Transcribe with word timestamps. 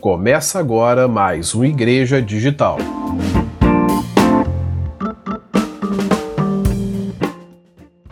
Começa 0.00 0.58
agora 0.58 1.06
mais 1.06 1.54
um 1.54 1.62
Igreja 1.62 2.22
Digital. 2.22 2.78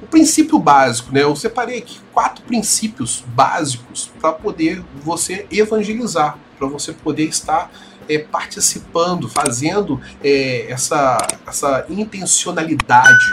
O 0.03 0.07
princípio 0.07 0.59
básico, 0.59 1.15
né? 1.15 1.23
Eu 1.23 1.35
separei 1.35 1.79
aqui 1.79 1.99
quatro 2.13 2.45
princípios 2.45 3.25
básicos 3.29 4.11
para 4.21 4.33
poder 4.33 4.85
você 5.03 5.47
evangelizar, 5.51 6.37
para 6.59 6.69
você 6.69 6.93
poder 6.93 7.25
estar 7.25 7.71
é, 8.07 8.19
participando, 8.19 9.27
fazendo 9.27 9.99
é, 10.23 10.71
essa, 10.71 11.17
essa 11.47 11.87
intencionalidade 11.89 13.25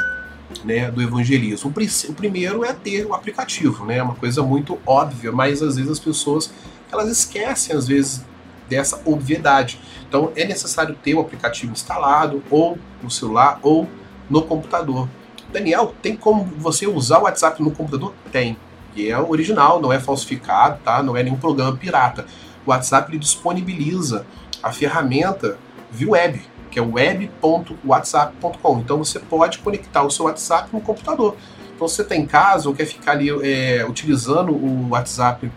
né, 0.64 0.90
do 0.90 1.02
evangelismo. 1.02 1.70
O, 1.72 2.14
primeiro 2.14 2.64
é 2.64 2.72
ter 2.72 3.06
o 3.06 3.14
aplicativo, 3.14 3.86
né? 3.86 3.98
É 3.98 4.04
uma 4.04 4.16
coisa 4.16 4.42
muito 4.42 4.80
óbvia, 4.86 5.34
mas 5.34 5.62
às 5.62 5.76
vezes 5.76 5.92
as 5.92 6.00
pessoas 6.00 6.54
elas 6.90 7.10
esquecem 7.10 7.76
às 7.76 7.88
vezes 7.88 8.24
dessa 8.70 9.02
obviedade. 9.06 9.80
Então 10.08 10.32
é 10.36 10.46
necessário 10.46 10.96
ter 10.96 11.14
o 11.16 11.20
aplicativo 11.20 11.72
instalado 11.72 12.44
ou 12.50 12.78
no 13.02 13.10
celular 13.10 13.60
ou 13.62 13.88
no 14.30 14.42
computador. 14.42 15.08
Daniel, 15.52 15.94
tem 16.02 16.16
como 16.16 16.44
você 16.58 16.88
usar 16.88 17.20
o 17.20 17.24
WhatsApp 17.24 17.62
no 17.62 17.72
computador? 17.72 18.14
Tem. 18.32 18.58
E 18.96 19.10
é 19.10 19.18
original, 19.20 19.82
não 19.82 19.92
é 19.92 20.00
falsificado, 20.00 20.80
tá? 20.84 21.04
Não 21.04 21.16
é 21.16 21.24
nenhum 21.24 21.38
programa 21.38 21.78
pirata. 21.78 22.26
O 22.66 22.72
WhatsApp 22.72 23.12
ele 23.12 23.20
disponibiliza 23.20 24.26
a 24.64 24.72
ferramenta 24.72 25.58
via 25.92 26.10
web, 26.10 26.42
que 26.72 26.80
é 26.80 26.82
web.whatsapp.com. 26.82 28.80
Então 28.80 28.98
você 28.98 29.20
pode 29.20 29.60
conectar 29.60 30.04
o 30.04 30.10
seu 30.10 30.26
WhatsApp 30.26 30.70
no 30.74 30.82
computador. 30.82 31.36
Então 31.76 31.88
você 31.88 32.02
está 32.02 32.16
em 32.16 32.26
casa 32.26 32.68
ou 32.70 32.76
quer 32.76 32.86
ficar 32.86 33.12
ali 33.12 33.30
é, 33.30 33.86
utilizando 33.86 34.52
o 34.54 34.90
WhatsApp 34.90 35.52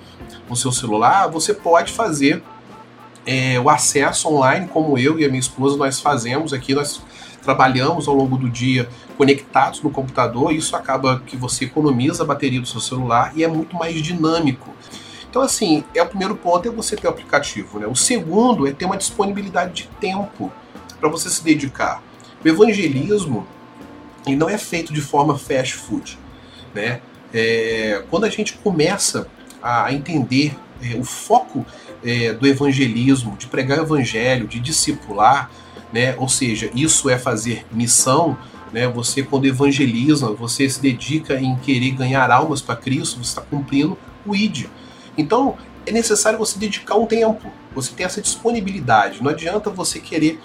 no 0.48 0.56
seu 0.56 0.72
celular, 0.72 1.28
você 1.28 1.54
pode 1.54 1.92
fazer 1.92 2.42
é, 3.28 3.60
o 3.60 3.68
acesso 3.68 4.26
online, 4.26 4.66
como 4.68 4.96
eu 4.96 5.18
e 5.18 5.24
a 5.26 5.28
minha 5.28 5.38
esposa 5.38 5.76
nós 5.76 6.00
fazemos 6.00 6.54
aqui, 6.54 6.74
nós 6.74 7.02
trabalhamos 7.42 8.08
ao 8.08 8.14
longo 8.14 8.38
do 8.38 8.48
dia 8.48 8.88
conectados 9.18 9.82
no 9.82 9.90
computador, 9.90 10.50
isso 10.50 10.74
acaba 10.74 11.22
que 11.26 11.36
você 11.36 11.66
economiza 11.66 12.22
a 12.22 12.26
bateria 12.26 12.58
do 12.58 12.66
seu 12.66 12.80
celular 12.80 13.32
e 13.36 13.44
é 13.44 13.48
muito 13.48 13.76
mais 13.76 14.00
dinâmico. 14.00 14.74
Então, 15.28 15.42
assim, 15.42 15.84
é 15.94 16.02
o 16.02 16.06
primeiro 16.06 16.36
ponto 16.36 16.66
é 16.66 16.70
você 16.70 16.96
ter 16.96 17.06
o 17.06 17.10
aplicativo. 17.10 17.78
Né? 17.78 17.86
O 17.86 17.94
segundo 17.94 18.66
é 18.66 18.72
ter 18.72 18.86
uma 18.86 18.96
disponibilidade 18.96 19.74
de 19.74 19.88
tempo 20.00 20.50
para 20.98 21.10
você 21.10 21.28
se 21.28 21.44
dedicar. 21.44 22.02
O 22.42 22.48
evangelismo 22.48 23.46
ele 24.26 24.36
não 24.36 24.48
é 24.48 24.56
feito 24.56 24.90
de 24.90 25.02
forma 25.02 25.36
fast 25.36 25.74
food. 25.74 26.18
Né? 26.74 27.02
É, 27.34 28.02
quando 28.08 28.24
a 28.24 28.30
gente 28.30 28.54
começa 28.54 29.28
a 29.62 29.92
entender 29.92 30.56
é, 30.82 30.96
o 30.96 31.04
foco 31.04 31.66
é, 32.04 32.32
do 32.32 32.46
evangelismo, 32.46 33.36
de 33.36 33.46
pregar 33.46 33.78
o 33.78 33.82
evangelho, 33.82 34.46
de 34.46 34.58
discipular, 34.60 35.50
né? 35.92 36.14
ou 36.18 36.28
seja, 36.28 36.70
isso 36.74 37.08
é 37.08 37.18
fazer 37.18 37.66
missão. 37.72 38.36
Né? 38.72 38.86
Você, 38.88 39.22
quando 39.22 39.46
evangeliza, 39.46 40.30
você 40.32 40.68
se 40.68 40.80
dedica 40.80 41.40
em 41.40 41.56
querer 41.56 41.92
ganhar 41.92 42.30
almas 42.30 42.60
para 42.60 42.76
Cristo, 42.76 43.16
você 43.16 43.30
está 43.30 43.42
cumprindo 43.42 43.98
o 44.26 44.34
ID. 44.34 44.66
Então, 45.16 45.56
é 45.86 45.92
necessário 45.92 46.38
você 46.38 46.58
dedicar 46.58 46.96
um 46.96 47.06
tempo, 47.06 47.50
você 47.74 47.92
ter 47.92 48.04
essa 48.04 48.20
disponibilidade. 48.20 49.22
Não 49.22 49.30
adianta 49.30 49.70
você 49.70 49.98
querer 49.98 50.38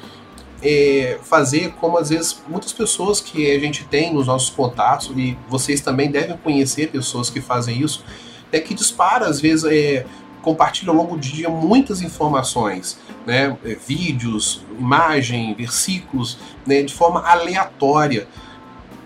é, 0.61 1.19
fazer 1.21 1.73
como 1.73 1.97
às 1.97 2.09
vezes 2.09 2.41
muitas 2.47 2.71
pessoas 2.71 3.19
que 3.19 3.51
a 3.51 3.59
gente 3.59 3.83
tem 3.83 4.13
nos 4.13 4.27
nossos 4.27 4.49
contatos, 4.49 5.11
e 5.15 5.37
vocês 5.49 5.81
também 5.81 6.09
devem 6.09 6.37
conhecer 6.37 6.89
pessoas 6.89 7.29
que 7.29 7.41
fazem 7.41 7.81
isso, 7.81 8.03
é 8.51 8.59
que 8.59 8.73
dispara 8.73 9.27
às 9.27 9.41
vezes 9.41 9.65
é, 9.65 10.05
compartilha 10.43 10.91
ao 10.91 10.95
longo 10.95 11.15
do 11.15 11.21
dia 11.21 11.49
muitas 11.49 12.01
informações, 12.01 12.99
né? 13.25 13.57
É, 13.65 13.75
vídeos, 13.75 14.63
imagem, 14.77 15.55
versículos, 15.55 16.37
né? 16.67 16.83
de 16.83 16.93
forma 16.93 17.21
aleatória. 17.21 18.27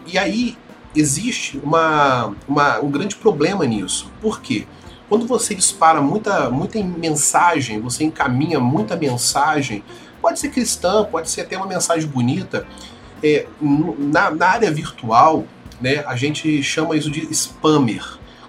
E 0.06 0.18
aí 0.18 0.58
existe 0.96 1.58
uma, 1.64 2.36
uma, 2.48 2.80
um 2.80 2.90
grande 2.90 3.16
problema 3.16 3.66
nisso. 3.66 4.12
Por 4.20 4.42
quê? 4.42 4.68
Quando 5.08 5.26
você 5.26 5.56
dispara 5.56 6.02
muita, 6.02 6.50
muita 6.50 6.84
mensagem, 6.84 7.80
você 7.80 8.04
encaminha 8.04 8.60
muita 8.60 8.98
mensagem, 8.98 9.84
pode 10.22 10.40
ser 10.40 10.50
cristã, 10.50 11.06
pode 11.06 11.30
ser 11.30 11.42
até 11.42 11.56
uma 11.56 11.68
mensagem 11.68 12.10
bonita, 12.10 12.68
é, 13.24 13.48
na, 13.62 14.32
na 14.32 14.48
área 14.48 14.72
virtual, 14.72 15.46
né, 15.80 16.04
a 16.06 16.16
gente 16.16 16.62
chama 16.62 16.98
isso 16.98 17.10
de 17.10 17.22
spammer. 17.34 18.04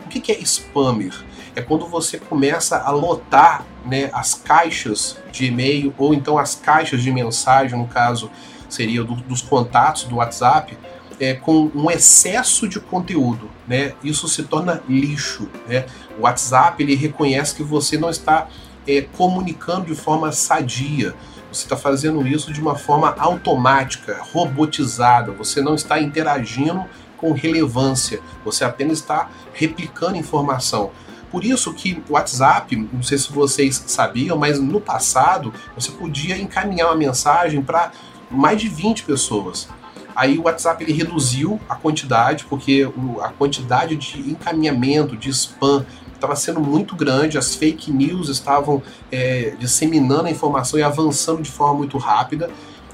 O 0.04 0.08
que, 0.08 0.20
que 0.20 0.32
é 0.32 0.40
spammer? 0.40 1.12
É 1.58 1.62
quando 1.62 1.86
você 1.88 2.18
começa 2.18 2.78
a 2.78 2.90
lotar 2.90 3.66
né, 3.84 4.10
as 4.12 4.34
caixas 4.34 5.18
de 5.32 5.46
e-mail 5.46 5.92
ou 5.98 6.14
então 6.14 6.38
as 6.38 6.54
caixas 6.54 7.02
de 7.02 7.10
mensagem, 7.10 7.76
no 7.76 7.88
caso 7.88 8.30
seria 8.68 9.02
do, 9.02 9.16
dos 9.16 9.42
contatos 9.42 10.04
do 10.04 10.16
WhatsApp, 10.16 10.78
é, 11.18 11.34
com 11.34 11.68
um 11.74 11.90
excesso 11.90 12.68
de 12.68 12.78
conteúdo, 12.78 13.50
né? 13.66 13.94
Isso 14.04 14.28
se 14.28 14.44
torna 14.44 14.80
lixo, 14.88 15.48
né? 15.66 15.84
O 16.16 16.22
WhatsApp 16.22 16.80
ele 16.80 16.94
reconhece 16.94 17.56
que 17.56 17.62
você 17.62 17.98
não 17.98 18.08
está 18.08 18.46
é, 18.86 19.00
comunicando 19.00 19.86
de 19.86 19.96
forma 19.96 20.30
sadia. 20.30 21.12
Você 21.52 21.64
está 21.64 21.76
fazendo 21.76 22.24
isso 22.24 22.52
de 22.52 22.60
uma 22.60 22.76
forma 22.76 23.16
automática, 23.18 24.20
robotizada. 24.32 25.32
Você 25.32 25.60
não 25.60 25.74
está 25.74 26.00
interagindo 26.00 26.84
com 27.16 27.32
relevância. 27.32 28.20
Você 28.44 28.64
apenas 28.64 28.98
está 28.98 29.28
replicando 29.52 30.16
informação. 30.16 30.92
Por 31.30 31.44
isso 31.44 31.72
que 31.74 32.02
o 32.08 32.12
WhatsApp, 32.14 32.74
não 32.92 33.02
sei 33.02 33.18
se 33.18 33.30
vocês 33.30 33.82
sabiam, 33.86 34.36
mas 34.36 34.58
no 34.58 34.80
passado 34.80 35.52
você 35.74 35.90
podia 35.90 36.38
encaminhar 36.38 36.88
uma 36.88 36.96
mensagem 36.96 37.62
para 37.62 37.92
mais 38.30 38.60
de 38.60 38.68
20 38.68 39.04
pessoas. 39.04 39.68
Aí 40.14 40.38
o 40.38 40.42
WhatsApp 40.42 40.82
ele 40.82 40.92
reduziu 40.92 41.60
a 41.68 41.76
quantidade, 41.76 42.44
porque 42.46 42.90
a 43.22 43.28
quantidade 43.28 43.94
de 43.94 44.18
encaminhamento, 44.30 45.16
de 45.16 45.30
spam, 45.30 45.86
estava 46.12 46.34
sendo 46.34 46.60
muito 46.60 46.96
grande, 46.96 47.38
as 47.38 47.54
fake 47.54 47.92
news 47.92 48.28
estavam 48.28 48.82
é, 49.12 49.54
disseminando 49.60 50.26
a 50.26 50.30
informação 50.30 50.78
e 50.78 50.82
avançando 50.82 51.40
de 51.40 51.50
forma 51.50 51.74
muito 51.74 51.96
rápida. 51.98 52.50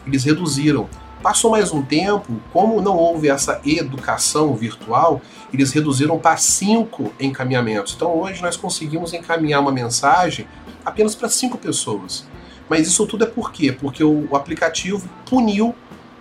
Eles 0.07 0.25
reduziram. 0.25 0.87
Passou 1.25 1.51
mais 1.51 1.73
um 1.73 1.81
tempo, 1.81 2.39
como 2.53 2.83
não 2.83 2.99
houve 2.99 3.31
essa 3.31 3.59
educação 3.65 4.55
virtual, 4.55 5.23
eles 5.51 5.73
reduziram 5.73 6.19
para 6.19 6.37
cinco 6.37 7.15
encaminhamentos. 7.19 7.95
Então 7.97 8.15
hoje 8.15 8.43
nós 8.43 8.59
conseguimos 8.59 9.15
encaminhar 9.15 9.63
uma 9.63 9.73
mensagem 9.73 10.47
apenas 10.85 11.15
para 11.15 11.31
cinco 11.31 11.57
pessoas. 11.57 12.27
Mas 12.69 12.87
isso 12.87 13.07
tudo 13.07 13.25
é 13.25 13.27
por 13.27 13.53
quê? 13.53 13.73
Porque 13.73 14.05
o, 14.05 14.37
aplicativo 14.37 15.09
puniu 15.25 15.75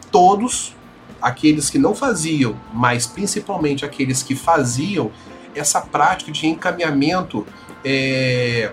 todos 0.09 0.73
aqueles 1.21 1.69
que 1.69 1.77
não 1.77 1.93
faziam, 1.93 2.55
mas 2.73 3.05
principalmente 3.05 3.83
aqueles 3.83 4.23
que 4.23 4.35
faziam 4.35 5.11
essa 5.53 5.81
prática 5.81 6.31
de 6.31 6.47
encaminhamento 6.47 7.45
é, 7.83 8.71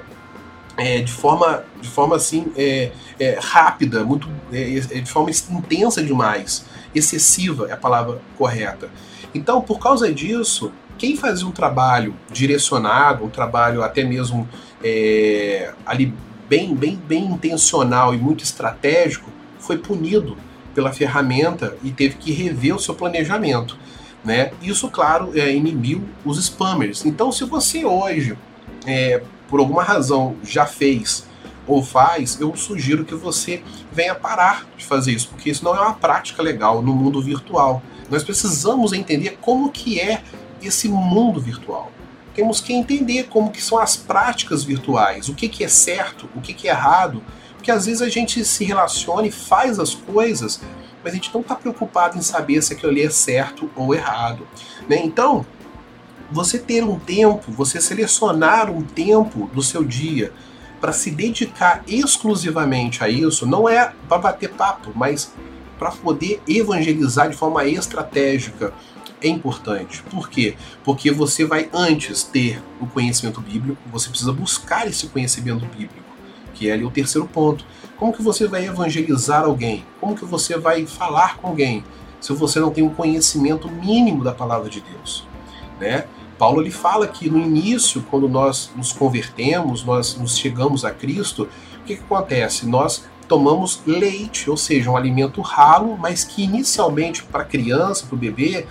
é, 0.81 1.03
de 1.03 1.13
forma 1.13 1.63
de 1.79 1.89
forma 1.89 2.17
assim 2.17 2.47
é, 2.57 2.91
é, 3.19 3.39
rápida, 3.39 4.03
muito 4.03 4.27
é, 4.51 4.79
é, 4.79 5.01
de 5.01 5.11
forma 5.11 5.31
intensa 5.31 6.03
demais, 6.03 6.65
excessiva 6.95 7.69
é 7.69 7.73
a 7.73 7.77
palavra 7.77 8.21
correta. 8.39 8.89
Então, 9.35 9.61
por 9.61 9.79
causa 9.79 10.13
disso, 10.13 10.73
quem 10.97 11.17
fazia 11.17 11.47
um 11.47 11.53
trabalho 11.53 12.17
direcionado, 12.33 13.25
um 13.25 13.29
trabalho 13.29 13.83
até 13.83 14.03
mesmo 14.03 14.49
é, 14.83 15.73
ali 15.85 16.15
bem, 16.49 16.75
bem, 16.75 16.97
bem 16.97 17.27
intencional 17.27 18.15
e 18.15 18.17
muito 18.17 18.43
estratégico, 18.43 19.31
foi 19.59 19.77
punido 19.77 20.37
pela 20.75 20.93
ferramenta 20.93 21.77
e 21.85 21.91
teve 21.91 22.17
que 22.17 22.33
rever 22.33 22.75
o 22.75 22.79
seu 22.79 22.95
planejamento. 22.95 23.79
Né? 24.25 24.51
Isso, 24.63 24.89
claro, 24.89 25.31
é, 25.39 25.53
inibiu 25.55 26.03
os 26.25 26.39
spammers. 26.43 27.05
Então, 27.05 27.31
se 27.31 27.45
você 27.45 27.85
hoje, 27.85 28.37
por 29.51 29.59
alguma 29.59 29.83
razão, 29.83 30.37
já 30.45 30.65
fez 30.65 31.29
ou 31.67 31.83
faz, 31.83 32.41
eu 32.41 32.57
sugiro 32.57 33.05
que 33.05 33.15
você 33.15 33.63
venha 33.93 34.15
parar 34.15 34.67
de 34.77 34.85
fazer 34.85 35.13
isso, 35.13 35.29
porque 35.29 35.51
isso 35.51 35.65
não 35.65 35.77
é 35.77 35.81
uma 35.81 35.93
prática 35.93 36.43
legal 36.43 36.81
no 36.81 36.95
mundo 36.95 37.21
virtual. 37.21 37.83
Nós 38.09 38.25
precisamos 38.25 38.93
entender 38.93 39.39
como 39.41 39.71
que 39.71 40.01
é 40.01 40.23
esse 40.63 40.89
mundo 40.89 41.41
virtual. 41.41 41.93
Temos 42.35 42.61
que 42.61 42.73
entender 42.73 43.25
como 43.25 43.51
que 43.51 43.63
são 43.63 43.79
as 43.79 43.97
práticas 43.97 44.65
virtuais, 44.65 45.29
o 45.29 45.35
que, 45.35 45.49
que 45.49 45.65
é 45.65 45.69
certo, 45.69 46.29
o 46.35 46.41
que, 46.41 46.55
que 46.55 46.69
é 46.69 46.71
errado, 46.71 47.23
porque 47.55 47.71
às 47.71 47.87
vezes 47.87 48.03
a 48.03 48.09
gente 48.09 48.45
se 48.45 48.65
relaciona 48.65 49.27
e 49.27 49.31
faz 49.31 49.79
as 49.79 49.95
coisas, 49.95 50.61
mas 51.05 51.13
a 51.13 51.17
gente 51.17 51.33
não 51.33 51.41
está 51.41 51.55
preocupado 51.55 52.17
em 52.17 52.23
saber 52.23 52.63
se 52.63 52.73
aquilo 52.73 52.91
ali 52.91 53.03
é 53.03 53.11
certo 53.11 53.71
ou 53.77 53.95
errado. 53.95 54.47
Né? 54.89 55.01
Então, 55.05 55.45
você 56.31 56.59
ter 56.59 56.85
um 56.85 56.99
tempo, 56.99 57.51
você 57.53 57.81
selecionar 57.81 58.71
um 58.71 58.83
tempo 58.83 59.51
do 59.53 59.63
seu 59.63 59.85
dia 59.85 60.33
para 60.81 60.93
se 60.93 61.11
dedicar 61.11 61.83
exclusivamente 61.87 63.05
a 63.05 63.09
isso, 63.09 63.47
não 63.47 63.69
é 63.69 63.93
para 64.09 64.19
bater 64.19 64.51
papo, 64.51 64.93
mas 64.95 65.33
para 65.79 65.91
poder 65.91 66.43
evangelizar 66.49 67.29
de 67.29 67.37
forma 67.37 67.65
estratégica 67.67 68.73
é 69.23 69.29
importante. 69.29 70.03
Por 70.05 70.31
quê? 70.31 70.55
Porque 70.83 71.11
você 71.11 71.45
vai 71.45 71.69
antes 71.73 72.23
ter 72.23 72.63
o 72.81 72.87
conhecimento 72.87 73.41
bíblico, 73.41 73.81
você 73.91 74.09
precisa 74.09 74.33
buscar 74.33 74.87
esse 74.87 75.09
conhecimento 75.09 75.65
bíblico, 75.67 76.11
que 76.55 76.71
é 76.71 76.73
ali 76.73 76.85
o 76.85 76.91
terceiro 76.91 77.27
ponto. 77.29 77.65
Como 77.97 78.13
que 78.13 78.23
você 78.23 78.47
vai 78.47 78.67
evangelizar 78.67 79.45
alguém? 79.45 79.85
Como 80.01 80.17
que 80.17 80.25
você 80.25 80.57
vai 80.59 80.87
falar 80.87 81.37
com 81.37 81.49
alguém 81.49 81.85
se 82.21 82.33
você 82.33 82.61
não 82.61 82.71
tem 82.71 82.85
um 82.85 82.95
conhecimento 82.95 83.71
mínimo 83.71 84.25
da 84.25 84.33
palavra 84.33 84.71
de 84.71 84.81
Deus? 84.81 85.27
Né? 85.79 86.07
Paulo 86.41 86.63
ele 86.63 86.71
fala 86.71 87.07
que 87.07 87.29
no 87.29 87.39
início, 87.39 88.03
quando 88.11 88.27
nós 88.27 88.71
nos 88.75 88.95
convertemos, 88.95 89.85
nós 89.85 90.17
nos 90.17 90.39
chegamos 90.39 90.87
a 90.87 90.91
Cristo, 90.91 91.47
o 91.83 91.85
que, 91.85 91.97
que 91.97 92.03
acontece? 92.03 92.67
Nós 92.67 93.05
tomamos 93.29 93.83
leite, 93.85 94.49
ou 94.49 94.57
seja, 94.57 94.91
um 94.91 94.97
alimento 94.97 95.43
ralo, 95.43 95.99
mas 95.99 96.25
que 96.25 96.43
inicialmente 96.43 97.23
para 97.25 97.43
a 97.43 97.45
criança, 97.45 98.07
para 98.07 98.15
o 98.15 98.19
bebê, 98.19 98.67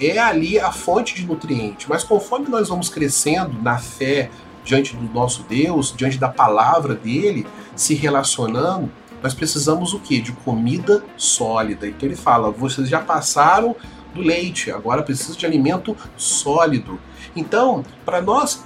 é 0.00 0.20
ali 0.20 0.60
a 0.60 0.70
fonte 0.70 1.16
de 1.16 1.26
nutriente. 1.26 1.88
Mas 1.88 2.04
conforme 2.04 2.48
nós 2.48 2.68
vamos 2.68 2.88
crescendo 2.88 3.60
na 3.60 3.76
fé 3.76 4.30
diante 4.64 4.94
do 4.94 5.12
nosso 5.12 5.42
Deus, 5.48 5.92
diante 5.96 6.16
da 6.16 6.28
palavra 6.28 6.94
dele, 6.94 7.44
se 7.74 7.92
relacionando, 7.92 8.88
nós 9.20 9.34
precisamos 9.34 9.92
o 9.92 9.98
que? 9.98 10.20
De 10.20 10.30
comida 10.30 11.04
sólida. 11.16 11.88
Então 11.88 12.08
ele 12.08 12.14
fala: 12.14 12.52
vocês 12.52 12.88
já 12.88 13.00
passaram 13.00 13.74
do 14.14 14.20
leite, 14.20 14.70
agora 14.70 15.02
precisa 15.02 15.36
de 15.36 15.46
alimento 15.46 15.96
sólido. 16.16 16.98
Então, 17.34 17.84
para 18.04 18.20
nós 18.20 18.64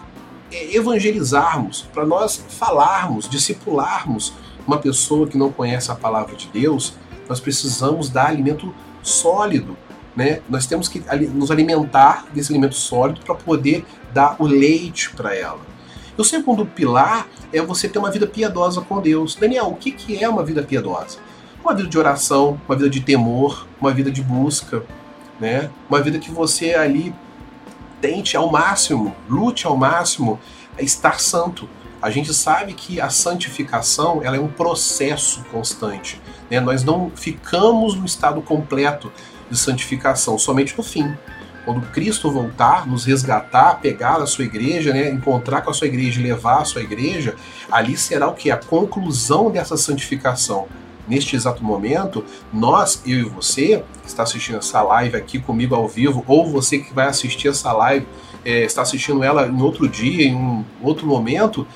é, 0.53 0.77
evangelizarmos, 0.77 1.83
para 1.93 2.07
nós 2.07 2.45
falarmos, 2.49 3.29
discipularmos 3.29 4.33
uma 4.67 4.79
pessoa 4.79 5.27
que 5.27 5.37
não 5.37 5.53
conhece 5.53 5.91
a 5.91 5.95
palavra 5.95 6.35
de 6.37 6.49
Deus, 6.49 6.95
nós 7.29 7.41
precisamos 7.41 8.09
dar 8.09 8.27
alimento 8.27 8.75
sólido. 9.03 9.77
Né? 10.17 10.41
Nós 10.49 10.67
temos 10.67 10.89
que 10.89 11.03
nos 11.33 11.51
alimentar 11.51 12.27
desse 12.33 12.53
alimento 12.53 12.75
sólido 12.75 13.21
para 13.25 13.35
poder 13.35 13.85
dar 14.13 14.37
o 14.39 14.47
leite 14.47 15.11
para 15.11 15.35
ela. 15.35 15.61
E 16.17 16.21
o 16.21 16.25
segundo 16.25 16.65
pilar 16.65 17.27
é 17.53 17.61
você 17.61 17.89
ter 17.89 17.99
uma 17.99 18.11
vida 18.11 18.27
piedosa 18.27 18.81
com 18.81 19.01
Deus. 19.01 19.35
Daniel, 19.35 19.67
o 19.67 19.77
que, 19.77 19.91
que 19.91 20.23
é 20.23 20.29
uma 20.29 20.45
vida 20.45 20.63
piedosa? 20.63 21.19
Uma 21.63 21.75
vida 21.75 21.89
de 21.89 21.99
oração, 21.99 22.61
uma 22.69 22.77
vida 22.77 22.89
de 22.89 23.01
temor, 23.01 23.67
uma 23.81 23.93
vida 23.93 24.11
de 24.11 24.23
busca, 24.23 24.85
né? 25.41 25.71
Uma 25.89 26.01
vida 26.01 26.19
que 26.19 26.31
você 26.31 26.75
ali 26.75 27.15
tente 28.01 28.37
ao 28.37 28.51
máximo, 28.51 29.15
lute 29.29 29.67
ao 29.67 29.77
máximo 29.77 30.39
a 30.79 30.83
estar 30.83 31.21
santo. 31.21 31.69
A 32.03 32.11
gente 32.11 32.35
sabe 32.35 32.75
que 32.75 33.01
a 33.01 33.09
santificação 33.09 34.21
ela 34.23 34.37
é 34.37 34.41
um 34.41 34.49
processo 34.49 35.43
constante. 35.51 36.21
Né? 36.51 36.61
Nós 36.61 36.85
não 36.85 37.11
ficamos 37.15 37.95
no 37.95 38.05
estado 38.05 38.43
completo 38.43 39.11
de 39.51 39.57
santificação 39.57 40.39
somente 40.39 40.77
no 40.77 40.83
fim. 40.83 41.17
Quando 41.65 41.81
Cristo 41.93 42.31
voltar, 42.31 42.87
nos 42.87 43.07
resgatar, 43.07 43.81
pegar 43.81 44.17
a 44.17 44.27
sua 44.27 44.45
igreja, 44.45 44.93
né, 44.93 45.09
encontrar 45.09 45.63
com 45.63 45.71
a 45.71 45.75
sua 45.75 45.87
igreja 45.87 46.21
e 46.21 46.23
levar 46.23 46.61
a 46.61 46.65
sua 46.67 46.83
igreja, 46.83 47.37
ali 47.73 47.97
será 47.97 48.29
o 48.29 48.35
que? 48.35 48.51
A 48.51 48.57
conclusão 48.59 49.51
dessa 49.51 49.77
santificação. 49.77 50.69
Neste 51.07 51.37
exato 51.37 51.63
momento, 51.63 52.25
nós, 52.53 53.03
eu 53.07 53.19
e 53.19 53.25
você, 53.25 53.85
que 54.03 54.09
está 54.09 54.23
assistindo 54.23 54.59
essa 54.59 54.83
live 54.83 55.17
aqui 55.17 55.39
comigo 55.39 55.75
ao 55.75 55.87
vivo, 55.87 56.25
ou 56.27 56.47
você 56.47 56.79
que 56.79 56.95
vai 56.95 57.07
assistir 57.07 57.49
essa 57.49 57.73
live, 57.73 58.07
é, 58.45 58.65
está 58.65 58.83
assistindo 58.83 59.23
ela 59.23 59.47
em 59.47 59.63
outro 59.63 59.89
dia, 59.89 60.25
em 60.27 60.35
um 60.35 60.65
outro 60.83 61.07
momento, 61.07 61.67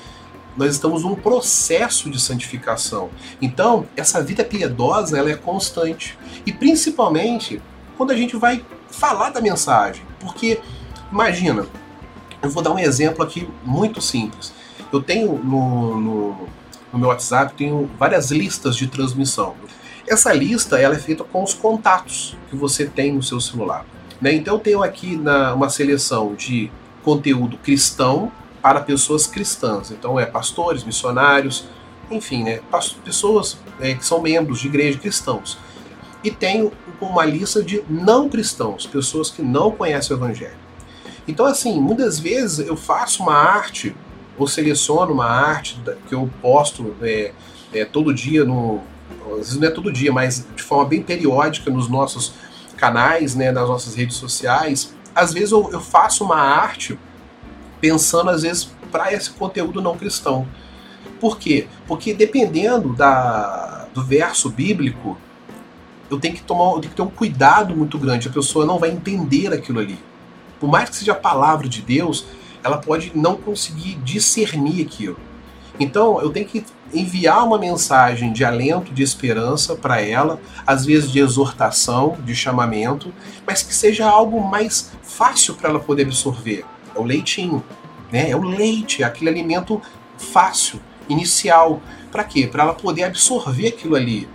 nós 0.57 0.71
estamos 0.71 1.03
num 1.03 1.15
processo 1.15 2.09
de 2.09 2.19
santificação. 2.19 3.09
Então, 3.41 3.85
essa 3.95 4.21
vida 4.21 4.43
piedosa 4.43 5.17
ela 5.17 5.31
é 5.31 5.35
constante. 5.35 6.17
E 6.45 6.51
principalmente 6.51 7.61
quando 7.99 8.11
a 8.11 8.15
gente 8.15 8.37
vai 8.37 8.63
falar 8.89 9.29
da 9.29 9.41
mensagem. 9.41 10.01
Porque, 10.19 10.59
imagina, 11.11 11.65
eu 12.41 12.49
vou 12.49 12.63
dar 12.63 12.71
um 12.71 12.79
exemplo 12.79 13.23
aqui 13.23 13.47
muito 13.65 14.01
simples. 14.01 14.53
Eu 14.91 15.01
tenho 15.01 15.33
no, 15.43 15.99
no, 15.99 16.47
no 16.91 16.99
meu 16.99 17.09
WhatsApp 17.09 17.53
tenho 17.55 17.89
várias 17.97 18.31
listas 18.31 18.75
de 18.75 18.87
transmissão. 18.87 19.55
Essa 20.07 20.33
lista 20.33 20.79
ela 20.79 20.95
é 20.95 20.99
feita 20.99 21.23
com 21.23 21.43
os 21.43 21.53
contatos 21.53 22.37
que 22.49 22.55
você 22.55 22.85
tem 22.85 23.13
no 23.13 23.21
seu 23.21 23.39
celular. 23.39 23.85
Né? 24.19 24.33
Então 24.33 24.55
eu 24.55 24.59
tenho 24.59 24.83
aqui 24.83 25.15
na, 25.15 25.53
uma 25.53 25.69
seleção 25.69 26.33
de 26.33 26.71
conteúdo 27.03 27.57
cristão 27.57 28.31
para 28.61 28.81
pessoas 28.81 29.27
cristãs. 29.27 29.91
Então 29.91 30.19
é 30.19 30.25
pastores, 30.25 30.83
missionários, 30.83 31.65
enfim, 32.09 32.43
né? 32.43 32.59
pessoas 33.03 33.57
é, 33.79 33.93
que 33.93 34.05
são 34.05 34.21
membros 34.21 34.59
de 34.59 34.67
igreja 34.67 34.97
cristãos 34.97 35.57
e 36.23 36.29
tenho 36.29 36.71
uma 36.99 37.25
lista 37.25 37.63
de 37.63 37.83
não 37.89 38.29
cristãos, 38.29 38.85
pessoas 38.85 39.29
que 39.29 39.41
não 39.41 39.71
conhecem 39.71 40.15
o 40.15 40.19
Evangelho. 40.19 40.57
Então, 41.27 41.45
assim, 41.45 41.79
muitas 41.79 42.19
vezes 42.19 42.67
eu 42.67 42.75
faço 42.75 43.23
uma 43.23 43.35
arte, 43.35 43.95
ou 44.39 44.47
seleciono 44.47 45.13
uma 45.13 45.25
arte 45.25 45.77
que 46.07 46.15
eu 46.15 46.29
posto 46.41 46.95
é, 47.01 47.33
é, 47.73 47.85
todo 47.85 48.13
dia, 48.13 48.45
no, 48.45 48.81
às 49.31 49.37
vezes 49.37 49.57
não 49.57 49.67
é 49.67 49.71
todo 49.71 49.91
dia, 49.91 50.11
mas 50.11 50.47
de 50.55 50.63
forma 50.63 50.85
bem 50.85 51.03
periódica 51.03 51.69
nos 51.69 51.89
nossos 51.89 52.33
canais, 52.77 53.35
né, 53.35 53.51
nas 53.51 53.67
nossas 53.67 53.93
redes 53.93 54.15
sociais. 54.15 54.95
Às 55.13 55.33
vezes 55.33 55.51
eu, 55.51 55.69
eu 55.71 55.81
faço 55.81 56.23
uma 56.23 56.37
arte 56.37 56.97
pensando, 57.81 58.29
às 58.29 58.43
vezes, 58.43 58.71
para 58.91 59.13
esse 59.13 59.29
conteúdo 59.31 59.81
não 59.81 59.97
cristão. 59.97 60.47
Por 61.19 61.37
quê? 61.37 61.67
Porque 61.85 62.13
dependendo 62.13 62.93
da, 62.93 63.87
do 63.93 64.03
verso 64.03 64.49
bíblico, 64.49 65.17
eu 66.09 66.19
tenho 66.19 66.33
que 66.33 66.41
tomar, 66.41 66.75
eu 66.75 66.79
tenho 66.79 66.89
que 66.89 66.95
ter 66.95 67.01
um 67.01 67.09
cuidado 67.09 67.75
muito 67.75 67.97
grande. 67.97 68.29
A 68.29 68.31
pessoa 68.31 68.65
não 68.65 68.79
vai 68.79 68.89
entender 68.89 69.53
aquilo 69.53 69.79
ali. 69.79 69.99
Por 70.59 70.69
mais 70.69 70.89
que 70.89 70.95
seja 70.95 71.11
a 71.11 71.15
palavra 71.15 71.67
de 71.67 71.81
Deus, 71.81 72.25
ela 72.63 72.77
pode 72.77 73.11
não 73.15 73.35
conseguir 73.35 73.95
discernir 74.03 74.85
aquilo. 74.85 75.17
Então, 75.79 76.21
eu 76.21 76.29
tenho 76.29 76.45
que 76.45 76.65
enviar 76.93 77.45
uma 77.45 77.57
mensagem 77.57 78.33
de 78.33 78.43
alento, 78.43 78.93
de 78.93 79.01
esperança 79.01 79.75
para 79.75 80.01
ela, 80.01 80.39
às 80.67 80.85
vezes 80.85 81.09
de 81.09 81.19
exortação, 81.19 82.17
de 82.25 82.35
chamamento, 82.35 83.13
mas 83.47 83.63
que 83.63 83.73
seja 83.73 84.05
algo 84.05 84.41
mais 84.41 84.91
fácil 85.01 85.53
para 85.53 85.69
ela 85.69 85.79
poder 85.79 86.03
absorver. 86.03 86.65
É 86.93 86.99
o 86.99 87.03
leitinho, 87.03 87.63
né? 88.11 88.29
É 88.29 88.35
o 88.35 88.41
leite, 88.41 89.03
é 89.03 89.05
aquele 89.05 89.29
alimento 89.29 89.81
fácil, 90.17 90.81
inicial. 91.07 91.81
Para 92.11 92.25
quê? 92.25 92.45
Para 92.45 92.63
ela 92.63 92.73
poder 92.73 93.03
absorver 93.03 93.67
aquilo 93.67 93.95
ali. 93.95 94.27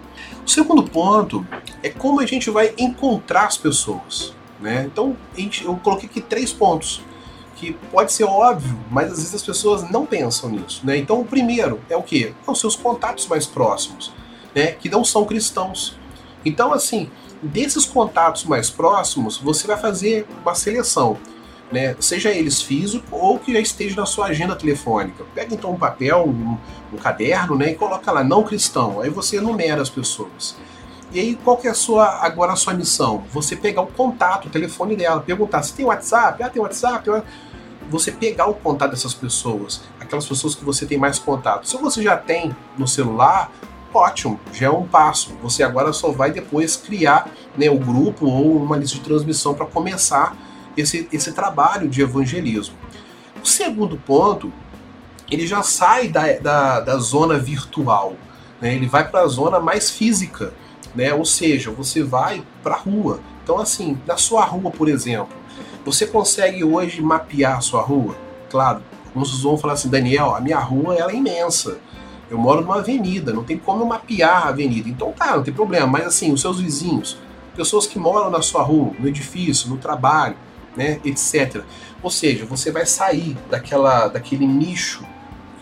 O 0.47 0.49
segundo 0.49 0.83
ponto 0.83 1.47
é 1.83 1.91
como 1.91 2.21
a 2.21 2.27
gente 2.27 2.49
vai 2.49 2.73
encontrar 2.79 3.47
as 3.47 3.59
pessoas. 3.59 4.35
Né? 4.61 4.85
Então, 4.91 5.17
eu 5.63 5.77
coloquei 5.77 6.09
aqui 6.09 6.21
três 6.21 6.53
pontos 6.53 7.03
que 7.57 7.73
pode 7.91 8.13
ser 8.13 8.25
óbvio, 8.25 8.79
mas 8.91 9.13
às 9.13 9.19
vezes 9.19 9.35
as 9.35 9.43
pessoas 9.43 9.89
não 9.91 10.05
pensam 10.05 10.51
nisso. 10.51 10.81
Né? 10.85 10.97
Então, 10.97 11.21
o 11.21 11.25
primeiro 11.25 11.81
é 11.89 11.97
o 11.97 12.03
que? 12.03 12.35
É 12.47 12.51
os 12.51 12.61
seus 12.61 12.77
contatos 12.77 13.27
mais 13.27 13.47
próximos, 13.47 14.13
né? 14.55 14.73
que 14.73 14.89
não 14.89 15.05
são 15.05 15.25
cristãos. 15.25 15.99
Então, 16.45 16.73
assim, 16.73 17.11
desses 17.43 17.85
contatos 17.85 18.45
mais 18.45 18.71
próximos, 18.71 19.39
você 19.39 19.67
vai 19.67 19.79
fazer 19.79 20.27
uma 20.43 20.55
seleção 20.55 21.19
né? 21.73 21.97
Seja 21.99 22.31
eles 22.31 22.63
físicos 22.63 23.09
ou 23.11 23.39
que 23.39 23.53
já 23.53 23.59
esteja 23.59 23.97
na 23.97 24.07
sua 24.07 24.27
agenda 24.27 24.55
telefônica. 24.55 25.25
Pega 25.35 25.55
então 25.55 25.73
um 25.73 25.79
papel, 25.79 26.25
um, 26.25 26.57
um 26.93 26.97
caderno, 26.97 27.57
né? 27.57 27.73
E 27.73 27.75
coloca 27.75 28.13
lá, 28.13 28.23
não 28.23 28.45
cristão. 28.45 29.01
Aí 29.01 29.11
você 29.11 29.39
enumera 29.39 29.83
as 29.83 29.91
pessoas. 29.91 30.57
E 31.15 31.21
aí, 31.21 31.39
qual 31.45 31.57
que 31.57 31.69
é 31.69 31.71
a 31.71 31.75
sua, 31.75 32.07
agora 32.27 32.55
a 32.55 32.57
sua 32.57 32.75
missão? 32.75 33.23
Você 33.33 33.55
pegar 33.55 33.83
o 33.83 33.87
contato, 33.87 34.49
o 34.49 34.51
telefone 34.51 34.97
dela, 34.97 35.21
perguntar 35.21 35.63
se 35.63 35.73
tem 35.73 35.87
WhatsApp, 35.87 36.43
ah, 36.43 36.51
tem 36.51 36.61
WhatsApp, 36.61 37.09
você 37.89 38.11
pegar 38.11 38.49
o 38.49 38.55
contato 38.55 38.91
dessas 38.91 39.15
pessoas, 39.15 39.83
aquelas 40.01 40.27
pessoas 40.27 40.57
que 40.57 40.65
você 40.65 40.85
tem 40.85 40.99
mais 40.99 41.17
contato. 41.17 41.69
Se 41.69 41.77
você 41.77 42.03
já 42.03 42.17
tem 42.17 42.55
no 42.77 42.89
celular, 42.89 43.53
ótimo, 43.95 44.41
já 44.53 44.67
é 44.67 44.71
um 44.71 44.89
passo. 44.89 45.37
Você 45.41 45.63
agora 45.63 45.93
só 45.93 46.11
vai 46.11 46.33
depois 46.33 46.75
criar 46.75 47.31
né, 47.57 47.71
o 47.71 47.79
grupo 47.79 48.27
ou 48.27 48.57
uma 48.57 48.77
lista 48.77 48.97
de 48.97 49.05
transmissão 49.05 49.55
para 49.55 49.67
começar 49.67 50.37
esse, 50.77 51.09
esse 51.13 51.31
trabalho 51.31 51.89
de 51.89 52.03
evangelismo. 52.03 52.75
O 53.41 53.47
segundo 53.47 53.97
ponto, 53.97 54.53
ele 55.31 55.47
já 55.47 55.63
sai 55.63 56.09
da, 56.09 56.33
da, 56.41 56.81
da 56.81 56.99
zona 56.99 57.39
virtual, 57.39 58.15
né? 58.61 58.75
ele 58.75 58.89
vai 58.89 59.09
para 59.09 59.21
a 59.21 59.29
zona 59.29 59.61
mais 59.61 59.91
física, 59.91 60.53
né? 60.95 61.13
ou 61.13 61.25
seja, 61.25 61.71
você 61.71 62.03
vai 62.03 62.43
para 62.63 62.75
a 62.75 62.79
rua. 62.79 63.21
Então, 63.43 63.59
assim, 63.59 63.99
na 64.07 64.17
sua 64.17 64.45
rua, 64.45 64.71
por 64.71 64.89
exemplo, 64.89 65.37
você 65.85 66.07
consegue 66.07 66.65
hoje 66.65 67.03
mapear 67.03 67.59
a 67.59 67.61
sua 67.61 67.83
rua? 67.83 68.17
Claro, 68.51 68.83
alguns 69.07 69.43
vão 69.43 69.59
falar 69.59 69.75
assim, 69.75 69.89
Daniel, 69.89 70.35
a 70.35 70.41
minha 70.41 70.59
rua 70.59 70.95
ela 70.95 71.13
é 71.13 71.15
imensa. 71.15 71.79
Eu 72.31 72.39
moro 72.39 72.63
numa 72.63 72.77
avenida, 72.77 73.33
não 73.33 73.45
tem 73.45 73.59
como 73.59 73.85
mapear 73.85 74.47
a 74.47 74.49
avenida. 74.49 74.89
Então 74.89 75.13
tá, 75.13 75.37
não 75.37 75.43
tem 75.43 75.53
problema. 75.53 75.87
Mas 75.87 76.07
assim, 76.07 76.33
os 76.33 76.41
seus 76.41 76.59
vizinhos, 76.59 77.19
pessoas 77.55 77.87
que 77.87 77.99
moram 77.99 78.31
na 78.31 78.41
sua 78.41 78.63
rua, 78.63 78.93
no 78.99 79.07
edifício, 79.07 79.69
no 79.69 79.77
trabalho, 79.77 80.37
né, 80.77 81.01
etc. 81.05 81.63
Ou 82.03 82.11
seja, 82.11 82.45
você 82.45 82.71
vai 82.71 82.87
sair 82.87 83.37
daquela, 83.51 84.09
daquele 84.09 84.47
nicho 84.47 85.05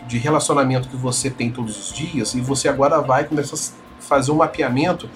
de 0.07 0.17
relacionamento 0.17 0.89
que 0.89 0.95
você 0.95 1.29
tem 1.29 1.51
todos 1.51 1.77
os 1.77 1.93
dias 1.93 2.33
e 2.33 2.41
você 2.41 2.67
agora 2.67 3.01
vai 3.01 3.23
começar 3.25 3.55
fazer 4.03 4.31
um 4.31 4.35
mapeamento 4.35 5.09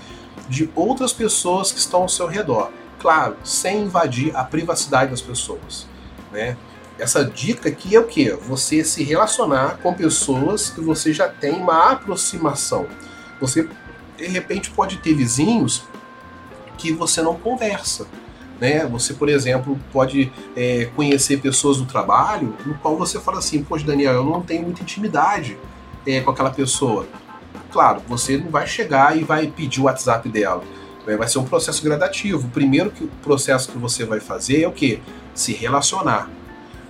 de 0.49 0.69
outras 0.75 1.13
pessoas 1.13 1.71
que 1.71 1.79
estão 1.79 2.03
ao 2.03 2.09
seu 2.09 2.27
redor. 2.27 2.71
Claro, 2.99 3.35
sem 3.43 3.83
invadir 3.83 4.35
a 4.35 4.43
privacidade 4.43 5.11
das 5.11 5.21
pessoas. 5.21 5.87
Né? 6.31 6.57
essa 6.99 7.23
dica 7.23 7.69
aqui 7.69 7.95
é 7.95 7.99
o 7.99 8.05
que? 8.05 8.31
Você 8.31 8.83
se 8.83 9.03
relacionar 9.03 9.77
com 9.81 9.93
pessoas 9.93 10.69
que 10.69 10.81
você 10.81 11.13
já 11.13 11.29
tem 11.29 11.53
uma 11.53 11.91
aproximação. 11.91 12.87
Você, 13.39 13.69
de 14.17 14.27
repente, 14.27 14.71
pode 14.71 14.97
ter 14.97 15.13
vizinhos 15.13 15.83
que 16.77 16.91
você 16.91 17.21
não 17.21 17.35
conversa. 17.35 18.07
Né? 18.59 18.85
Você, 18.87 19.13
por 19.13 19.29
exemplo, 19.29 19.79
pode 19.91 20.31
é, 20.55 20.89
conhecer 20.95 21.39
pessoas 21.39 21.77
do 21.77 21.85
trabalho 21.85 22.55
no 22.65 22.75
qual 22.79 22.97
você 22.97 23.19
fala 23.19 23.37
assim, 23.37 23.63
poxa, 23.63 23.85
Daniel, 23.85 24.13
eu 24.13 24.25
não 24.25 24.41
tenho 24.41 24.63
muita 24.63 24.81
intimidade 24.81 25.57
é, 26.05 26.21
com 26.21 26.31
aquela 26.31 26.49
pessoa. 26.49 27.05
Claro, 27.71 28.01
você 28.07 28.37
não 28.37 28.49
vai 28.49 28.65
chegar 28.65 29.17
e 29.17 29.23
vai 29.23 29.47
pedir 29.47 29.81
o 29.81 29.83
WhatsApp 29.83 30.27
dela. 30.29 30.63
Né? 31.05 31.15
Vai 31.15 31.27
ser 31.27 31.39
um 31.39 31.45
processo 31.45 31.83
gradativo. 31.83 32.47
O 32.47 32.51
primeiro 32.51 32.91
que, 32.91 33.07
processo 33.21 33.71
que 33.71 33.77
você 33.77 34.05
vai 34.05 34.19
fazer 34.19 34.63
é 34.63 34.67
o 34.67 34.71
que? 34.71 35.01
Se 35.33 35.53
relacionar. 35.53 36.29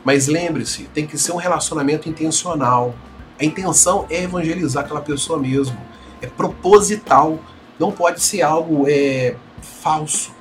Mas 0.03 0.27
lembre-se, 0.27 0.83
tem 0.93 1.05
que 1.05 1.17
ser 1.17 1.31
um 1.33 1.37
relacionamento 1.37 2.09
intencional. 2.09 2.95
A 3.39 3.45
intenção 3.45 4.05
é 4.09 4.23
evangelizar 4.23 4.83
aquela 4.83 5.01
pessoa 5.01 5.37
mesmo. 5.39 5.77
É 6.21 6.27
proposital. 6.27 7.39
Não 7.79 7.91
pode 7.91 8.21
ser 8.21 8.41
algo 8.41 8.85
é, 8.87 9.35
falso. 9.61 10.31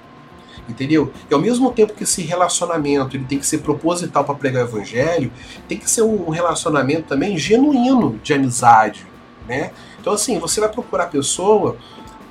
Entendeu? 0.69 1.13
E 1.31 1.35
ao 1.35 1.41
mesmo 1.41 1.71
tempo 1.71 1.95
que 1.95 2.03
esse 2.03 2.23
relacionamento 2.23 3.17
ele 3.17 3.25
tem 3.25 3.39
que 3.39 3.47
ser 3.47 3.59
proposital 3.59 4.25
para 4.25 4.35
pregar 4.35 4.65
o 4.65 4.69
evangelho, 4.69 5.31
tem 5.69 5.79
que 5.79 5.89
ser 5.89 6.03
um 6.03 6.29
relacionamento 6.29 7.03
também 7.03 7.39
genuíno 7.39 8.19
de 8.23 8.35
amizade. 8.35 9.07
Né? 9.47 9.71
Então, 10.07 10.15
assim, 10.15 10.39
você 10.39 10.61
vai 10.61 10.69
procurar 10.69 11.03
a 11.03 11.09
pessoa. 11.09 11.77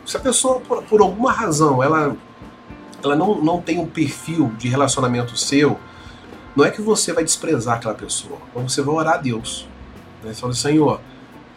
Se 0.06 0.16
a 0.16 0.20
pessoa, 0.22 0.62
por, 0.62 0.82
por 0.84 1.02
alguma 1.02 1.30
razão, 1.30 1.84
ela, 1.84 2.16
ela 3.04 3.18
não, 3.18 3.42
não 3.42 3.62
tem 3.62 3.78
um 3.78 3.86
perfil 3.86 4.48
de 4.58 4.70
relacionamento 4.70 5.36
seu, 5.36 5.78
não 6.56 6.64
é 6.64 6.72
que 6.72 6.82
você 6.82 7.12
vai 7.12 7.26
desprezar 7.26 7.76
aquela 7.76 7.94
pessoa, 7.94 8.38
mas 8.56 8.72
você 8.72 8.82
vai 8.82 8.96
orar 8.96 9.16
a 9.16 9.18
Deus. 9.18 9.68
Né? 10.24 10.34
Você 10.34 10.40
fala, 10.40 10.54
Senhor, 10.54 11.02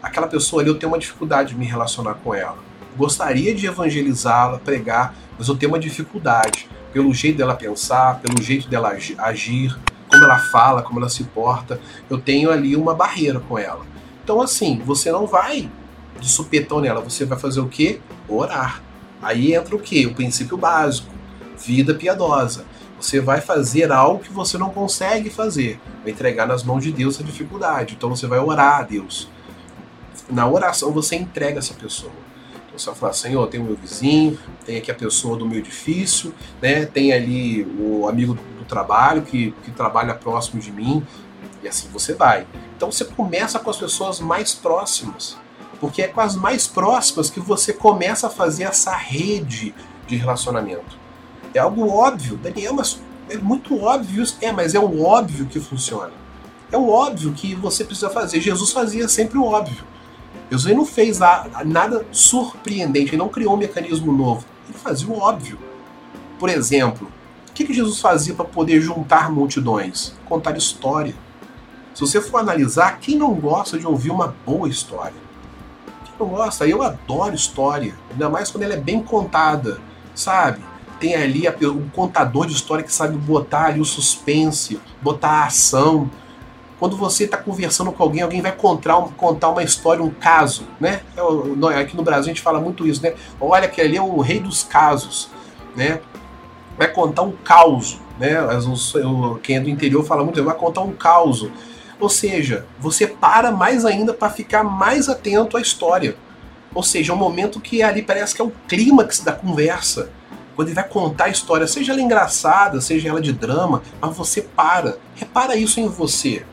aquela 0.03 0.27
pessoa 0.27 0.61
ali 0.61 0.69
eu 0.69 0.77
tenho 0.77 0.91
uma 0.91 0.99
dificuldade 0.99 1.53
de 1.53 1.55
me 1.57 1.65
relacionar 1.65 2.15
com 2.15 2.35
ela. 2.35 2.57
Gostaria 2.97 3.55
de 3.55 3.65
evangelizá-la, 3.65 4.59
pregar, 4.59 5.15
mas 5.37 5.47
eu 5.47 5.55
tenho 5.55 5.71
uma 5.71 5.79
dificuldade 5.79 6.69
pelo 6.91 7.13
jeito 7.13 7.37
dela 7.37 7.55
pensar, 7.55 8.19
pelo 8.19 8.43
jeito 8.43 8.67
dela 8.67 8.89
agir, 9.19 9.79
como 10.09 10.21
ela 10.21 10.37
fala, 10.51 10.81
como 10.81 10.99
ela 10.99 11.07
se 11.07 11.23
porta. 11.23 11.79
Eu 12.09 12.19
tenho 12.19 12.51
ali 12.51 12.75
uma 12.75 12.93
barreira 12.93 13.39
com 13.39 13.57
ela. 13.57 13.85
Então, 14.21 14.41
assim, 14.41 14.81
você 14.83 15.13
não 15.13 15.25
vai 15.25 15.71
de 16.19 16.29
supetão 16.29 16.79
nela, 16.79 17.01
você 17.01 17.25
vai 17.25 17.37
fazer 17.37 17.59
o 17.59 17.67
quê? 17.67 17.99
Orar. 18.27 18.81
Aí 19.21 19.53
entra 19.53 19.75
o 19.75 19.79
quê? 19.79 20.05
O 20.05 20.13
princípio 20.13 20.57
básico: 20.57 21.09
vida 21.57 21.93
piedosa. 21.93 22.65
Você 22.99 23.21
vai 23.21 23.39
fazer 23.39 23.91
algo 23.91 24.21
que 24.21 24.31
você 24.31 24.57
não 24.57 24.69
consegue 24.71 25.29
fazer. 25.29 25.79
Vai 26.03 26.11
entregar 26.11 26.45
nas 26.45 26.63
mãos 26.63 26.83
de 26.83 26.91
Deus 26.91 27.19
a 27.19 27.23
dificuldade. 27.23 27.95
Então 27.97 28.09
você 28.09 28.27
vai 28.27 28.39
orar 28.39 28.79
a 28.79 28.83
Deus. 28.83 29.29
Na 30.29 30.47
oração 30.47 30.91
você 30.91 31.15
entrega 31.15 31.59
essa 31.59 31.73
pessoa. 31.73 32.11
Então 32.67 32.77
você 32.77 32.85
vai 32.87 32.95
falar, 32.99 33.13
Senhor, 33.13 33.47
tem 33.47 33.59
o 33.59 33.63
meu 33.63 33.75
vizinho, 33.75 34.37
tem 34.65 34.77
aqui 34.77 34.91
a 34.91 34.95
pessoa 34.95 35.37
do 35.37 35.45
meu 35.45 35.59
edifício, 35.59 36.33
né? 36.61 36.85
tem 36.85 37.13
ali 37.13 37.63
o 37.79 38.07
amigo 38.07 38.33
do 38.33 38.65
trabalho 38.65 39.21
que, 39.21 39.51
que 39.63 39.71
trabalha 39.71 40.13
próximo 40.13 40.59
de 40.61 40.71
mim. 40.71 41.05
E 41.63 41.67
assim 41.67 41.87
você 41.91 42.13
vai. 42.13 42.45
Então 42.75 42.91
você 42.91 43.05
começa 43.05 43.59
com 43.59 43.69
as 43.69 43.77
pessoas 43.77 44.19
mais 44.19 44.53
próximas. 44.53 45.37
Porque 45.79 46.01
é 46.01 46.07
com 46.07 46.21
as 46.21 46.35
mais 46.35 46.67
próximas 46.67 47.29
que 47.29 47.39
você 47.39 47.71
começa 47.71 48.27
a 48.27 48.29
fazer 48.29 48.63
essa 48.63 48.95
rede 48.95 49.73
de 50.07 50.15
relacionamento. 50.15 50.97
É 51.53 51.59
algo 51.59 51.87
óbvio, 51.87 52.37
Daniel, 52.37 52.73
mas 52.73 52.99
é 53.29 53.37
muito 53.37 53.81
óbvio 53.81 54.21
isso. 54.21 54.37
É, 54.41 54.51
mas 54.51 54.75
é 54.75 54.79
um 54.79 55.03
óbvio 55.03 55.45
que 55.45 55.59
funciona. 55.59 56.11
É 56.71 56.77
um 56.77 56.89
óbvio 56.89 57.31
que 57.33 57.55
você 57.55 57.83
precisa 57.83 58.09
fazer. 58.09 58.41
Jesus 58.41 58.71
fazia 58.71 59.07
sempre 59.07 59.37
o 59.37 59.45
óbvio. 59.45 59.83
Jesus 60.51 60.75
não 60.75 60.85
fez 60.85 61.19
nada 61.19 62.05
surpreendente, 62.11 63.11
ele 63.11 63.17
não 63.17 63.29
criou 63.29 63.53
um 63.53 63.57
mecanismo 63.57 64.11
novo. 64.11 64.45
Ele 64.67 64.77
fazia 64.77 65.07
o 65.07 65.17
óbvio. 65.17 65.59
Por 66.37 66.49
exemplo, 66.49 67.11
o 67.49 67.53
que 67.53 67.71
Jesus 67.73 67.99
fazia 67.99 68.33
para 68.33 68.45
poder 68.45 68.81
juntar 68.81 69.31
multidões? 69.31 70.13
Contar 70.25 70.57
história. 70.57 71.15
Se 71.93 72.01
você 72.01 72.21
for 72.21 72.37
analisar, 72.39 72.99
quem 72.99 73.15
não 73.15 73.33
gosta 73.33 73.77
de 73.77 73.85
ouvir 73.85 74.11
uma 74.11 74.35
boa 74.45 74.69
história? 74.69 75.28
Não 76.19 76.27
gosta? 76.27 76.67
Eu 76.67 76.83
adoro 76.83 77.33
história, 77.33 77.95
ainda 78.11 78.29
mais 78.29 78.51
quando 78.51 78.63
ela 78.63 78.73
é 78.73 78.77
bem 78.77 79.01
contada, 79.01 79.79
sabe? 80.13 80.61
tem 80.99 81.15
ali 81.15 81.47
o 81.65 81.89
contador 81.93 82.45
de 82.45 82.53
história 82.53 82.83
que 82.83 82.93
sabe 82.93 83.17
botar 83.17 83.67
ali 83.67 83.79
o 83.79 83.85
suspense, 83.85 84.79
botar 85.01 85.29
a 85.29 85.45
ação. 85.45 86.11
Quando 86.77 86.95
você 86.95 87.23
está 87.23 87.37
conversando 87.37 87.91
com 87.91 88.03
alguém, 88.03 88.21
alguém 88.21 88.41
vai 88.41 88.51
contar, 88.51 88.95
contar 89.17 89.49
uma 89.49 89.63
história, 89.63 90.03
um 90.03 90.09
caso, 90.09 90.63
né? 90.79 91.01
É 91.73 91.79
aqui 91.79 91.95
no 91.95 92.03
Brasil 92.03 92.25
a 92.25 92.33
gente 92.33 92.41
fala 92.41 92.59
muito 92.59 92.85
isso, 92.85 93.01
né? 93.01 93.13
Olha 93.39 93.67
que 93.67 93.81
ali 93.81 93.97
é 93.97 94.01
o 94.01 94.19
rei 94.19 94.39
dos 94.39 94.63
casos, 94.63 95.29
né? 95.75 96.01
Vai 96.77 96.89
contar 96.89 97.23
um 97.23 97.31
caos, 97.31 97.99
né? 98.17 98.35
Quem 99.41 99.57
é 99.57 99.59
do 99.59 99.69
interior 99.69 100.03
fala 100.03 100.23
muito, 100.23 100.43
vai 100.43 100.55
contar 100.55 100.81
um 100.81 100.91
caos. 100.91 101.49
Ou 101.99 102.09
seja, 102.09 102.65
você 102.79 103.05
para 103.05 103.51
mais 103.51 103.85
ainda 103.85 104.13
para 104.13 104.29
ficar 104.29 104.63
mais 104.63 105.09
atento 105.09 105.57
à 105.57 105.61
história. 105.61 106.15
Ou 106.73 106.83
seja, 106.83 107.11
é 107.11 107.15
um 107.15 107.19
momento 107.19 107.59
que 107.59 107.83
ali 107.83 108.01
parece 108.01 108.33
que 108.33 108.41
é 108.41 108.45
o 108.45 108.53
clímax 108.67 109.19
da 109.19 109.33
conversa 109.33 110.09
quando 110.59 110.67
ele 110.67 110.75
vai 110.75 110.89
contar 110.89 111.23
a 111.23 111.29
história, 111.29 111.65
seja 111.65 111.93
ela 111.93 112.01
engraçada, 112.01 112.81
seja 112.81 113.07
ela 113.07 113.21
de 113.21 113.31
drama, 113.31 113.81
mas 114.01 114.17
você 114.17 114.41
para. 114.41 114.97
Repara 115.15 115.55
isso 115.55 115.79
em 115.79 115.87
você. 115.87 116.45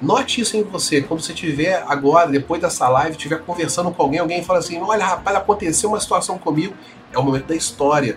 Note 0.00 0.40
isso 0.40 0.56
em 0.56 0.62
você. 0.62 1.02
Quando 1.02 1.20
você 1.20 1.32
estiver 1.32 1.82
agora, 1.88 2.30
depois 2.30 2.60
dessa 2.60 2.88
live, 2.88 3.16
estiver 3.16 3.40
conversando 3.40 3.90
com 3.90 4.00
alguém, 4.04 4.20
alguém 4.20 4.44
fala 4.44 4.60
assim: 4.60 4.80
Olha, 4.80 5.04
rapaz, 5.04 5.36
aconteceu 5.36 5.90
uma 5.90 5.98
situação 5.98 6.38
comigo. 6.38 6.74
É 7.12 7.18
o 7.18 7.24
momento 7.24 7.46
da 7.46 7.56
história. 7.56 8.16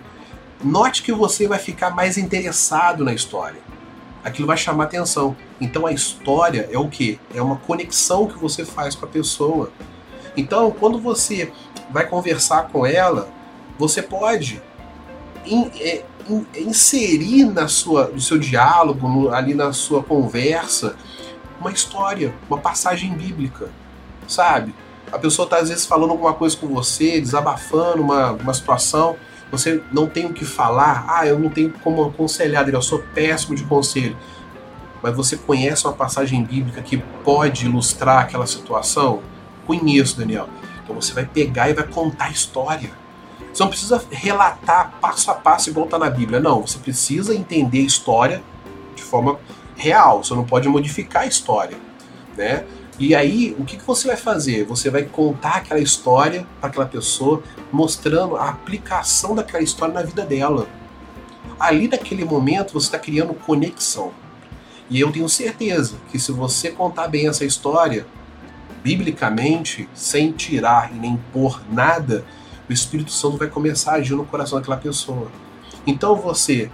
Note 0.62 1.02
que 1.02 1.10
você 1.10 1.48
vai 1.48 1.58
ficar 1.58 1.90
mais 1.90 2.16
interessado 2.16 3.04
na 3.04 3.12
história. 3.12 3.60
Aquilo 4.24 4.46
vai 4.46 4.56
chamar 4.56 4.84
atenção. 4.84 5.36
Então 5.60 5.86
a 5.86 5.92
história 5.92 6.68
é 6.72 6.78
o 6.78 6.88
que? 6.88 7.20
É 7.34 7.42
uma 7.42 7.56
conexão 7.56 8.26
que 8.26 8.38
você 8.38 8.64
faz 8.64 8.94
com 8.94 9.04
a 9.04 9.08
pessoa. 9.08 9.70
Então, 10.36 10.70
quando 10.70 10.98
você 10.98 11.52
vai 11.90 12.06
conversar 12.06 12.68
com 12.68 12.84
ela, 12.84 13.28
você 13.78 14.02
pode 14.02 14.60
in, 15.46 15.70
é, 15.78 16.04
in, 16.28 16.46
inserir 16.56 17.44
na 17.44 17.68
sua, 17.68 18.08
no 18.08 18.20
seu 18.20 18.38
diálogo, 18.38 19.30
ali 19.30 19.54
na 19.54 19.72
sua 19.72 20.02
conversa, 20.02 20.96
uma 21.60 21.70
história, 21.70 22.34
uma 22.48 22.58
passagem 22.58 23.12
bíblica, 23.14 23.70
sabe? 24.26 24.74
A 25.12 25.18
pessoa 25.18 25.46
está 25.46 25.58
às 25.58 25.68
vezes 25.68 25.86
falando 25.86 26.10
alguma 26.10 26.34
coisa 26.34 26.56
com 26.56 26.66
você, 26.66 27.20
desabafando 27.20 28.02
uma, 28.02 28.32
uma 28.32 28.54
situação, 28.54 29.16
você 29.56 29.82
não 29.92 30.06
tem 30.06 30.26
o 30.26 30.32
que 30.32 30.44
falar, 30.44 31.06
ah, 31.08 31.26
eu 31.26 31.38
não 31.38 31.48
tenho 31.48 31.70
como 31.82 32.04
aconselhar, 32.04 32.68
eu 32.68 32.82
sou 32.82 33.00
péssimo 33.14 33.54
de 33.54 33.64
conselho. 33.64 34.16
Mas 35.02 35.14
você 35.14 35.36
conhece 35.36 35.86
uma 35.86 35.92
passagem 35.92 36.42
bíblica 36.42 36.80
que 36.80 36.98
pode 37.22 37.66
ilustrar 37.66 38.20
aquela 38.20 38.46
situação? 38.46 39.22
Conheço, 39.66 40.18
Daniel. 40.18 40.48
Então 40.82 40.94
você 40.94 41.12
vai 41.12 41.24
pegar 41.26 41.68
e 41.68 41.74
vai 41.74 41.86
contar 41.86 42.26
a 42.26 42.30
história 42.30 42.90
você 43.54 43.62
não 43.62 43.70
precisa 43.70 44.04
relatar 44.10 44.94
passo 45.00 45.30
a 45.30 45.34
passo 45.34 45.70
igual 45.70 45.84
está 45.84 45.96
na 45.96 46.10
Bíblia. 46.10 46.40
Não, 46.40 46.62
você 46.62 46.76
precisa 46.76 47.32
entender 47.32 47.78
a 47.78 47.82
história 47.82 48.42
de 48.96 49.02
forma 49.02 49.38
real. 49.76 50.24
Você 50.24 50.34
não 50.34 50.44
pode 50.44 50.68
modificar 50.68 51.22
a 51.22 51.26
história, 51.26 51.76
né? 52.36 52.64
E 52.98 53.14
aí, 53.14 53.56
o 53.58 53.64
que, 53.64 53.76
que 53.76 53.84
você 53.84 54.06
vai 54.06 54.16
fazer? 54.16 54.64
Você 54.66 54.88
vai 54.88 55.02
contar 55.02 55.56
aquela 55.56 55.80
história 55.80 56.46
para 56.60 56.70
aquela 56.70 56.86
pessoa, 56.86 57.42
mostrando 57.72 58.36
a 58.36 58.48
aplicação 58.48 59.34
daquela 59.34 59.62
história 59.62 59.92
na 59.92 60.02
vida 60.02 60.24
dela. 60.24 60.68
Ali, 61.58 61.88
naquele 61.88 62.24
momento, 62.24 62.72
você 62.72 62.86
está 62.86 62.98
criando 62.98 63.34
conexão. 63.34 64.12
E 64.88 65.00
eu 65.00 65.10
tenho 65.10 65.28
certeza 65.28 65.96
que 66.10 66.18
se 66.18 66.30
você 66.30 66.70
contar 66.70 67.08
bem 67.08 67.26
essa 67.26 67.44
história, 67.44 68.06
biblicamente, 68.82 69.88
sem 69.94 70.30
tirar 70.30 70.94
e 70.94 70.98
nem 70.98 71.16
pôr 71.32 71.62
nada, 71.72 72.24
o 72.68 72.72
Espírito 72.72 73.10
Santo 73.10 73.38
vai 73.38 73.48
começar 73.48 73.92
a 73.92 73.94
agir 73.96 74.14
no 74.14 74.24
coração 74.24 74.58
daquela 74.58 74.76
pessoa. 74.76 75.28
Então 75.86 76.14
você 76.14 76.70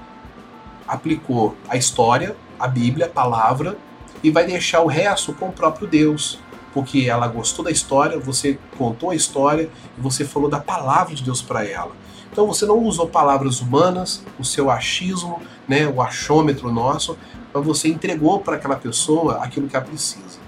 aplicou 0.87 1.57
a 1.69 1.77
história, 1.77 2.37
a 2.59 2.67
Bíblia, 2.69 3.07
a 3.07 3.09
palavra, 3.09 3.79
e 4.23 4.31
vai 4.31 4.47
deixar 4.47 4.81
o 4.81 4.87
resto 4.87 5.33
com 5.33 5.49
o 5.49 5.53
próprio 5.53 5.87
Deus. 5.87 6.39
Porque 6.73 7.09
ela 7.09 7.27
gostou 7.27 7.65
da 7.65 7.71
história, 7.71 8.19
você 8.19 8.59
contou 8.79 9.11
a 9.11 9.15
história 9.15 9.69
e 9.99 10.01
você 10.01 10.25
falou 10.25 10.49
da 10.49 10.61
palavra 10.61 11.15
de 11.15 11.23
Deus 11.23 11.43
para 11.43 11.65
ela. 11.65 11.91
Então 12.31 12.47
você 12.47 12.65
não 12.65 12.79
usou 12.79 13.09
palavras 13.09 13.61
humanas, 13.61 14.25
o 14.39 14.45
seu 14.45 14.71
achismo, 14.71 15.43
né, 15.67 15.89
o 15.89 16.01
achômetro 16.01 16.71
nosso, 16.71 17.19
mas 17.53 17.65
você 17.65 17.89
entregou 17.89 18.39
para 18.39 18.55
aquela 18.55 18.77
pessoa 18.77 19.39
aquilo 19.43 19.69
que 19.69 19.75
ela 19.75 19.85
precisa. 19.85 20.39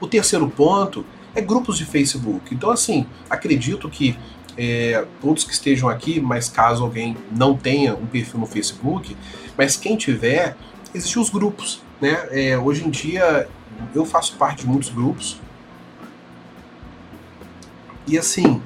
O 0.00 0.06
terceiro 0.06 0.48
ponto 0.48 1.04
é 1.34 1.40
grupos 1.40 1.76
de 1.76 1.84
Facebook. 1.84 2.54
Então, 2.54 2.70
assim, 2.70 3.06
acredito 3.28 3.88
que 3.88 4.18
é, 4.56 5.06
todos 5.20 5.44
que 5.44 5.52
estejam 5.52 5.88
aqui, 5.88 6.20
mas 6.20 6.48
caso 6.48 6.82
alguém 6.82 7.16
não 7.30 7.56
tenha 7.56 7.94
um 7.94 8.06
perfil 8.06 8.40
no 8.40 8.46
Facebook, 8.46 9.16
mas 9.56 9.76
quem 9.76 9.96
tiver, 9.96 10.56
existem 10.94 11.22
os 11.22 11.30
grupos. 11.30 11.82
Né? 12.02 12.26
É, 12.32 12.58
hoje 12.58 12.84
em 12.84 12.90
dia 12.90 13.48
eu 13.94 14.04
faço 14.04 14.36
parte 14.36 14.62
de 14.62 14.66
muitos 14.66 14.90
grupos 14.90 15.40
e 18.06 18.18
assim 18.18 18.60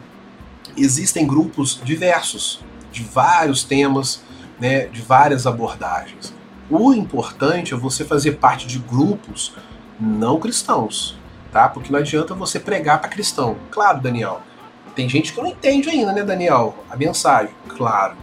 existem 0.76 1.26
grupos 1.26 1.78
diversos 1.84 2.64
de 2.90 3.04
vários 3.04 3.62
temas, 3.62 4.22
né? 4.58 4.86
De 4.86 5.02
várias 5.02 5.46
abordagens. 5.46 6.34
O 6.70 6.94
importante 6.94 7.74
é 7.74 7.76
você 7.76 8.04
fazer 8.04 8.32
parte 8.32 8.66
de 8.66 8.78
grupos 8.78 9.54
não 10.00 10.40
cristãos, 10.40 11.16
tá? 11.52 11.68
Porque 11.68 11.92
não 11.92 11.98
adianta 11.98 12.34
você 12.34 12.58
pregar 12.58 13.00
para 13.00 13.10
cristão. 13.10 13.56
Claro, 13.70 14.00
Daniel. 14.00 14.40
Tem 14.94 15.08
gente 15.08 15.34
que 15.34 15.40
não 15.40 15.48
entende 15.48 15.90
ainda, 15.90 16.10
né, 16.10 16.22
Daniel? 16.22 16.74
A 16.90 16.96
mensagem. 16.96 17.54
Claro. 17.68 18.16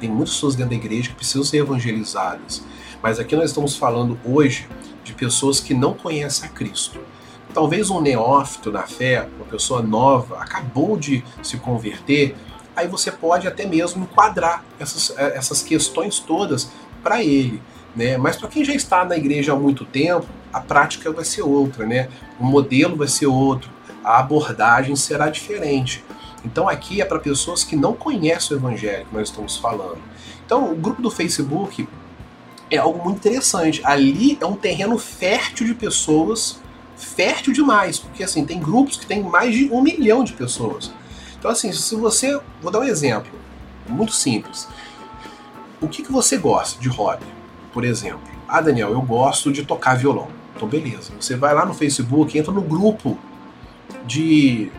Tem 0.00 0.08
muitas 0.08 0.34
pessoas 0.34 0.54
dentro 0.54 0.70
da 0.70 0.76
igreja 0.76 1.10
que 1.10 1.16
precisam 1.16 1.44
ser 1.44 1.58
evangelizadas. 1.58 2.62
Mas 3.02 3.18
aqui 3.18 3.34
nós 3.34 3.50
estamos 3.50 3.76
falando 3.76 4.18
hoje 4.24 4.68
de 5.02 5.12
pessoas 5.12 5.58
que 5.58 5.74
não 5.74 5.92
conhecem 5.92 6.48
a 6.48 6.52
Cristo. 6.52 7.00
Talvez 7.52 7.90
um 7.90 8.00
neófito 8.00 8.70
na 8.70 8.82
fé, 8.82 9.28
uma 9.36 9.44
pessoa 9.44 9.82
nova, 9.82 10.38
acabou 10.38 10.96
de 10.96 11.24
se 11.42 11.58
converter, 11.58 12.36
aí 12.76 12.86
você 12.86 13.10
pode 13.10 13.48
até 13.48 13.66
mesmo 13.66 14.04
enquadrar 14.04 14.64
essas, 14.78 15.12
essas 15.18 15.62
questões 15.62 16.20
todas 16.20 16.70
para 17.02 17.22
ele. 17.22 17.60
Né? 17.94 18.16
Mas 18.16 18.36
para 18.36 18.48
quem 18.48 18.64
já 18.64 18.72
está 18.72 19.04
na 19.04 19.16
igreja 19.16 19.52
há 19.52 19.56
muito 19.56 19.84
tempo, 19.84 20.26
a 20.52 20.60
prática 20.60 21.10
vai 21.10 21.24
ser 21.24 21.42
outra, 21.42 21.84
né? 21.84 22.08
o 22.38 22.44
modelo 22.44 22.96
vai 22.96 23.08
ser 23.08 23.26
outro, 23.26 23.68
a 24.04 24.20
abordagem 24.20 24.94
será 24.94 25.28
diferente. 25.28 26.04
Então 26.44 26.68
aqui 26.68 27.02
é 27.02 27.04
para 27.04 27.18
pessoas 27.18 27.64
que 27.64 27.76
não 27.76 27.94
conhecem 27.94 28.56
o 28.56 28.60
evangelho 28.60 29.06
que 29.06 29.14
nós 29.14 29.28
estamos 29.28 29.56
falando. 29.56 30.00
Então 30.46 30.72
o 30.72 30.76
grupo 30.76 31.02
do 31.02 31.10
Facebook 31.10 31.86
é 32.72 32.78
algo 32.78 33.04
muito 33.04 33.18
interessante. 33.18 33.82
Ali 33.84 34.38
é 34.40 34.46
um 34.46 34.56
terreno 34.56 34.98
fértil 34.98 35.66
de 35.66 35.74
pessoas, 35.74 36.60
fértil 36.96 37.52
demais, 37.52 37.98
porque 37.98 38.24
assim, 38.24 38.46
tem 38.46 38.58
grupos 38.58 38.96
que 38.96 39.06
tem 39.06 39.22
mais 39.22 39.54
de 39.54 39.70
um 39.70 39.82
milhão 39.82 40.24
de 40.24 40.32
pessoas. 40.32 40.90
Então 41.38 41.50
assim, 41.50 41.70
se 41.70 41.94
você. 41.94 42.40
Vou 42.62 42.72
dar 42.72 42.80
um 42.80 42.84
exemplo, 42.84 43.30
muito 43.86 44.12
simples. 44.12 44.66
O 45.80 45.88
que, 45.88 46.02
que 46.02 46.10
você 46.10 46.38
gosta 46.38 46.80
de 46.80 46.88
hobby, 46.88 47.26
por 47.72 47.84
exemplo? 47.84 48.22
Ah, 48.48 48.60
Daniel, 48.60 48.92
eu 48.92 49.02
gosto 49.02 49.52
de 49.52 49.64
tocar 49.64 49.96
violão. 49.96 50.28
Então 50.56 50.66
beleza, 50.66 51.12
você 51.20 51.36
vai 51.36 51.54
lá 51.54 51.66
no 51.66 51.74
Facebook, 51.74 52.38
entra 52.38 52.52
no 52.52 52.62
grupo 52.62 53.18
de 54.06 54.70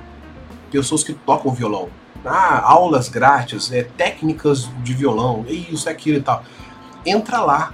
pessoas 0.72 1.04
que 1.04 1.14
tocam 1.14 1.54
violão. 1.54 1.90
Ah, 2.26 2.62
aulas 2.64 3.10
grátis, 3.10 3.72
é, 3.72 3.84
técnicas 3.84 4.70
de 4.82 4.94
violão, 4.94 5.46
isso, 5.48 5.90
aquilo 5.90 6.18
e 6.18 6.22
tal. 6.22 6.44
Entra 7.06 7.42
lá, 7.42 7.74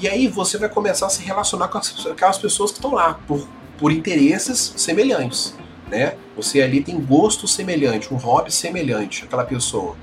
e 0.00 0.08
aí 0.08 0.28
você 0.28 0.56
vai 0.56 0.68
começar 0.68 1.06
a 1.06 1.10
se 1.10 1.22
relacionar 1.22 1.68
com 1.68 1.78
aquelas 2.10 2.38
pessoas 2.38 2.70
que 2.70 2.78
estão 2.78 2.94
lá, 2.94 3.20
por, 3.26 3.46
por 3.76 3.92
interesses 3.92 4.72
semelhantes. 4.76 5.54
Né? 5.90 6.14
Você 6.36 6.62
ali 6.62 6.82
tem 6.82 6.98
gosto 6.98 7.46
semelhante, 7.46 8.12
um 8.12 8.16
hobby 8.16 8.50
semelhante 8.50 9.24
àquela 9.24 9.44
pessoa. 9.44 9.96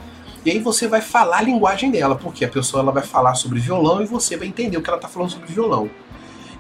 E 0.45 0.51
aí 0.51 0.59
você 0.59 0.87
vai 0.87 1.01
falar 1.01 1.39
a 1.39 1.41
linguagem 1.41 1.89
dela, 1.89 2.15
porque 2.15 2.45
a 2.45 2.47
pessoa 2.47 2.83
ela 2.83 2.91
vai 2.91 3.01
falar 3.01 3.33
sobre 3.33 3.59
violão 3.59 4.01
e 4.01 4.05
você 4.05 4.37
vai 4.37 4.47
entender 4.47 4.77
o 4.77 4.81
que 4.83 4.89
ela 4.89 4.97
está 4.97 5.07
falando 5.07 5.31
sobre 5.31 5.51
violão. 5.51 5.89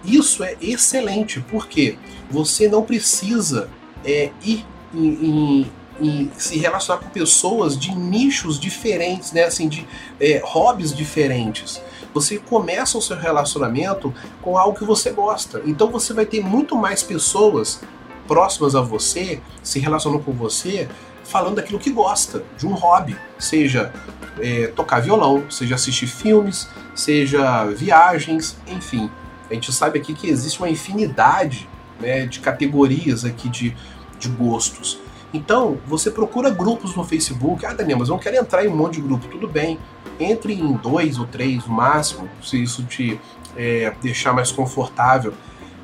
Isso 0.03 0.43
é 0.43 0.55
excelente, 0.59 1.39
porque 1.41 1.97
você 2.29 2.67
não 2.67 2.81
precisa 2.81 3.69
é, 4.03 4.31
ir 4.43 4.65
em, 4.93 5.07
em, 5.07 5.71
em, 6.01 6.31
se 6.37 6.57
relacionar 6.57 7.01
com 7.01 7.09
pessoas 7.09 7.77
de 7.77 7.93
nichos 7.93 8.59
diferentes, 8.59 9.31
né? 9.31 9.43
assim, 9.43 9.67
de 9.67 9.87
é, 10.19 10.41
hobbies 10.43 10.95
diferentes 10.95 11.81
você 12.21 12.39
começa 12.39 12.97
o 12.97 13.01
seu 13.01 13.15
relacionamento 13.15 14.13
com 14.41 14.57
algo 14.57 14.77
que 14.77 14.83
você 14.83 15.11
gosta. 15.11 15.61
Então 15.65 15.91
você 15.91 16.13
vai 16.13 16.25
ter 16.25 16.41
muito 16.41 16.75
mais 16.75 17.03
pessoas 17.03 17.81
próximas 18.27 18.75
a 18.75 18.81
você, 18.81 19.39
se 19.61 19.79
relacionando 19.79 20.23
com 20.23 20.33
você, 20.33 20.89
falando 21.23 21.55
daquilo 21.55 21.79
que 21.79 21.91
gosta, 21.91 22.43
de 22.57 22.65
um 22.65 22.73
hobby, 22.73 23.15
seja 23.37 23.93
é, 24.39 24.67
tocar 24.67 24.99
violão, 24.99 25.49
seja 25.49 25.75
assistir 25.75 26.07
filmes, 26.07 26.67
seja 26.95 27.65
viagens, 27.65 28.57
enfim. 28.67 29.09
A 29.49 29.53
gente 29.53 29.71
sabe 29.71 29.99
aqui 29.99 30.13
que 30.13 30.27
existe 30.27 30.59
uma 30.59 30.69
infinidade 30.69 31.69
né, 31.99 32.25
de 32.25 32.39
categorias 32.39 33.23
aqui 33.23 33.47
de, 33.47 33.75
de 34.19 34.27
gostos. 34.29 34.99
Então, 35.33 35.77
você 35.85 36.09
procura 36.09 36.49
grupos 36.49 36.95
no 36.95 37.03
Facebook. 37.03 37.65
Ah, 37.65 37.73
Daniel, 37.73 37.99
mas 37.99 38.09
eu 38.09 38.15
não 38.15 38.21
quero 38.21 38.37
entrar 38.37 38.65
em 38.65 38.69
um 38.69 38.75
monte 38.75 38.95
de 38.95 39.01
grupo. 39.01 39.27
Tudo 39.27 39.47
bem 39.47 39.77
entre 40.19 40.53
em 40.53 40.73
dois 40.73 41.19
ou 41.19 41.25
três 41.27 41.65
no 41.65 41.73
máximo, 41.73 42.27
se 42.41 42.61
isso 42.61 42.83
te 42.83 43.19
é, 43.55 43.93
deixar 44.01 44.33
mais 44.33 44.51
confortável, 44.51 45.33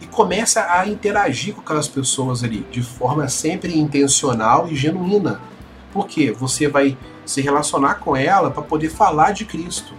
e 0.01 0.07
começa 0.07 0.65
a 0.71 0.87
interagir 0.87 1.53
com 1.53 1.61
aquelas 1.61 1.87
pessoas 1.87 2.43
ali 2.43 2.65
de 2.71 2.81
forma 2.81 3.27
sempre 3.27 3.77
intencional 3.77 4.67
e 4.67 4.75
genuína. 4.75 5.39
Porque 5.91 6.31
você 6.31 6.67
vai 6.67 6.97
se 7.25 7.41
relacionar 7.41 7.95
com 7.95 8.15
ela 8.15 8.49
para 8.49 8.63
poder 8.63 8.89
falar 8.89 9.31
de 9.31 9.45
Cristo. 9.45 9.93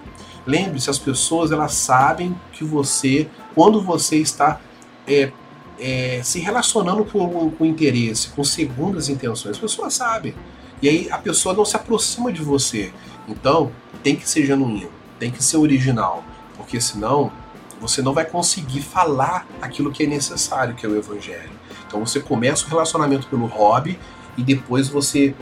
Lembre-se, 0.46 0.90
as 0.90 0.98
pessoas 0.98 1.52
elas 1.52 1.72
sabem 1.74 2.35
que 2.52 2.64
você, 2.64 3.28
quando 3.54 3.80
você 3.80 4.16
está 4.16 4.61
é, 5.07 5.33
é, 5.79 6.21
se 6.23 6.39
relacionando 6.41 7.05
com, 7.05 7.51
com 7.51 7.65
interesse, 7.65 8.29
com 8.29 8.45
segundas 8.45 9.09
intenções, 9.09 9.57
as 9.57 9.59
pessoas 9.59 9.95
sabem. 9.95 10.35
E 10.81 10.89
aí 10.89 11.09
a 11.11 11.19
pessoa 11.19 11.55
não 11.55 11.65
se 11.65 11.77
aproxima 11.77 12.33
de 12.33 12.43
você. 12.43 12.93
Então, 13.29 13.73
tem 14.03 14.17
que 14.17 14.29
ser 14.29 14.45
genuíno, 14.45 14.91
tem 15.19 15.31
que 15.31 15.43
ser 15.43 15.57
original, 15.57 16.23
porque 16.57 16.81
senão 16.81 17.33
você 17.81 18.03
não 18.03 18.13
vai 18.13 18.25
conseguir 18.25 18.81
falar 18.81 19.47
aquilo 19.61 19.91
que 19.91 20.05
é 20.05 20.07
necessário, 20.07 20.75
que 20.75 20.85
é 20.85 20.89
o 20.89 20.97
evangelho. 20.97 21.51
Então 21.87 22.05
você 22.05 22.21
começa 22.21 22.67
o 22.67 22.69
relacionamento 22.69 23.27
pelo 23.29 23.47
hobby 23.47 23.99
e 24.37 24.43
depois 24.43 24.89
você 24.89 25.35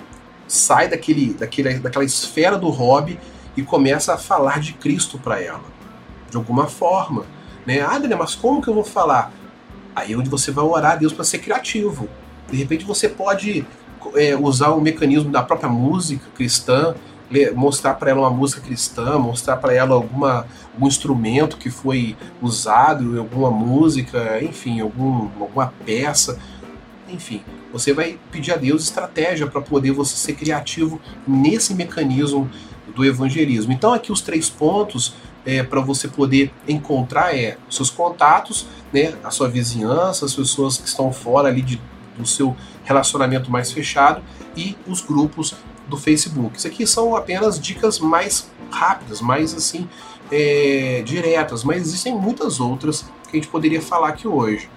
sai 0.46 0.88
daquele, 0.88 1.34
daquele, 1.34 1.78
daquela 1.78 2.04
esfera 2.04 2.58
do 2.58 2.68
hobby 2.68 3.18
e 3.56 3.62
começa 3.62 4.14
a 4.14 4.18
falar 4.18 4.60
de 4.60 4.72
Cristo 4.74 5.18
para 5.18 5.40
ela, 5.40 5.64
de 6.30 6.36
alguma 6.36 6.66
forma. 6.66 7.24
Né? 7.66 7.80
Ah, 7.80 7.98
Daniel, 7.98 8.18
mas 8.18 8.34
como 8.34 8.60
que 8.60 8.68
eu 8.68 8.74
vou 8.74 8.84
falar? 8.84 9.32
Aí 9.94 10.12
é 10.12 10.16
onde 10.16 10.28
você 10.28 10.50
vai 10.50 10.64
orar 10.64 10.92
a 10.92 10.96
Deus 10.96 11.12
para 11.12 11.24
ser 11.24 11.38
criativo. 11.38 12.08
De 12.50 12.56
repente 12.56 12.84
você 12.84 13.08
pode 13.08 13.64
é, 14.14 14.36
usar 14.36 14.70
o 14.70 14.80
mecanismo 14.80 15.30
da 15.30 15.42
própria 15.42 15.68
música 15.68 16.24
cristã 16.34 16.94
mostrar 17.54 17.94
para 17.94 18.10
ela 18.10 18.20
uma 18.20 18.30
música 18.30 18.60
cristã, 18.60 19.18
mostrar 19.18 19.56
para 19.56 19.72
ela 19.72 19.94
alguma, 19.94 20.46
algum 20.74 20.86
instrumento 20.86 21.56
que 21.56 21.70
foi 21.70 22.16
usado, 22.40 23.18
alguma 23.18 23.50
música, 23.50 24.42
enfim, 24.42 24.80
algum, 24.80 25.30
alguma 25.40 25.72
peça, 25.84 26.38
enfim. 27.08 27.42
Você 27.72 27.92
vai 27.92 28.18
pedir 28.30 28.52
a 28.52 28.56
Deus 28.56 28.84
estratégia 28.84 29.46
para 29.46 29.62
poder 29.62 29.92
você 29.92 30.14
ser 30.14 30.34
criativo 30.34 31.00
nesse 31.26 31.74
mecanismo 31.74 32.50
do 32.94 33.04
evangelismo. 33.04 33.72
Então 33.72 33.94
aqui 33.94 34.12
os 34.12 34.20
três 34.20 34.50
pontos 34.50 35.14
é, 35.44 35.62
para 35.62 35.80
você 35.80 36.08
poder 36.08 36.52
encontrar 36.68 37.36
é 37.36 37.56
seus 37.68 37.90
contatos, 37.90 38.66
né, 38.92 39.14
a 39.24 39.30
sua 39.30 39.48
vizinhança, 39.48 40.24
as 40.24 40.34
pessoas 40.34 40.78
que 40.78 40.86
estão 40.86 41.12
fora 41.12 41.48
ali 41.48 41.62
de, 41.62 41.80
do 42.16 42.26
seu 42.26 42.56
relacionamento 42.84 43.50
mais 43.50 43.72
fechado 43.72 44.22
e 44.56 44.76
os 44.86 45.00
grupos 45.00 45.54
do 45.88 45.96
Facebook. 45.96 46.58
Isso 46.58 46.66
aqui 46.66 46.86
são 46.86 47.16
apenas 47.16 47.60
dicas 47.60 47.98
mais 47.98 48.50
rápidas, 48.70 49.20
mais 49.20 49.54
assim, 49.54 49.88
é, 50.30 51.02
diretas, 51.04 51.64
mas 51.64 51.82
existem 51.82 52.14
muitas 52.14 52.60
outras 52.60 53.02
que 53.30 53.36
a 53.36 53.40
gente 53.40 53.48
poderia 53.48 53.82
falar 53.82 54.08
aqui 54.08 54.26
hoje. 54.28 54.68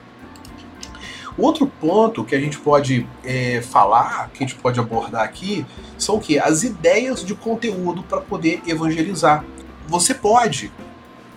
Outro 1.38 1.68
ponto 1.68 2.24
que 2.24 2.34
a 2.34 2.40
gente 2.40 2.58
pode 2.58 3.06
é, 3.24 3.62
falar, 3.62 4.30
que 4.34 4.44
a 4.44 4.48
gente 4.48 4.58
pode 4.60 4.80
abordar 4.80 5.24
aqui, 5.24 5.66
são 5.98 6.16
o 6.16 6.20
que? 6.20 6.40
As 6.40 6.64
ideias 6.64 7.26
de 7.26 7.36
conteúdo 7.36 8.04
para 8.04 8.22
poder 8.22 8.62
evangelizar. 8.66 9.44
Você 9.88 10.14
pode 10.14 10.72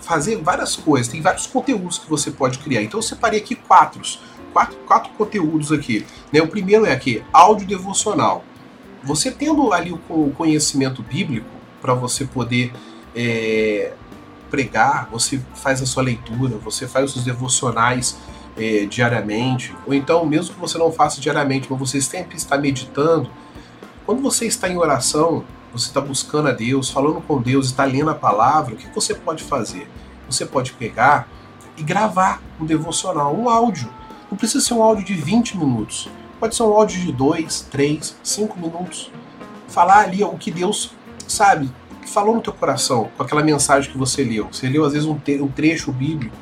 fazer 0.01 0.37
várias 0.37 0.77
coisas, 0.77 1.09
tem 1.09 1.21
vários 1.21 1.47
conteúdos 1.47 1.99
que 1.99 2.09
você 2.09 2.31
pode 2.31 2.59
criar. 2.59 2.83
Então 2.83 2.99
eu 2.99 3.03
separei 3.03 3.41
aqui 3.41 3.55
quatro, 3.55 4.01
quatro, 4.53 4.77
quatro 4.87 5.13
conteúdos 5.13 5.73
aqui. 5.73 6.07
Né? 6.33 6.41
O 6.41 6.49
primeiro 6.49 6.87
é 6.87 6.93
aqui, 6.93 7.23
áudio 7.33 7.67
devocional. 7.67 8.45
Você 9.03 9.31
tendo 9.31 9.73
ali 9.73 9.93
o 9.93 10.33
conhecimento 10.37 11.03
bíblico 11.03 11.47
para 11.81 11.95
você 11.95 12.25
poder 12.25 12.73
é, 13.15 13.93
pregar, 14.51 15.09
você 15.11 15.41
faz 15.55 15.81
a 15.83 15.87
sua 15.87 16.03
leitura, 16.03 16.57
você 16.57 16.89
faz 16.89 17.07
os 17.07 17.13
seus 17.13 17.25
devocionais 17.25 18.19
é, 18.57 18.87
diariamente, 18.87 19.75
ou 19.87 19.95
então, 19.95 20.25
mesmo 20.27 20.55
que 20.55 20.61
você 20.61 20.77
não 20.79 20.91
faça 20.91 21.21
diariamente, 21.21 21.69
mas 21.71 21.79
você 21.79 22.01
sempre 22.01 22.37
está 22.37 22.59
meditando, 22.59 23.31
quando 24.05 24.21
você 24.21 24.47
está 24.47 24.69
em 24.69 24.77
oração, 24.77 25.45
você 25.79 25.88
está 25.88 26.01
buscando 26.01 26.49
a 26.49 26.53
Deus, 26.53 26.91
falando 26.91 27.21
com 27.21 27.41
Deus, 27.41 27.67
está 27.67 27.85
lendo 27.85 28.11
a 28.11 28.14
palavra, 28.14 28.75
o 28.75 28.77
que 28.77 28.88
você 28.95 29.14
pode 29.14 29.43
fazer? 29.43 29.88
Você 30.29 30.45
pode 30.45 30.73
pegar 30.73 31.29
e 31.77 31.83
gravar 31.83 32.43
um 32.61 32.67
devocional, 32.67 33.35
um 33.35 33.49
áudio. 33.49 33.88
Não 34.31 34.37
precisa 34.37 34.64
ser 34.64 34.75
um 34.75 34.83
áudio 34.83 35.05
de 35.05 35.14
20 35.14 35.57
minutos. 35.57 36.09
Pode 36.38 36.55
ser 36.55 36.62
um 36.62 36.73
áudio 36.73 37.01
de 37.01 37.12
2, 37.12 37.69
3, 37.71 38.17
5 38.23 38.59
minutos. 38.59 39.11
Falar 39.69 40.01
ali 40.01 40.23
o 40.23 40.37
que 40.37 40.51
Deus, 40.51 40.93
sabe, 41.27 41.71
falou 42.07 42.35
no 42.35 42.41
teu 42.41 42.53
coração, 42.53 43.11
com 43.17 43.23
aquela 43.23 43.43
mensagem 43.43 43.91
que 43.91 43.99
você 43.99 44.25
leu. 44.25 44.49
Você 44.51 44.69
leu 44.69 44.85
às 44.85 44.93
vezes 44.93 45.07
um, 45.07 45.19
um 45.41 45.49
trecho 45.49 45.93
bíblico 45.93 46.37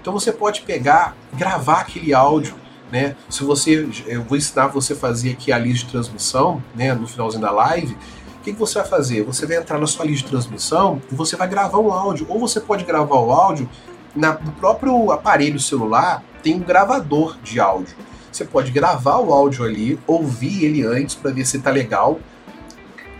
Então 0.00 0.12
você 0.12 0.32
pode 0.32 0.62
pegar, 0.62 1.16
gravar 1.32 1.80
aquele 1.80 2.12
áudio, 2.12 2.54
né? 2.90 3.16
Se 3.28 3.42
você, 3.42 3.88
eu 4.06 4.22
vou 4.22 4.36
ensinar 4.36 4.68
você 4.68 4.92
a 4.92 4.96
fazer 4.96 5.32
aqui 5.32 5.52
a 5.52 5.58
lista 5.58 5.86
de 5.86 5.92
transmissão, 5.92 6.62
né? 6.74 6.92
No 6.94 7.06
finalzinho 7.06 7.42
da 7.42 7.50
live. 7.50 7.96
O 8.44 8.46
que, 8.46 8.52
que 8.52 8.58
você 8.58 8.78
vai 8.78 8.86
fazer? 8.86 9.22
Você 9.22 9.46
vai 9.46 9.56
entrar 9.56 9.78
na 9.78 9.86
sua 9.86 10.04
lista 10.04 10.26
de 10.26 10.30
transmissão 10.32 11.00
e 11.10 11.14
você 11.14 11.34
vai 11.34 11.48
gravar 11.48 11.78
um 11.78 11.90
áudio. 11.90 12.26
Ou 12.28 12.38
você 12.38 12.60
pode 12.60 12.84
gravar 12.84 13.16
o 13.16 13.32
áudio 13.32 13.66
na, 14.14 14.34
no 14.34 14.52
próprio 14.52 15.10
aparelho 15.10 15.58
celular, 15.58 16.22
tem 16.42 16.56
um 16.56 16.58
gravador 16.58 17.38
de 17.42 17.58
áudio. 17.58 17.96
Você 18.30 18.44
pode 18.44 18.70
gravar 18.70 19.16
o 19.16 19.32
áudio 19.32 19.64
ali, 19.64 19.98
ouvir 20.06 20.62
ele 20.62 20.84
antes 20.84 21.14
para 21.14 21.30
ver 21.30 21.46
se 21.46 21.58
tá 21.58 21.70
legal. 21.70 22.20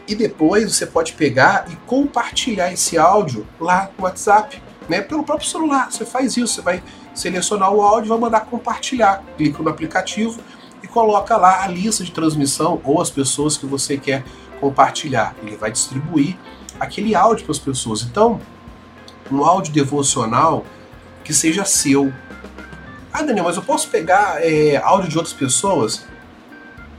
E 0.06 0.14
depois 0.14 0.70
você 0.70 0.84
pode 0.84 1.14
pegar 1.14 1.68
e 1.72 1.76
compartilhar 1.86 2.70
esse 2.70 2.98
áudio 2.98 3.46
lá 3.58 3.88
no 3.96 4.04
WhatsApp, 4.04 4.62
né? 4.90 5.00
Pelo 5.00 5.24
próprio 5.24 5.48
celular. 5.48 5.90
Você 5.90 6.04
faz 6.04 6.36
isso, 6.36 6.56
você 6.56 6.60
vai 6.60 6.82
selecionar 7.14 7.72
o 7.72 7.80
áudio 7.80 8.10
vai 8.10 8.18
mandar 8.18 8.40
compartilhar. 8.40 9.24
Clica 9.38 9.62
no 9.62 9.70
aplicativo 9.70 10.38
e 10.82 10.86
coloca 10.86 11.34
lá 11.38 11.64
a 11.64 11.66
lista 11.66 12.04
de 12.04 12.12
transmissão 12.12 12.78
ou 12.84 13.00
as 13.00 13.08
pessoas 13.08 13.56
que 13.56 13.64
você 13.64 13.96
quer. 13.96 14.22
Ele 15.42 15.56
vai 15.56 15.70
distribuir 15.70 16.36
aquele 16.78 17.14
áudio 17.14 17.44
para 17.44 17.52
as 17.52 17.58
pessoas. 17.58 18.02
Então, 18.02 18.40
um 19.30 19.44
áudio 19.44 19.72
devocional 19.72 20.64
que 21.22 21.32
seja 21.32 21.64
seu, 21.64 22.12
ah, 23.12 23.22
Daniel, 23.22 23.44
mas 23.44 23.56
eu 23.56 23.62
posso 23.62 23.88
pegar 23.88 24.44
é, 24.44 24.76
áudio 24.76 25.08
de 25.08 25.16
outras 25.16 25.34
pessoas? 25.34 26.04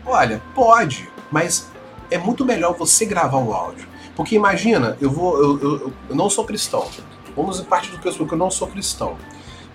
Olha, 0.05 0.41
pode, 0.53 1.09
mas 1.31 1.69
é 2.09 2.17
muito 2.17 2.45
melhor 2.45 2.73
você 2.75 3.05
gravar 3.05 3.37
o 3.37 3.53
áudio. 3.53 3.87
Porque 4.15 4.35
imagina, 4.35 4.97
eu 5.01 5.11
vou. 5.11 5.37
Eu, 5.37 5.61
eu, 5.61 5.93
eu 6.09 6.15
não 6.15 6.29
sou 6.29 6.45
cristão. 6.45 6.87
Vamos 7.35 7.59
partir 7.61 7.91
do 7.91 7.97
pressuposto 7.97 8.27
que 8.29 8.33
eu 8.33 8.37
não 8.37 8.49
sou 8.49 8.67
cristão. 8.67 9.17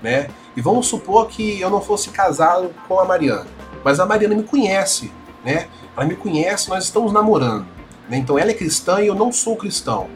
Né? 0.02 0.28
E 0.56 0.62
vamos 0.62 0.86
supor 0.86 1.28
que 1.28 1.60
eu 1.60 1.68
não 1.68 1.82
fosse 1.82 2.08
casado 2.08 2.70
com 2.88 2.98
a 2.98 3.04
Mariana. 3.04 3.46
Mas 3.84 4.00
a 4.00 4.06
Mariana 4.06 4.34
me 4.34 4.42
conhece, 4.42 5.12
né? 5.44 5.68
Ela 5.94 6.06
me 6.06 6.16
conhece, 6.16 6.70
nós 6.70 6.84
estamos 6.84 7.12
namorando. 7.12 7.66
Né? 8.10 8.18
Então 8.18 8.38
ela 8.38 8.50
é 8.50 8.54
cristã 8.54 9.00
e 9.00 9.06
eu 9.06 9.14
não 9.14 9.32
sou 9.32 9.56
cristão. 9.56 10.08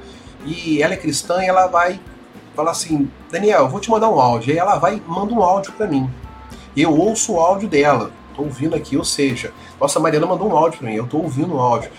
E 0.44 0.83
ela 0.83 0.92
é 0.92 0.96
cristã 0.96 1.42
e 1.42 1.46
ela 1.46 1.66
vai 1.68 2.00
fala 2.54 2.70
assim, 2.70 3.11
Daniel, 3.30 3.62
eu 3.62 3.68
vou 3.68 3.80
te 3.80 3.90
mandar 3.90 4.09
um 4.11 4.20
áudio. 4.20 4.52
Aí 4.52 4.59
ela 4.59 4.76
vai 4.76 4.96
e 4.96 5.11
manda 5.11 5.33
um 5.33 5.42
áudio 5.42 5.72
para 5.72 5.87
mim. 5.87 6.09
Eu 6.76 6.96
ouço 6.96 7.33
o 7.33 7.40
áudio 7.40 7.68
dela. 7.68 8.11
Tô 8.35 8.42
ouvindo 8.42 8.74
aqui, 8.74 8.96
ou 8.96 9.04
seja, 9.04 9.52
nossa, 9.80 9.98
a 9.98 10.02
Mariana 10.02 10.26
mandou 10.26 10.48
um 10.48 10.57
áudio 10.57 10.80
para 10.80 10.88
mim, 10.88 10.96
eu 10.96 11.07
tô 11.07 11.18
ouvindo 11.18 11.54
o 11.54 11.61
áudio. 11.61 11.90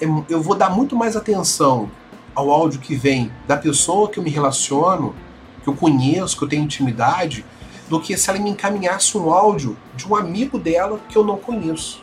É, 0.00 0.04
eu 0.28 0.42
vou 0.42 0.56
dar 0.56 0.68
muito 0.68 0.96
mais 0.96 1.16
atenção 1.16 1.88
ao 2.34 2.50
áudio 2.50 2.80
que 2.80 2.96
vem 2.96 3.30
da 3.46 3.56
pessoa 3.56 4.08
que 4.08 4.18
eu 4.18 4.22
me 4.22 4.30
relaciono, 4.30 5.14
que 5.62 5.68
eu 5.68 5.74
conheço, 5.74 6.36
que 6.36 6.42
eu 6.42 6.48
tenho 6.48 6.64
intimidade, 6.64 7.44
do 7.88 8.00
que 8.00 8.16
se 8.16 8.28
ela 8.28 8.38
me 8.38 8.50
encaminhasse 8.50 9.16
um 9.16 9.30
áudio 9.30 9.76
de 9.94 10.08
um 10.08 10.16
amigo 10.16 10.58
dela 10.58 11.00
que 11.08 11.16
eu 11.16 11.24
não 11.24 11.36
conheço. 11.36 12.02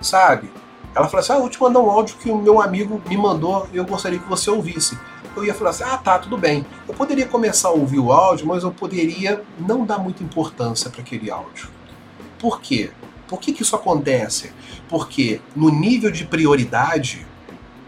Sabe? 0.00 0.50
Ela 0.94 1.08
fala 1.08 1.20
assim: 1.20 1.32
Ah, 1.32 1.36
eu 1.36 1.40
vou 1.40 1.50
te 1.50 1.60
mandar 1.60 1.80
um 1.80 1.90
áudio 1.90 2.16
que 2.16 2.30
o 2.30 2.36
meu 2.36 2.60
amigo 2.60 3.00
me 3.08 3.16
mandou 3.16 3.68
e 3.72 3.76
eu 3.76 3.84
gostaria 3.84 4.18
que 4.18 4.28
você 4.28 4.50
ouvisse 4.50 4.96
eu 5.36 5.44
ia 5.44 5.54
falar 5.54 5.70
assim: 5.70 5.84
ah, 5.84 5.96
tá, 5.96 6.18
tudo 6.18 6.36
bem. 6.36 6.64
Eu 6.86 6.94
poderia 6.94 7.26
começar 7.26 7.68
a 7.68 7.72
ouvir 7.72 7.98
o 7.98 8.12
áudio, 8.12 8.46
mas 8.46 8.62
eu 8.62 8.70
poderia 8.70 9.42
não 9.58 9.84
dar 9.84 9.98
muita 9.98 10.22
importância 10.22 10.90
para 10.90 11.00
aquele 11.00 11.30
áudio. 11.30 11.68
Por 12.38 12.60
quê? 12.60 12.90
Por 13.26 13.40
que, 13.40 13.52
que 13.52 13.62
isso 13.62 13.74
acontece? 13.74 14.52
Porque 14.88 15.40
no 15.56 15.70
nível 15.70 16.10
de 16.10 16.24
prioridade, 16.24 17.26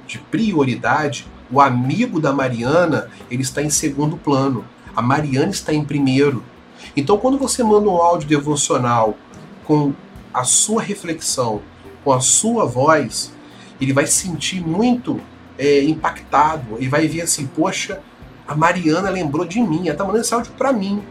de 0.07 0.19
prioridade, 0.19 1.27
o 1.51 1.61
amigo 1.61 2.19
da 2.19 2.33
Mariana 2.33 3.11
ele 3.31 3.43
está 3.43 3.63
em 3.63 3.71
segundo 3.71 4.17
plano. 4.17 4.65
A 4.97 5.03
Mariana 5.03 5.51
está 5.51 5.73
em 5.73 5.85
primeiro. 5.85 6.43
Então, 6.97 7.19
quando 7.19 7.37
você 7.37 7.63
manda 7.63 7.89
um 7.89 7.97
áudio 7.97 8.29
devocional 8.29 9.17
com 9.65 9.93
a 10.33 10.45
sua 10.45 10.81
reflexão, 10.83 11.61
com 12.05 12.13
a 12.13 12.21
sua 12.21 12.67
voz, 12.67 13.33
ele 13.81 13.93
vai 13.93 14.07
sentir 14.07 14.61
muito 14.61 15.21
é, 15.59 15.83
impactado 15.83 16.77
e 16.79 16.87
vai 16.87 17.09
ver 17.09 17.23
assim, 17.23 17.47
poxa, 17.47 18.01
a 18.47 18.55
Mariana 18.55 19.09
lembrou 19.11 19.45
de 19.45 19.61
mim, 19.61 19.89
ela 19.89 19.97
tá 19.97 20.05
mandando 20.05 20.23
esse 20.23 20.35
áudio 20.35 20.53
para 20.53 20.73
mim, 20.73 21.03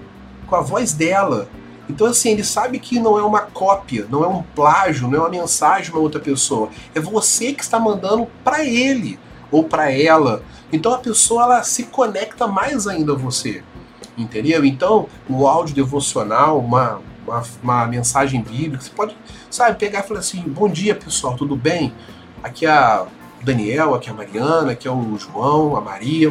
com 0.48 0.56
a 0.56 0.62
voz 0.62 0.94
dela. 0.94 1.50
Então, 1.90 2.08
assim, 2.08 2.30
ele 2.30 2.44
sabe 2.44 2.80
que 2.80 3.00
não 3.00 3.18
é 3.18 3.24
uma 3.24 3.42
cópia, 3.42 4.08
não 4.10 4.24
é 4.24 4.28
um 4.28 4.42
plágio, 4.42 5.08
não 5.08 5.18
é 5.18 5.20
uma 5.22 5.30
mensagem 5.30 5.92
uma 5.92 6.00
outra 6.00 6.22
pessoa. 6.22 6.70
É 6.94 7.00
você 7.00 7.54
que 7.54 7.64
está 7.64 7.80
mandando 7.80 8.28
para 8.44 8.64
ele 8.64 9.20
ou 9.52 9.64
para 9.64 9.92
ela. 9.92 10.44
Então 10.72 10.94
a 10.94 10.98
pessoa 10.98 11.44
ela 11.44 11.64
se 11.64 11.84
conecta 11.84 12.48
mais 12.48 12.88
ainda 12.88 13.14
a 13.14 13.18
você. 13.18 13.64
Entendeu? 14.18 14.64
Então, 14.64 15.08
o 15.30 15.48
áudio 15.48 15.76
devocional, 15.76 16.60
uma, 16.60 17.02
uma, 17.26 17.44
uma 17.62 17.86
mensagem 17.88 18.42
bíblica, 18.42 18.84
você 18.84 18.90
pode, 18.92 19.16
sabe, 19.50 19.78
pegar 19.78 20.00
e 20.00 20.08
falar 20.08 20.20
assim: 20.20 20.42
bom 20.42 20.70
dia 20.70 20.96
pessoal, 20.96 21.36
tudo 21.36 21.56
bem? 21.56 21.94
Aqui 22.42 22.66
é 22.66 22.72
a 22.72 23.06
Daniel, 23.44 23.94
aqui 23.94 24.10
é 24.10 24.12
a 24.12 24.16
Mariana, 24.16 24.72
aqui 24.72 24.88
é 24.88 24.92
o 24.92 25.18
João, 25.18 25.76
a 25.76 25.82
Maria. 25.82 26.28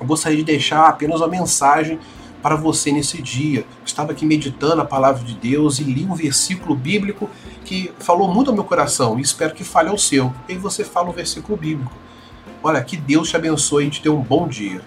Eu 0.00 0.06
gostaria 0.06 0.38
de 0.38 0.44
deixar 0.44 0.88
apenas 0.88 1.20
uma 1.20 1.28
mensagem 1.28 1.98
para 2.42 2.54
você 2.54 2.92
nesse 2.92 3.20
dia. 3.20 3.64
estava 3.84 4.12
aqui 4.12 4.24
meditando 4.24 4.80
a 4.80 4.84
palavra 4.84 5.24
de 5.24 5.34
Deus 5.34 5.78
e 5.78 5.84
li 5.84 6.04
um 6.04 6.14
versículo 6.14 6.74
bíblico 6.74 7.28
que 7.64 7.92
falou 7.98 8.32
muito 8.32 8.50
ao 8.50 8.54
meu 8.54 8.64
coração 8.64 9.18
e 9.18 9.22
espero 9.22 9.54
que 9.54 9.64
fale 9.64 9.88
ao 9.88 9.98
seu. 9.98 10.32
E 10.48 10.52
aí 10.52 10.58
você 10.58 10.84
fala 10.84 11.08
o 11.08 11.12
versículo 11.12 11.56
bíblico. 11.58 11.92
Olha, 12.62 12.82
que 12.82 12.96
Deus 12.96 13.28
te 13.28 13.36
abençoe 13.36 13.86
e 13.86 13.90
te 13.90 14.02
dê 14.02 14.08
um 14.08 14.22
bom 14.22 14.46
dia. 14.46 14.80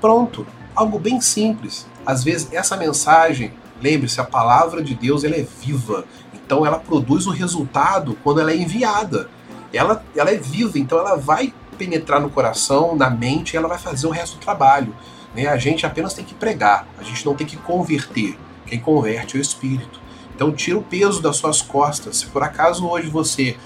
Pronto, 0.00 0.46
algo 0.74 0.98
bem 0.98 1.20
simples. 1.20 1.86
Às 2.06 2.22
vezes 2.22 2.48
essa 2.52 2.76
mensagem, 2.76 3.52
lembre-se, 3.80 4.20
a 4.20 4.24
palavra 4.24 4.82
de 4.82 4.94
Deus 4.94 5.24
ela 5.24 5.36
é 5.36 5.46
viva. 5.60 6.04
Então 6.32 6.64
ela 6.64 6.78
produz 6.78 7.26
o 7.26 7.30
resultado 7.30 8.16
quando 8.22 8.40
ela 8.40 8.52
é 8.52 8.56
enviada 8.56 9.28
ela, 9.76 10.04
ela 10.14 10.30
é 10.30 10.36
viva, 10.36 10.78
então 10.78 10.98
ela 10.98 11.16
vai 11.16 11.52
penetrar 11.76 12.20
no 12.20 12.30
coração, 12.30 12.94
na 12.94 13.10
mente, 13.10 13.54
e 13.54 13.56
ela 13.56 13.68
vai 13.68 13.78
fazer 13.78 14.06
o 14.06 14.10
resto 14.10 14.36
do 14.36 14.40
trabalho. 14.40 14.94
Né? 15.34 15.46
A 15.46 15.56
gente 15.56 15.84
apenas 15.84 16.14
tem 16.14 16.24
que 16.24 16.34
pregar, 16.34 16.86
a 16.98 17.02
gente 17.02 17.26
não 17.26 17.34
tem 17.34 17.46
que 17.46 17.56
converter. 17.56 18.38
Quem 18.66 18.78
converte 18.78 19.36
é 19.36 19.40
o 19.40 19.42
Espírito. 19.42 20.00
Então 20.34 20.52
tira 20.52 20.78
o 20.78 20.82
peso 20.82 21.20
das 21.20 21.36
suas 21.36 21.60
costas. 21.60 22.18
Se 22.18 22.26
por 22.26 22.42
acaso 22.42 22.86
hoje 22.86 23.08
você 23.08 23.56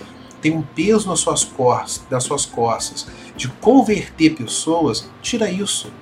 tem 0.40 0.56
um 0.56 0.62
peso 0.62 1.08
nas 1.08 1.20
suas 1.20 1.44
costas, 1.44 2.02
nas 2.10 2.24
suas 2.24 2.44
costas 2.46 3.06
de 3.36 3.48
converter 3.48 4.34
pessoas, 4.34 5.08
tira 5.22 5.50
isso. 5.50 5.92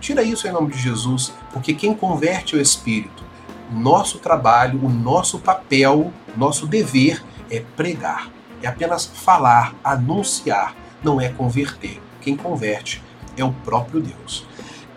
Tira 0.00 0.22
isso 0.22 0.46
em 0.46 0.52
nome 0.52 0.72
de 0.72 0.78
Jesus, 0.78 1.32
porque 1.52 1.72
quem 1.72 1.94
converte 1.94 2.54
é 2.54 2.58
o 2.58 2.62
Espírito. 2.62 3.24
Nosso 3.70 4.18
trabalho, 4.18 4.84
o 4.84 4.88
nosso 4.88 5.38
papel, 5.38 6.12
nosso 6.36 6.66
dever 6.66 7.22
é 7.50 7.60
pregar. 7.76 8.30
É 8.62 8.68
apenas 8.68 9.06
falar, 9.06 9.74
anunciar, 9.82 10.74
não 11.02 11.20
é 11.20 11.28
converter. 11.28 12.00
Quem 12.20 12.36
converte 12.36 13.02
é 13.36 13.44
o 13.44 13.52
próprio 13.52 14.00
Deus. 14.00 14.46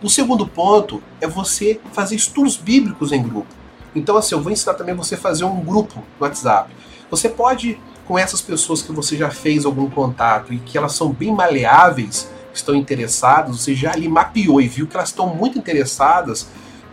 O 0.02 0.10
segundo 0.10 0.48
ponto 0.48 1.04
é 1.20 1.28
você 1.28 1.80
fazer 1.92 2.16
estudos 2.16 2.56
bíblicos 2.56 3.12
em 3.12 3.22
grupo. 3.22 3.54
Então, 3.94 4.16
assim, 4.16 4.34
eu 4.34 4.42
vou 4.42 4.52
ensinar 4.52 4.76
também 4.76 4.96
você 4.96 5.16
a 5.16 5.18
fazer 5.18 5.44
um 5.44 5.60
grupo 5.62 6.00
no 6.20 6.26
WhatsApp. 6.26 6.74
Você 7.10 7.28
pode, 7.28 7.80
com 8.08 8.18
essas 8.18 8.40
pessoas 8.40 8.82
que 8.82 8.92
você 8.92 9.18
já 9.18 9.30
fez 9.30 9.66
algum 9.66 9.90
contato 9.90 10.54
e 10.54 10.60
que 10.60 10.78
elas 10.78 10.94
são 10.94 11.12
bem 11.12 11.34
maleáveis, 11.34 12.30
estão 12.54 12.76
interessadas, 12.76 13.60
você 13.60 13.76
já 13.76 13.92
ali 13.92 14.08
mapeou 14.08 14.62
e 14.62 14.68
viu 14.68 14.88
que 14.88 14.96
elas 14.96 15.10
estão 15.10 15.28
muito 15.28 15.58
interessadas, 15.58 16.48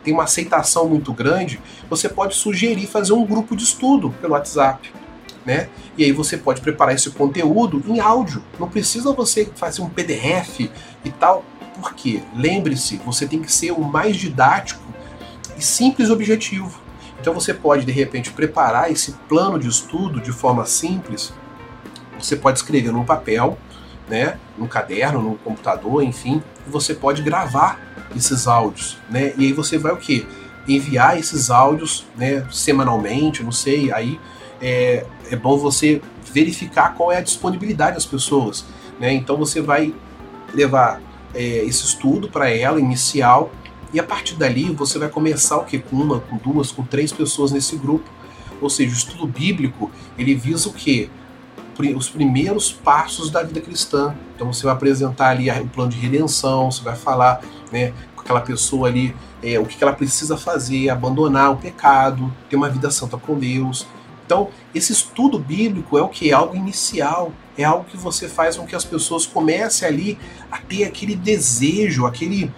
tem 0.06 0.14
uma 0.14 0.22
aceitação 0.22 0.88
muito 0.88 1.12
grande, 1.12 1.60
você 1.90 2.08
pode 2.08 2.36
sugerir 2.36 2.86
fazer 2.86 3.12
um 3.12 3.26
grupo 3.26 3.56
de 3.56 3.64
estudo 3.64 4.10
pelo 4.20 4.34
WhatsApp 4.34 4.92
né? 5.46 5.68
E 5.96 6.04
aí 6.04 6.10
você 6.10 6.36
pode 6.36 6.60
preparar 6.60 6.94
esse 6.94 7.08
conteúdo 7.10 7.82
em 7.86 8.00
áudio. 8.00 8.42
Não 8.58 8.68
precisa 8.68 9.12
você 9.12 9.48
fazer 9.54 9.80
um 9.80 9.88
PDF 9.88 10.68
e 11.04 11.10
tal. 11.10 11.44
Porque, 11.80 12.22
lembre-se, 12.34 12.96
você 12.96 13.26
tem 13.26 13.40
que 13.40 13.52
ser 13.52 13.70
o 13.70 13.80
mais 13.80 14.16
didático 14.16 14.82
e 15.56 15.62
simples 15.62 16.10
objetivo. 16.10 16.80
Então 17.20 17.32
você 17.32 17.54
pode, 17.54 17.84
de 17.84 17.92
repente, 17.92 18.32
preparar 18.32 18.90
esse 18.90 19.12
plano 19.28 19.58
de 19.58 19.68
estudo 19.68 20.20
de 20.20 20.32
forma 20.32 20.66
simples. 20.66 21.32
Você 22.18 22.34
pode 22.34 22.58
escrever 22.58 22.92
num 22.92 23.04
papel, 23.04 23.56
né, 24.08 24.38
num 24.58 24.66
caderno, 24.66 25.20
num 25.20 25.36
computador, 25.36 26.02
enfim, 26.02 26.42
você 26.66 26.94
pode 26.94 27.22
gravar 27.22 27.80
esses 28.14 28.46
áudios, 28.46 28.98
né? 29.10 29.32
E 29.36 29.46
aí 29.46 29.52
você 29.52 29.78
vai 29.78 29.92
o 29.92 29.96
quê? 29.96 30.26
Enviar 30.66 31.18
esses 31.18 31.50
áudios, 31.50 32.04
né, 32.16 32.44
semanalmente, 32.50 33.42
não 33.42 33.52
sei, 33.52 33.92
aí 33.92 34.18
é, 34.60 35.06
é 35.30 35.36
bom 35.36 35.56
você 35.56 36.00
verificar 36.32 36.94
qual 36.94 37.12
é 37.12 37.18
a 37.18 37.20
disponibilidade 37.20 37.94
das 37.94 38.06
pessoas. 38.06 38.64
Né? 38.98 39.12
Então 39.12 39.36
você 39.36 39.60
vai 39.60 39.94
levar 40.52 41.00
é, 41.34 41.64
esse 41.64 41.84
estudo 41.84 42.28
para 42.28 42.50
ela, 42.50 42.80
inicial, 42.80 43.50
e 43.92 44.00
a 44.00 44.02
partir 44.02 44.34
dali 44.34 44.64
você 44.70 44.98
vai 44.98 45.08
começar 45.08 45.56
o 45.58 45.64
que? 45.64 45.78
Com 45.78 45.96
uma, 45.96 46.20
com 46.20 46.36
duas, 46.36 46.70
com 46.70 46.82
três 46.82 47.12
pessoas 47.12 47.52
nesse 47.52 47.76
grupo. 47.76 48.08
Ou 48.60 48.70
seja, 48.70 48.90
o 48.90 48.96
estudo 48.96 49.26
bíblico 49.26 49.90
ele 50.18 50.34
visa 50.34 50.68
o 50.68 50.72
que? 50.72 51.10
Os 51.94 52.08
primeiros 52.08 52.72
passos 52.72 53.30
da 53.30 53.42
vida 53.42 53.60
cristã. 53.60 54.14
Então 54.34 54.52
você 54.52 54.64
vai 54.64 54.72
apresentar 54.72 55.28
ali 55.28 55.50
o 55.50 55.68
plano 55.68 55.90
de 55.90 55.98
redenção, 55.98 56.70
você 56.70 56.82
vai 56.82 56.96
falar 56.96 57.42
né, 57.70 57.92
aquela 58.16 58.40
pessoa 58.40 58.88
ali 58.88 59.14
é, 59.42 59.58
o 59.58 59.66
que 59.66 59.82
ela 59.82 59.92
precisa 59.92 60.36
fazer, 60.36 60.88
abandonar 60.88 61.52
o 61.52 61.56
pecado, 61.56 62.32
ter 62.48 62.56
uma 62.56 62.68
vida 62.68 62.90
santa 62.90 63.16
com 63.16 63.38
Deus. 63.38 63.86
Então, 64.24 64.48
esse 64.74 64.92
estudo 64.92 65.38
bíblico 65.38 65.96
é 65.96 66.02
o 66.02 66.08
que? 66.08 66.30
É 66.30 66.34
algo 66.34 66.56
inicial, 66.56 67.32
é 67.56 67.62
algo 67.62 67.84
que 67.84 67.96
você 67.96 68.28
faz 68.28 68.56
com 68.56 68.66
que 68.66 68.74
as 68.74 68.84
pessoas 68.84 69.24
comecem 69.24 69.86
ali 69.86 70.18
a 70.50 70.58
ter 70.58 70.84
aquele 70.84 71.14
desejo, 71.14 72.06
aquele, 72.06 72.52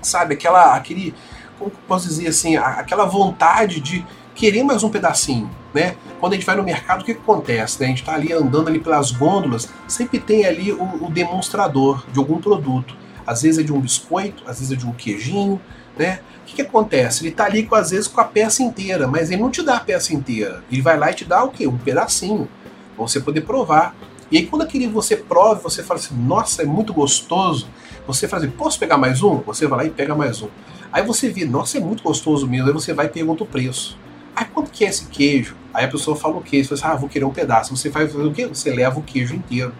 sabe, 0.00 0.34
aquela, 0.34 0.74
aquele, 0.74 1.14
como 1.58 1.70
posso 1.86 2.08
dizer 2.08 2.28
assim, 2.28 2.56
aquela 2.56 3.04
vontade 3.04 3.80
de 3.80 4.06
querer 4.36 4.62
mais 4.62 4.84
um 4.84 4.90
pedacinho, 4.90 5.50
né? 5.74 5.96
Quando 6.20 6.34
a 6.34 6.36
gente 6.36 6.44
vai 6.44 6.54
no 6.56 6.62
mercado, 6.62 7.00
o 7.00 7.04
que, 7.04 7.14
que 7.14 7.20
acontece? 7.20 7.80
Né? 7.80 7.86
A 7.86 7.88
gente 7.88 8.02
está 8.02 8.14
ali 8.14 8.32
andando 8.32 8.68
ali 8.68 8.78
pelas 8.78 9.10
gôndolas, 9.10 9.68
sempre 9.88 10.20
tem 10.20 10.44
ali 10.44 10.72
o, 10.72 11.06
o 11.06 11.10
demonstrador 11.10 12.04
de 12.12 12.18
algum 12.18 12.38
produto. 12.38 12.94
Às 13.26 13.42
vezes 13.42 13.58
é 13.58 13.62
de 13.62 13.72
um 13.72 13.80
biscoito, 13.80 14.44
às 14.46 14.60
vezes 14.60 14.72
é 14.72 14.76
de 14.76 14.86
um 14.86 14.92
queijinho, 14.92 15.60
né? 15.98 16.20
O 16.42 16.44
que, 16.44 16.56
que 16.56 16.62
acontece? 16.62 17.22
Ele 17.22 17.30
está 17.30 17.46
ali, 17.46 17.64
com, 17.64 17.74
às 17.74 17.90
vezes, 17.90 18.06
com 18.06 18.20
a 18.20 18.24
peça 18.24 18.62
inteira, 18.62 19.08
mas 19.08 19.30
ele 19.30 19.40
não 19.40 19.50
te 19.50 19.62
dá 19.62 19.78
a 19.78 19.80
peça 19.80 20.14
inteira. 20.14 20.62
Ele 20.70 20.82
vai 20.82 20.96
lá 20.96 21.10
e 21.10 21.14
te 21.14 21.24
dá 21.24 21.42
o 21.42 21.50
quê? 21.50 21.66
Um 21.66 21.78
pedacinho, 21.78 22.46
para 22.94 23.08
você 23.08 23.18
poder 23.18 23.40
provar. 23.40 23.96
E 24.30 24.36
aí, 24.36 24.46
quando 24.46 24.62
aquele 24.62 24.86
você 24.86 25.16
prova, 25.16 25.60
você 25.60 25.82
fala 25.82 25.98
assim, 25.98 26.14
nossa, 26.14 26.62
é 26.62 26.66
muito 26.66 26.92
gostoso. 26.92 27.66
Você 28.06 28.28
fala 28.28 28.44
assim, 28.44 28.52
posso 28.52 28.78
pegar 28.78 28.98
mais 28.98 29.22
um? 29.22 29.38
Você 29.38 29.66
vai 29.66 29.78
lá 29.78 29.84
e 29.86 29.90
pega 29.90 30.14
mais 30.14 30.42
um. 30.42 30.48
Aí 30.92 31.04
você 31.04 31.30
vê, 31.30 31.44
nossa, 31.44 31.78
é 31.78 31.80
muito 31.80 32.02
gostoso 32.02 32.46
mesmo. 32.46 32.68
Aí 32.68 32.72
você 32.72 32.92
vai 32.92 33.06
e 33.06 33.08
pergunta 33.08 33.42
o 33.42 33.46
preço. 33.46 33.98
Aí 34.36 34.44
quanto 34.44 34.70
que 34.70 34.84
é 34.84 34.88
esse 34.88 35.06
queijo? 35.06 35.56
Aí 35.72 35.86
a 35.86 35.88
pessoa 35.88 36.14
fala 36.14 36.36
o 36.36 36.42
queijo. 36.42 36.68
Você 36.68 36.76
fala 36.76 36.92
assim, 36.92 36.98
ah, 36.98 37.00
vou 37.00 37.08
querer 37.08 37.24
um 37.24 37.32
pedaço. 37.32 37.74
Você 37.74 37.90
faz 37.90 38.14
o 38.14 38.30
quê? 38.30 38.46
Você 38.46 38.70
leva 38.70 39.00
o 39.00 39.02
queijo 39.02 39.34
inteiro. 39.34 39.74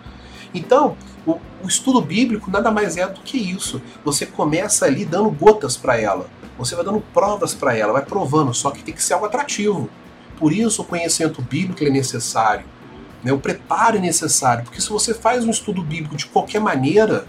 Então, 0.54 0.96
o, 1.26 1.38
o 1.62 1.68
estudo 1.68 2.00
bíblico 2.00 2.50
nada 2.50 2.70
mais 2.70 2.96
é 2.96 3.06
do 3.06 3.20
que 3.20 3.36
isso. 3.36 3.82
Você 4.02 4.24
começa 4.24 4.86
ali 4.86 5.04
dando 5.04 5.30
gotas 5.30 5.76
para 5.76 6.00
ela. 6.00 6.28
Você 6.58 6.74
vai 6.74 6.84
dando 6.84 7.00
provas 7.12 7.52
para 7.52 7.76
ela, 7.76 7.92
vai 7.92 8.04
provando, 8.04 8.54
só 8.54 8.70
que 8.70 8.82
tem 8.82 8.94
que 8.94 9.02
ser 9.02 9.12
algo 9.12 9.26
atrativo. 9.26 9.90
Por 10.38 10.52
isso 10.52 10.80
o 10.80 10.84
conhecimento 10.84 11.42
bíblico 11.42 11.84
é 11.84 11.90
necessário. 11.90 12.64
Né? 13.22 13.32
O 13.32 13.38
preparo 13.38 13.98
é 13.98 14.00
necessário, 14.00 14.64
porque 14.64 14.80
se 14.80 14.88
você 14.88 15.12
faz 15.12 15.44
um 15.44 15.50
estudo 15.50 15.82
bíblico 15.82 16.16
de 16.16 16.26
qualquer 16.26 16.60
maneira, 16.60 17.26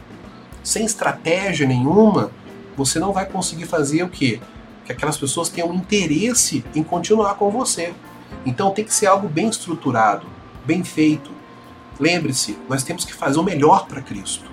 sem 0.63 0.85
estratégia 0.85 1.67
nenhuma, 1.67 2.31
você 2.75 2.99
não 2.99 3.11
vai 3.11 3.25
conseguir 3.25 3.65
fazer 3.65 4.03
o 4.03 4.09
quê? 4.09 4.39
Que 4.87 4.93
aquelas 4.93 5.17
pessoas 5.17 5.49
tenham 5.49 5.73
interesse 5.73 6.63
em 6.73 6.81
continuar 6.81 7.35
com 7.35 7.51
você. 7.51 7.93
Então 8.45 8.71
tem 8.71 8.85
que 8.85 8.93
ser 8.93 9.05
algo 9.05 9.27
bem 9.27 9.49
estruturado, 9.49 10.25
bem 10.65 10.83
feito. 10.83 11.29
Lembre-se, 11.99 12.57
nós 12.69 12.83
temos 12.83 13.03
que 13.03 13.13
fazer 13.13 13.37
o 13.37 13.43
melhor 13.43 13.85
para 13.85 14.01
Cristo. 14.01 14.49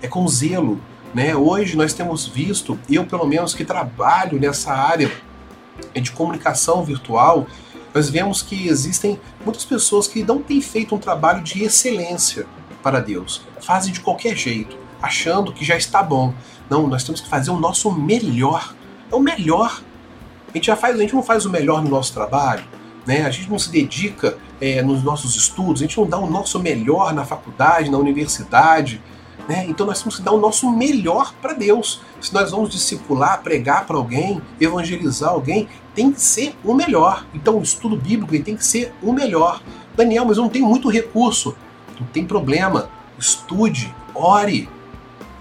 É 0.00 0.06
com 0.06 0.26
zelo, 0.28 0.80
né? 1.12 1.34
Hoje 1.34 1.76
nós 1.76 1.92
temos 1.92 2.26
visto, 2.26 2.78
eu 2.88 3.04
pelo 3.04 3.26
menos 3.26 3.54
que 3.54 3.64
trabalho 3.64 4.38
nessa 4.38 4.72
área 4.72 5.10
de 5.94 6.12
comunicação 6.12 6.84
virtual, 6.84 7.46
nós 7.92 8.08
vemos 8.08 8.40
que 8.40 8.68
existem 8.68 9.20
muitas 9.44 9.64
pessoas 9.64 10.06
que 10.06 10.22
não 10.22 10.40
têm 10.40 10.60
feito 10.60 10.94
um 10.94 10.98
trabalho 10.98 11.42
de 11.42 11.62
excelência 11.64 12.46
para 12.82 13.00
Deus. 13.00 13.42
Fazem 13.60 13.92
de 13.92 14.00
qualquer 14.00 14.36
jeito, 14.36 14.76
achando 15.00 15.52
que 15.52 15.64
já 15.64 15.76
está 15.76 16.02
bom. 16.02 16.32
Não, 16.70 16.86
nós 16.86 17.04
temos 17.04 17.20
que 17.20 17.28
fazer 17.28 17.50
o 17.50 17.58
nosso 17.58 17.90
melhor. 17.90 18.74
É 19.12 19.14
o 19.14 19.20
melhor. 19.20 19.82
A 20.48 20.56
gente 20.56 20.66
já 20.66 20.76
faz, 20.76 20.96
a 20.96 20.98
gente 20.98 21.14
não 21.14 21.22
faz 21.22 21.44
o 21.44 21.50
melhor 21.50 21.82
no 21.82 21.90
nosso 21.90 22.14
trabalho, 22.14 22.64
né? 23.06 23.24
A 23.26 23.30
gente 23.30 23.50
não 23.50 23.58
se 23.58 23.70
dedica 23.70 24.38
é, 24.60 24.80
nos 24.82 25.02
nossos 25.02 25.36
estudos, 25.36 25.82
a 25.82 25.84
gente 25.84 25.98
não 25.98 26.06
dá 26.06 26.18
o 26.18 26.28
nosso 26.28 26.58
melhor 26.58 27.12
na 27.12 27.24
faculdade, 27.24 27.90
na 27.90 27.98
universidade, 27.98 29.02
né? 29.48 29.66
Então 29.68 29.86
nós 29.86 30.00
temos 30.00 30.16
que 30.16 30.22
dar 30.22 30.32
o 30.32 30.40
nosso 30.40 30.70
melhor 30.70 31.34
para 31.42 31.52
Deus. 31.52 32.00
Se 32.20 32.32
nós 32.32 32.50
vamos 32.50 32.70
discipular, 32.70 33.42
pregar 33.42 33.86
para 33.86 33.96
alguém, 33.96 34.40
evangelizar 34.60 35.30
alguém, 35.30 35.68
tem 35.94 36.10
que 36.10 36.20
ser 36.20 36.54
o 36.64 36.72
melhor. 36.72 37.26
Então 37.34 37.58
o 37.58 37.62
estudo 37.62 37.96
bíblico 37.96 38.44
tem 38.44 38.56
que 38.56 38.64
ser 38.64 38.94
o 39.02 39.12
melhor. 39.12 39.62
Daniel, 39.94 40.24
mas 40.24 40.38
eu 40.38 40.44
não 40.44 40.50
tenho 40.50 40.66
muito 40.66 40.88
recurso. 40.88 41.54
Não 42.00 42.06
tem 42.06 42.24
problema. 42.24 42.88
Estude, 43.18 43.94
ore, 44.14 44.68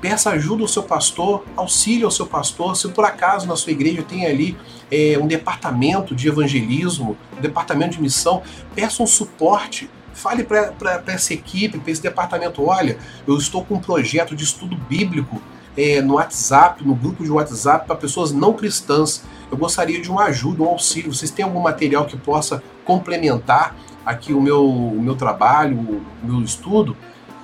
peça 0.02 0.32
ajuda 0.32 0.64
ao 0.64 0.68
seu 0.68 0.84
pastor, 0.84 1.46
auxílio 1.56 2.06
ao 2.06 2.12
seu 2.12 2.26
pastor. 2.26 2.76
Se 2.76 2.90
por 2.90 3.06
acaso 3.06 3.48
na 3.48 3.56
sua 3.56 3.72
igreja 3.72 4.02
tem 4.02 4.26
ali 4.26 4.58
é, 4.92 5.18
um 5.22 5.28
departamento 5.28 6.16
de 6.16 6.28
evangelismo, 6.28 7.16
um 7.38 7.42
departamento 7.42 7.96
de 7.96 8.02
missão, 8.02 8.42
peça 8.76 9.02
um 9.04 9.08
suporte 9.08 9.90
Fale 10.14 10.44
para 10.44 11.04
essa 11.08 11.34
equipe, 11.34 11.80
para 11.80 11.92
esse 11.92 12.02
departamento: 12.02 12.64
olha, 12.64 12.98
eu 13.26 13.38
estou 13.38 13.64
com 13.64 13.76
um 13.76 13.80
projeto 13.80 14.36
de 14.36 14.44
estudo 14.44 14.76
bíblico 14.76 15.42
é, 15.78 16.02
no 16.02 16.16
WhatsApp, 16.16 16.86
no 16.86 16.94
grupo 16.94 17.24
de 17.24 17.32
WhatsApp 17.32 17.88
para 17.88 17.96
pessoas 17.96 18.32
não 18.32 18.54
cristãs. 18.54 19.24
Eu 19.50 19.58
gostaria 19.58 20.02
de 20.02 20.12
uma 20.12 20.26
ajuda, 20.26 20.64
um 20.64 20.68
auxílio. 20.68 21.14
Vocês 21.14 21.32
têm 21.32 21.46
algum 21.46 21.62
material 21.62 22.06
que 22.06 22.18
possa 22.18 22.62
complementar 22.84 23.76
aqui 24.06 24.34
o 24.34 24.42
meu, 24.42 24.66
o 24.66 25.02
meu 25.02 25.16
trabalho, 25.16 25.78
o 25.78 26.28
meu 26.28 26.42
estudo? 26.42 26.96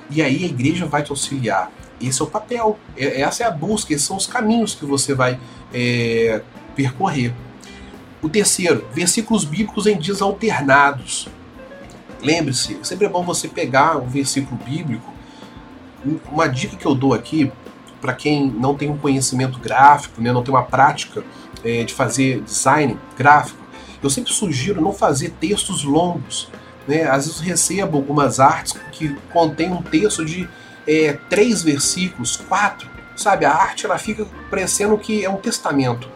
E 0.10 0.22
aí 0.22 0.44
a 0.44 0.48
igreja 0.48 0.86
vai 0.86 1.04
te 1.04 1.12
auxiliar. 1.12 1.72
Esse 2.00 2.22
é 2.22 2.26
o 2.26 2.28
papel, 2.28 2.78
é, 2.96 3.22
essa 3.22 3.44
é 3.44 3.48
a 3.48 3.52
busca, 3.52 3.94
esses 3.94 4.06
são 4.06 4.18
os 4.18 4.28
caminhos 4.28 4.76
que 4.76 4.86
você 4.86 5.14
vai 5.14 5.40
é, 5.74 6.42
percorrer. 6.76 7.34
O 8.22 8.30
terceiro, 8.30 8.86
versículos 8.94 9.44
bíblicos 9.44 9.86
em 9.86 9.98
dias 9.98 10.22
alternados. 10.22 11.28
Lembre-se, 12.22 12.78
sempre 12.84 13.06
é 13.06 13.10
bom 13.10 13.24
você 13.24 13.48
pegar 13.48 13.98
um 13.98 14.08
versículo 14.08 14.60
bíblico. 14.64 15.14
Uma 16.32 16.48
dica 16.48 16.76
que 16.76 16.86
eu 16.86 16.96
dou 16.96 17.14
aqui, 17.14 17.52
para 18.02 18.14
quem 18.14 18.50
não 18.50 18.76
tem 18.76 18.90
um 18.90 18.98
conhecimento 18.98 19.60
gráfico, 19.60 20.22
né, 20.22 20.32
não 20.32 20.44
tem 20.44 20.54
uma 20.54 20.64
prática 20.64 21.24
é, 21.64 21.84
de 21.84 21.94
fazer 21.94 22.42
design 22.42 22.98
gráfico, 23.18 23.60
eu 24.02 24.10
sempre 24.10 24.32
sugiro 24.32 24.82
não 24.82 24.94
fazer 24.94 25.32
textos 25.40 25.84
longos. 25.84 26.50
Né? 26.88 27.04
Às 27.04 27.26
vezes 27.26 27.42
eu 27.42 27.46
recebo 27.46 27.98
algumas 27.98 28.40
artes 28.40 28.80
que 28.92 29.16
contêm 29.34 29.72
um 29.72 29.82
texto 29.82 30.24
de 30.24 30.48
é, 30.88 31.14
três 31.30 31.62
versículos, 31.62 32.38
quatro. 32.38 32.90
Sabe, 33.16 33.46
a 33.46 33.54
arte 33.54 33.86
ela 33.86 33.98
fica 33.98 34.26
parecendo 34.50 34.98
que 34.98 35.26
é 35.26 35.30
um 35.30 35.38
testamento. 35.38 36.08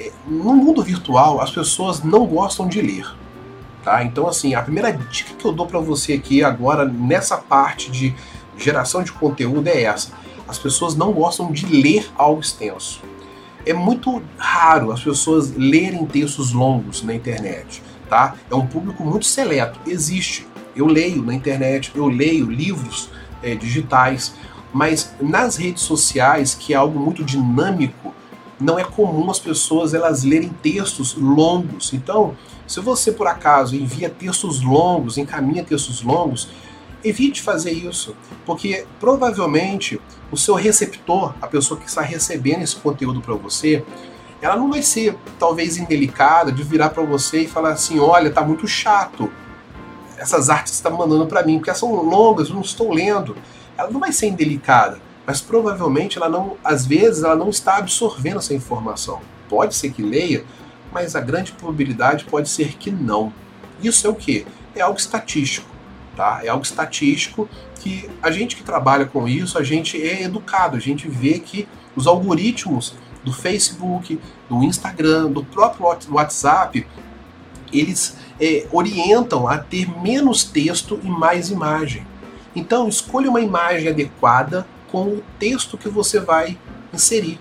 É, 0.00 0.10
no 0.26 0.54
mundo 0.54 0.82
virtual, 0.82 1.40
as 1.40 1.50
pessoas 1.50 2.02
não 2.02 2.26
gostam 2.26 2.66
de 2.66 2.80
ler. 2.80 3.06
Tá? 3.84 4.02
Então, 4.02 4.26
assim, 4.26 4.54
a 4.54 4.62
primeira 4.62 4.92
dica 4.92 5.34
que 5.34 5.44
eu 5.44 5.52
dou 5.52 5.66
para 5.66 5.78
você 5.78 6.14
aqui 6.14 6.42
agora, 6.42 6.84
nessa 6.84 7.36
parte 7.36 7.90
de 7.90 8.14
geração 8.56 9.02
de 9.02 9.12
conteúdo, 9.12 9.68
é 9.68 9.82
essa. 9.82 10.12
As 10.48 10.58
pessoas 10.58 10.96
não 10.96 11.12
gostam 11.12 11.52
de 11.52 11.66
ler 11.66 12.10
algo 12.16 12.40
extenso. 12.40 13.02
É 13.66 13.74
muito 13.74 14.22
raro 14.38 14.92
as 14.92 15.02
pessoas 15.02 15.54
lerem 15.54 16.06
textos 16.06 16.52
longos 16.52 17.02
na 17.02 17.14
internet. 17.14 17.82
Tá? 18.08 18.34
É 18.50 18.54
um 18.54 18.66
público 18.66 19.04
muito 19.04 19.26
seleto. 19.26 19.78
Existe. 19.86 20.46
Eu 20.74 20.86
leio 20.86 21.22
na 21.22 21.34
internet, 21.34 21.92
eu 21.94 22.06
leio 22.06 22.50
livros 22.50 23.10
é, 23.42 23.54
digitais, 23.54 24.34
mas 24.72 25.14
nas 25.20 25.56
redes 25.56 25.82
sociais, 25.82 26.54
que 26.54 26.74
é 26.74 26.76
algo 26.76 26.98
muito 26.98 27.24
dinâmico, 27.24 28.14
não 28.60 28.78
é 28.78 28.84
comum 28.84 29.30
as 29.30 29.38
pessoas 29.38 29.94
elas 29.94 30.24
lerem 30.24 30.50
textos 30.62 31.14
longos. 31.14 31.92
Então, 31.92 32.36
se 32.66 32.80
você 32.80 33.12
por 33.12 33.26
acaso 33.26 33.76
envia 33.76 34.10
textos 34.10 34.60
longos, 34.60 35.16
encaminha 35.16 35.64
textos 35.64 36.02
longos, 36.02 36.48
evite 37.04 37.40
fazer 37.40 37.70
isso, 37.70 38.16
porque 38.44 38.84
provavelmente 38.98 40.00
o 40.30 40.36
seu 40.36 40.54
receptor, 40.54 41.34
a 41.40 41.46
pessoa 41.46 41.78
que 41.78 41.86
está 41.86 42.02
recebendo 42.02 42.62
esse 42.62 42.76
conteúdo 42.76 43.20
para 43.20 43.34
você, 43.34 43.84
ela 44.42 44.56
não 44.56 44.70
vai 44.70 44.82
ser 44.82 45.16
talvez 45.38 45.76
indelicada 45.76 46.52
de 46.52 46.62
virar 46.62 46.90
para 46.90 47.02
você 47.02 47.42
e 47.42 47.48
falar 47.48 47.70
assim: 47.70 47.98
olha, 47.98 48.30
tá 48.30 48.42
muito 48.42 48.66
chato 48.66 49.30
essas 50.18 50.50
artes 50.50 50.72
que 50.72 50.76
você 50.76 50.88
está 50.88 50.90
mandando 50.90 51.26
para 51.26 51.42
mim, 51.42 51.56
porque 51.58 51.70
elas 51.70 51.78
são 51.78 51.94
longas, 51.94 52.48
eu 52.48 52.54
não 52.54 52.62
estou 52.62 52.92
lendo. 52.92 53.36
Ela 53.76 53.90
não 53.90 54.00
vai 54.00 54.12
ser 54.12 54.26
indelicada, 54.26 55.00
mas 55.26 55.40
provavelmente 55.40 56.18
ela 56.18 56.28
não, 56.28 56.56
às 56.64 56.84
vezes, 56.84 57.22
ela 57.22 57.36
não 57.36 57.48
está 57.48 57.76
absorvendo 57.76 58.38
essa 58.38 58.54
informação. 58.54 59.20
Pode 59.48 59.74
ser 59.74 59.90
que 59.90 60.02
leia, 60.02 60.44
mas 60.92 61.14
a 61.14 61.20
grande 61.20 61.52
probabilidade 61.52 62.24
pode 62.24 62.48
ser 62.48 62.76
que 62.76 62.90
não. 62.90 63.32
Isso 63.82 64.06
é 64.06 64.10
o 64.10 64.14
que? 64.14 64.46
É 64.74 64.80
algo 64.80 64.98
estatístico, 64.98 65.68
tá? 66.16 66.40
É 66.42 66.48
algo 66.48 66.64
estatístico 66.64 67.48
que 67.78 68.10
a 68.20 68.30
gente 68.30 68.56
que 68.56 68.64
trabalha 68.64 69.06
com 69.06 69.28
isso, 69.28 69.56
a 69.56 69.62
gente 69.62 70.00
é 70.02 70.24
educado, 70.24 70.76
a 70.76 70.80
gente 70.80 71.08
vê 71.08 71.38
que 71.38 71.68
os 71.94 72.06
algoritmos 72.06 72.94
do 73.24 73.32
Facebook, 73.32 74.20
do 74.48 74.62
Instagram, 74.62 75.30
do 75.30 75.44
próprio 75.44 75.86
WhatsApp, 76.10 76.86
eles 77.72 78.16
é, 78.40 78.66
orientam 78.72 79.48
a 79.48 79.58
ter 79.58 79.88
menos 80.00 80.44
texto 80.44 80.98
e 81.02 81.08
mais 81.08 81.50
imagem. 81.50 82.06
Então, 82.54 82.88
escolha 82.88 83.30
uma 83.30 83.40
imagem 83.40 83.88
adequada 83.88 84.66
com 84.90 85.04
o 85.04 85.22
texto 85.38 85.76
que 85.76 85.88
você 85.88 86.18
vai 86.18 86.58
inserir. 86.92 87.38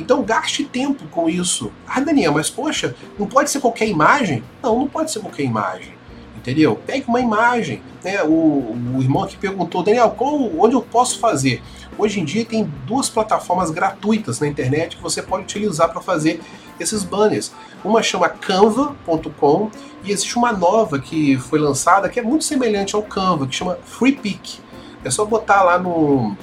Então 0.00 0.22
gaste 0.22 0.64
tempo 0.64 1.04
com 1.10 1.28
isso. 1.28 1.70
Ah, 1.86 2.00
Daniel, 2.00 2.32
mas 2.32 2.48
poxa, 2.48 2.94
não 3.18 3.26
pode 3.26 3.50
ser 3.50 3.60
qualquer 3.60 3.86
imagem? 3.86 4.42
Não, 4.62 4.78
não 4.78 4.88
pode 4.88 5.10
ser 5.10 5.20
qualquer 5.20 5.42
imagem. 5.42 5.92
entendeu? 6.36 6.80
Pegue 6.86 7.04
uma 7.06 7.20
imagem. 7.20 7.82
Né? 8.02 8.22
O, 8.22 8.74
o 8.94 9.02
irmão 9.02 9.24
aqui 9.24 9.36
perguntou, 9.36 9.82
Daniel, 9.82 10.10
qual, 10.10 10.34
onde 10.58 10.74
eu 10.74 10.80
posso 10.80 11.18
fazer? 11.18 11.62
Hoje 11.98 12.18
em 12.18 12.24
dia 12.24 12.46
tem 12.46 12.64
duas 12.86 13.10
plataformas 13.10 13.70
gratuitas 13.70 14.40
na 14.40 14.48
internet 14.48 14.96
que 14.96 15.02
você 15.02 15.20
pode 15.20 15.42
utilizar 15.42 15.92
para 15.92 16.00
fazer 16.00 16.40
esses 16.82 17.04
banners. 17.04 17.52
Uma 17.84 18.02
chama 18.02 18.28
canva.com 18.28 19.70
e 20.04 20.12
existe 20.12 20.36
uma 20.36 20.52
nova 20.52 20.98
que 20.98 21.36
foi 21.38 21.58
lançada 21.58 22.08
que 22.08 22.18
é 22.18 22.22
muito 22.22 22.44
semelhante 22.44 22.94
ao 22.94 23.02
Canva, 23.02 23.46
que 23.46 23.54
chama 23.54 23.78
FreePic. 23.84 24.60
É 25.04 25.10
só 25.10 25.24
botar 25.24 25.62
lá 25.62 25.78
no, 25.78 26.36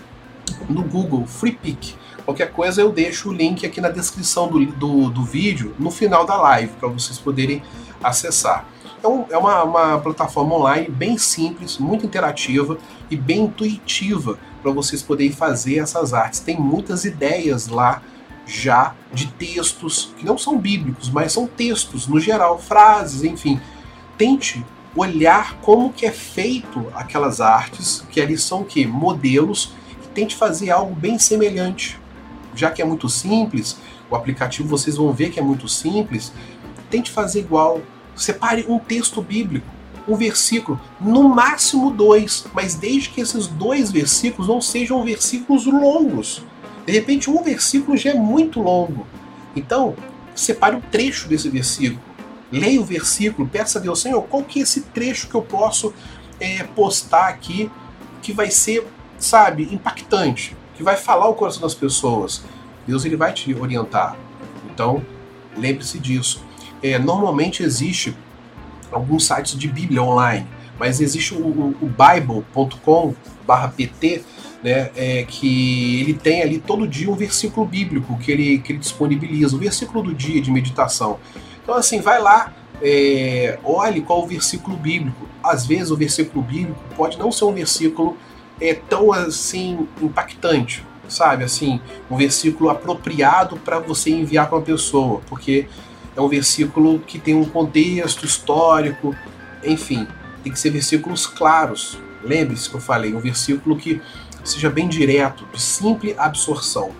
no 0.69 0.84
Google 0.84 1.26
FreePic. 1.26 1.95
Qualquer 2.26 2.52
coisa 2.52 2.82
eu 2.82 2.91
deixo 2.91 3.30
o 3.30 3.34
link 3.34 3.65
aqui 3.65 3.80
na 3.80 3.89
descrição 3.89 4.47
do, 4.47 4.65
do, 4.65 5.10
do 5.10 5.23
vídeo, 5.23 5.73
no 5.80 5.89
final 5.89 6.26
da 6.26 6.36
live, 6.36 6.73
para 6.80 6.89
vocês 6.89 7.17
poderem 7.17 7.63
acessar. 8.04 8.65
Então 9.00 9.26
é 9.30 9.38
uma, 9.38 9.63
uma 9.63 10.00
plataforma 10.00 10.56
online 10.56 10.89
bem 10.89 11.17
simples, 11.17 11.78
muito 11.78 12.06
interativa 12.06 12.78
e 13.10 13.15
bem 13.15 13.43
intuitiva 13.43 14.38
para 14.62 14.71
vocês 14.71 15.02
poderem 15.02 15.32
fazer 15.32 15.78
essas 15.78 16.13
artes. 16.13 16.39
Tem 16.39 16.60
muitas 16.60 17.06
ideias 17.06 17.67
lá 17.67 18.02
já 18.48 18.96
de 19.14 19.28
textos 19.28 20.14
que 20.18 20.26
não 20.26 20.38
são 20.38 20.58
bíblicos, 20.58 21.10
mas 21.10 21.34
são 21.34 21.46
textos 21.46 22.08
no 22.08 22.20
geral, 22.20 22.58
frases, 22.58 23.24
enfim. 23.24 23.60
Tente 24.18 24.66
olhar 24.96 25.58
como 25.62 25.92
que 25.92 26.06
é 26.06 26.12
feito 26.12 26.88
aquelas 26.96 27.42
artes, 27.42 28.04
que 28.10 28.22
ali 28.22 28.38
são 28.38 28.64
que 28.64 28.88
modelos, 28.88 29.74
e 30.04 30.08
tente 30.08 30.36
fazer 30.36 30.72
algo 30.72 30.96
bem 30.96 31.20
semelhante. 31.20 32.00
Já 32.56 32.72
que 32.72 32.82
é 32.82 32.86
muito 32.86 33.10
simples, 33.10 33.78
o 34.10 34.16
aplicativo 34.16 34.68
vocês 34.68 34.96
vão 34.96 35.12
ver 35.12 35.30
que 35.30 35.40
é 35.40 35.44
muito 35.44 35.68
simples, 35.68 36.32
tente 36.90 37.12
fazer 37.12 37.42
igual. 37.42 37.82
Separe 38.16 38.66
um 38.68 38.80
texto 38.80 39.22
bíblico, 39.22 39.68
um 40.08 40.16
versículo, 40.16 40.80
no 41.00 41.30
máximo 41.30 41.92
dois, 41.92 42.48
mas 42.52 42.74
desde 42.74 43.10
que 43.10 43.22
esses 43.22 43.46
dois 43.46 43.92
versículos 43.92 44.48
não 44.48 44.60
sejam 44.60 45.04
versículos 45.04 45.68
longos 45.68 46.42
de 46.88 46.93
repente, 46.93 47.30
um 47.30 47.43
versículo 47.43 47.97
já 47.97 48.12
é 48.12 48.13
muito 48.13 48.62
longo. 48.62 49.06
Então, 49.54 49.93
separe 50.34 50.73
um 50.73 50.80
trecho 50.80 51.28
desse 51.28 51.50
versículo. 51.50 52.02
Leia 52.50 52.80
o 52.80 52.86
versículo, 52.86 53.45
peça 53.45 53.78
a 53.78 53.82
Deus, 53.82 54.02
Senhor, 54.02 54.21
qual 54.23 54.41
que 54.41 54.60
é 54.60 54.63
esse 54.63 54.82
trecho 54.82 55.28
que 55.28 55.36
eu 55.36 55.41
posso 55.41 55.93
é, 56.39 56.63
postar 56.63 57.28
aqui 57.28 57.69
que 58.21 58.32
vai 58.32 58.50
ser, 58.50 58.88
sabe, 59.17 59.67
impactante, 59.69 60.56
que 60.76 60.82
vai 60.82 60.95
falar 60.95 61.28
o 61.28 61.34
coração 61.34 61.62
das 61.62 61.76
pessoas. 61.76 62.41
Deus 62.88 63.04
ele 63.04 63.17
vai 63.17 63.34
te 63.34 63.54
orientar. 63.54 64.15
Então, 64.71 65.06
lembre-se 65.58 66.00
disso. 66.00 66.41
É, 66.82 66.97
normalmente 66.97 67.63
existe 67.63 68.15
alguns 68.89 69.28
sites 69.28 69.60
de 69.60 69.67
Bíblia 69.67 70.02
online, 70.02 70.47
mas 70.80 71.02
existe 71.02 71.34
o, 71.34 71.40
o, 71.40 71.88
bible.com/pt 71.88 73.16
né, 74.63 74.90
é, 74.96 75.24
que 75.24 76.02
ele 76.02 76.13
tem 76.13 76.42
ali 76.42 76.60
todo 76.60 76.88
dia 76.88 77.10
um 77.10 77.16
versículo 77.16 77.66
bíblico 77.66 78.18
que 78.18 78.32
ele, 78.32 78.60
que 78.60 78.72
ele 78.74 78.80
disponibiliza, 78.80 79.56
o 79.56 79.60
versículo 79.60 80.04
do 80.04 80.13
dia 80.13 80.42
de 80.42 80.52
meditação. 80.52 81.20
Então, 81.63 81.76
assim, 81.76 82.00
vai 82.02 82.22
lá, 82.22 82.54
é, 82.82 83.60
olhe 83.63 84.02
qual 84.02 84.24
o 84.24 84.28
versículo 84.28 84.78
bíblico. 84.78 85.28
Às 85.44 85.66
vezes, 85.66 85.92
o 85.92 85.98
versículo 85.98 86.44
bíblico 86.44 86.80
pode 86.96 87.18
não 87.18 87.32
ser 87.32 87.46
um 87.46 87.54
versículo 87.54 88.18
é, 88.60 88.74
tão 88.74 89.12
assim 89.12 89.88
impactante, 90.02 90.84
sabe? 91.08 91.44
Assim, 91.44 91.80
um 92.10 92.18
versículo 92.18 92.70
apropriado 92.70 93.58
para 93.58 93.80
você 93.80 94.10
enviar 94.12 94.48
para 94.48 94.58
uma 94.58 94.63
pessoa, 94.63 95.22
porque 95.28 95.68
é 96.16 96.22
um 96.22 96.28
versículo 96.28 97.00
que 97.00 97.20
tem 97.20 97.36
um 97.36 97.46
contexto 97.46 98.26
histórico, 98.26 99.16
enfim, 99.63 100.08
tem 100.43 100.52
que 100.52 100.60
ser 100.60 100.69
versículos 100.69 101.26
claros. 101.26 101.97
Lembre-se 102.23 102.69
que 102.69 102.76
eu 102.76 102.82
falei, 102.82 103.13
um 103.13 103.19
versículo 103.19 103.78
que 103.78 104.02
seja 104.43 104.69
bem 104.69 104.88
direto, 104.88 105.45
de 105.52 105.62
simples 105.62 106.17
absorção. 106.17 106.91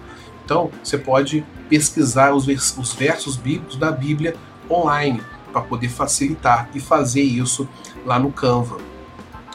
Então, 0.44 0.72
você 0.84 0.98
pode 0.98 1.46
pesquisar 1.70 2.34
os, 2.34 2.46
vers 2.46 2.78
os 2.78 2.94
versos 2.94 3.36
bíblicos 3.36 3.76
da 3.76 3.92
Bíblia 3.92 4.36
online 4.70 5.22
para 5.52 5.62
poder 5.62 5.90
facilitar 5.90 6.70
e 6.74 6.80
fazer 6.80 7.22
isso 7.22 7.68
lá 8.06 8.20
no 8.20 8.32
Canva. 8.32 8.78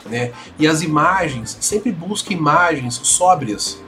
Né? 0.07 0.33
E 0.59 0.67
as 0.67 0.83
imagens, 0.83 1.57
sempre 1.61 1.93
busque 1.93 2.35
imagens 2.35 3.01
sóbrias. 3.03 3.81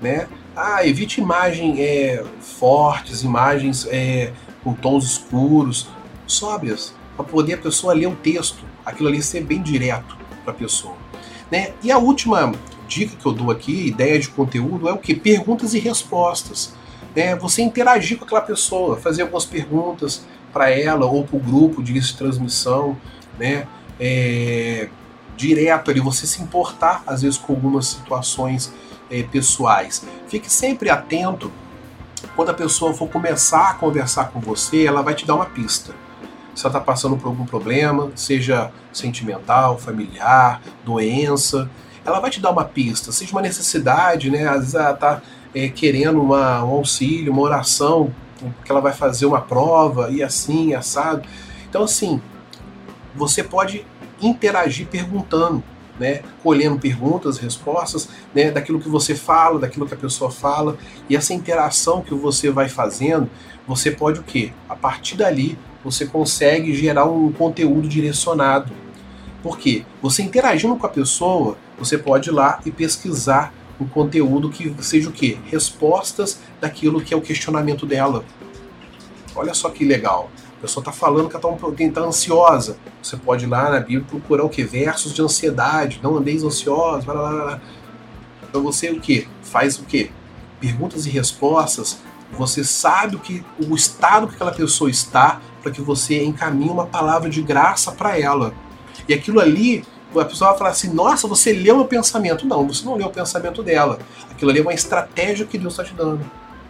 Né? 0.00 0.28
Ah, 0.56 0.86
evite 0.86 1.20
imagens 1.20 1.78
é, 1.78 2.24
fortes, 2.40 3.22
imagens 3.22 3.86
é, 3.90 4.32
com 4.62 4.74
tons 4.74 5.04
escuros, 5.04 5.88
sóbrias, 6.26 6.94
para 7.16 7.24
poder 7.24 7.54
a 7.54 7.58
pessoa 7.58 7.94
ler 7.94 8.06
o 8.06 8.16
texto, 8.16 8.64
aquilo 8.84 9.08
ali 9.08 9.22
ser 9.22 9.42
bem 9.42 9.62
direto 9.62 10.16
para 10.42 10.52
a 10.52 10.56
pessoa. 10.56 10.96
Né? 11.50 11.72
E 11.82 11.90
a 11.90 11.98
última 11.98 12.52
dica 12.88 13.16
que 13.16 13.26
eu 13.26 13.32
dou 13.32 13.50
aqui, 13.50 13.86
ideia 13.86 14.18
de 14.18 14.28
conteúdo, 14.28 14.88
é 14.88 14.92
o 14.92 14.98
que? 14.98 15.14
Perguntas 15.14 15.74
e 15.74 15.78
respostas. 15.78 16.74
Né? 17.14 17.36
Você 17.36 17.62
interagir 17.62 18.18
com 18.18 18.24
aquela 18.24 18.40
pessoa, 18.40 18.96
fazer 18.96 19.22
algumas 19.22 19.44
perguntas 19.44 20.24
para 20.52 20.70
ela 20.70 21.06
ou 21.06 21.24
para 21.24 21.36
o 21.36 21.40
grupo 21.40 21.82
de 21.82 22.16
transmissão, 22.16 22.96
né? 23.38 23.66
É, 23.98 24.88
direto 25.36 25.90
ali, 25.90 26.00
você 26.00 26.26
se 26.26 26.42
importar 26.42 27.02
às 27.06 27.22
vezes 27.22 27.38
com 27.38 27.52
algumas 27.52 27.86
situações 27.88 28.72
é, 29.10 29.22
pessoais. 29.22 30.04
Fique 30.28 30.50
sempre 30.50 30.90
atento 30.90 31.50
quando 32.34 32.50
a 32.50 32.54
pessoa 32.54 32.94
for 32.94 33.08
começar 33.08 33.70
a 33.70 33.74
conversar 33.74 34.30
com 34.30 34.40
você, 34.40 34.86
ela 34.86 35.02
vai 35.02 35.14
te 35.14 35.26
dar 35.26 35.34
uma 35.34 35.46
pista. 35.46 35.94
Se 36.54 36.64
ela 36.64 36.76
está 36.76 36.80
passando 36.80 37.16
por 37.16 37.28
algum 37.28 37.44
problema, 37.44 38.10
seja 38.14 38.70
sentimental, 38.92 39.78
familiar, 39.78 40.62
doença, 40.84 41.68
ela 42.04 42.20
vai 42.20 42.30
te 42.30 42.40
dar 42.40 42.50
uma 42.50 42.64
pista, 42.64 43.10
seja 43.10 43.32
uma 43.32 43.42
necessidade, 43.42 44.30
né? 44.30 44.46
Às 44.46 44.58
vezes 44.58 44.74
ela 44.74 44.92
está 44.92 45.22
é, 45.54 45.68
querendo 45.68 46.20
uma, 46.20 46.62
um 46.64 46.70
auxílio, 46.70 47.32
uma 47.32 47.42
oração, 47.42 48.12
que 48.64 48.70
ela 48.70 48.80
vai 48.80 48.92
fazer 48.92 49.26
uma 49.26 49.40
prova 49.40 50.10
e 50.10 50.22
assim, 50.22 50.74
assado. 50.74 51.22
Então, 51.68 51.82
assim, 51.82 52.20
você 53.14 53.42
pode 53.42 53.86
interagir 54.20 54.86
perguntando, 54.86 55.62
né? 55.98 56.22
Colhendo 56.42 56.78
perguntas, 56.78 57.38
respostas, 57.38 58.08
né? 58.34 58.50
Daquilo 58.50 58.80
que 58.80 58.88
você 58.88 59.14
fala, 59.14 59.58
daquilo 59.58 59.86
que 59.86 59.94
a 59.94 59.98
pessoa 59.98 60.30
fala. 60.30 60.76
E 61.08 61.16
essa 61.16 61.32
interação 61.32 62.02
que 62.02 62.14
você 62.14 62.50
vai 62.50 62.68
fazendo, 62.68 63.30
você 63.66 63.90
pode 63.90 64.20
o 64.20 64.22
quê? 64.22 64.52
A 64.68 64.76
partir 64.76 65.16
dali, 65.16 65.58
você 65.84 66.06
consegue 66.06 66.74
gerar 66.74 67.04
um 67.04 67.30
conteúdo 67.30 67.86
direcionado. 67.86 68.72
Por 69.42 69.58
quê? 69.58 69.84
Você 70.00 70.22
interagindo 70.22 70.74
com 70.76 70.86
a 70.86 70.88
pessoa, 70.88 71.58
você 71.78 71.98
pode 71.98 72.30
ir 72.30 72.32
lá 72.32 72.60
e 72.64 72.70
pesquisar 72.70 73.52
um 73.78 73.86
conteúdo 73.86 74.48
que 74.48 74.74
seja 74.82 75.10
o 75.10 75.12
quê? 75.12 75.36
Respostas 75.46 76.40
daquilo 76.60 77.02
que 77.02 77.12
é 77.12 77.16
o 77.16 77.20
questionamento 77.20 77.84
dela. 77.84 78.24
Olha 79.36 79.52
só 79.52 79.68
que 79.68 79.84
legal. 79.84 80.30
A 80.58 80.60
pessoa 80.62 80.80
está 80.80 80.92
falando 80.92 81.28
que 81.28 81.36
está 81.36 82.00
tá 82.00 82.06
ansiosa. 82.06 82.78
Você 83.02 83.16
pode 83.16 83.44
ir 83.44 83.48
lá 83.48 83.70
na 83.70 83.80
Bíblia 83.80 84.06
procurar 84.08 84.44
o 84.44 84.48
que? 84.48 84.64
Versos 84.64 85.12
de 85.12 85.20
ansiedade. 85.20 86.00
Não 86.02 86.16
andeis 86.16 86.42
ansiosos. 86.42 87.04
Blá, 87.04 87.14
blá, 87.14 87.30
blá. 87.30 87.60
Então 88.48 88.62
você 88.62 88.90
o 88.90 89.00
que? 89.00 89.28
Faz 89.42 89.78
o 89.78 89.84
que? 89.84 90.10
Perguntas 90.60 91.04
e 91.04 91.10
respostas. 91.10 91.98
Você 92.32 92.64
sabe 92.64 93.16
o 93.16 93.18
que 93.18 93.44
o 93.68 93.74
estado 93.74 94.28
que 94.28 94.34
aquela 94.34 94.52
pessoa 94.52 94.88
está 94.88 95.40
para 95.64 95.72
que 95.72 95.80
você 95.80 96.22
encaminhe 96.22 96.70
uma 96.70 96.84
palavra 96.84 97.30
de 97.30 97.40
graça 97.40 97.90
para 97.90 98.20
ela. 98.20 98.52
E 99.08 99.14
aquilo 99.14 99.40
ali 99.40 99.82
a 100.14 100.24
pessoa 100.24 100.50
vai 100.50 100.58
falar 100.58 100.70
assim: 100.70 100.92
nossa, 100.92 101.26
você 101.26 101.52
leu 101.52 101.76
meu 101.76 101.86
pensamento. 101.86 102.46
Não, 102.46 102.68
você 102.68 102.84
não 102.84 102.94
leu 102.94 103.06
o 103.06 103.10
pensamento 103.10 103.62
dela. 103.62 103.98
Aquilo 104.30 104.50
ali 104.50 104.60
é 104.60 104.62
uma 104.62 104.74
estratégia 104.74 105.46
que 105.46 105.56
Deus 105.56 105.72
está 105.72 105.82
te 105.82 105.94
dando. 105.94 106.20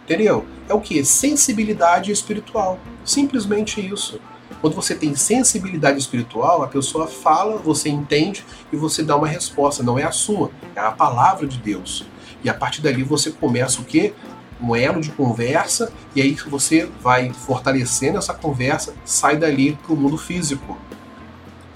Entendeu? 0.05 0.47
É 0.69 0.75
o 0.75 0.81
que? 0.81 1.05
Sensibilidade 1.05 2.13
espiritual. 2.13 2.79
Simplesmente 3.05 3.81
isso. 3.81 4.21
Quando 4.61 4.75
você 4.75 4.95
tem 4.95 5.15
sensibilidade 5.15 5.99
espiritual, 5.99 6.63
a 6.63 6.69
pessoa 6.69 7.07
fala, 7.07 7.57
você 7.57 7.89
entende 7.89 8.45
e 8.73 8.77
você 8.77 9.03
dá 9.03 9.17
uma 9.17 9.27
resposta. 9.27 9.83
Não 9.83 9.99
é 9.99 10.05
a 10.05 10.13
sua, 10.13 10.51
é 10.77 10.81
a 10.81 10.93
palavra 10.93 11.47
de 11.47 11.59
Deus. 11.59 12.07
E 12.43 12.49
a 12.49 12.55
partir 12.55 12.83
dali 12.83 13.03
você 13.03 13.31
começa 13.31 13.81
o 13.81 13.85
quê? 13.85 14.15
Um 14.61 14.75
elo 14.75 15.01
de 15.01 15.11
conversa, 15.11 15.93
e 16.15 16.23
aí 16.23 16.35
você 16.49 16.89
vai 17.01 17.33
fortalecendo 17.33 18.19
essa 18.19 18.33
conversa, 18.33 18.95
sai 19.05 19.37
dali 19.37 19.79
para 19.83 19.93
o 19.93 19.97
mundo 19.97 20.17
físico. 20.17 20.79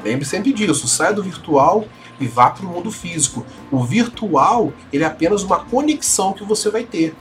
Lembre 0.02 0.24
sempre 0.24 0.52
disso, 0.52 0.86
saia 0.86 1.12
do 1.12 1.22
virtual 1.22 1.84
e 2.20 2.26
vá 2.26 2.50
para 2.50 2.64
o 2.64 2.68
mundo 2.68 2.90
físico. 2.90 3.44
O 3.70 3.82
virtual 3.84 4.72
ele 4.92 5.04
é 5.04 5.06
apenas 5.06 5.42
uma 5.42 5.64
conexão 5.64 6.32
que 6.32 6.44
você 6.44 6.70
vai 6.70 6.84
ter. 6.84 7.14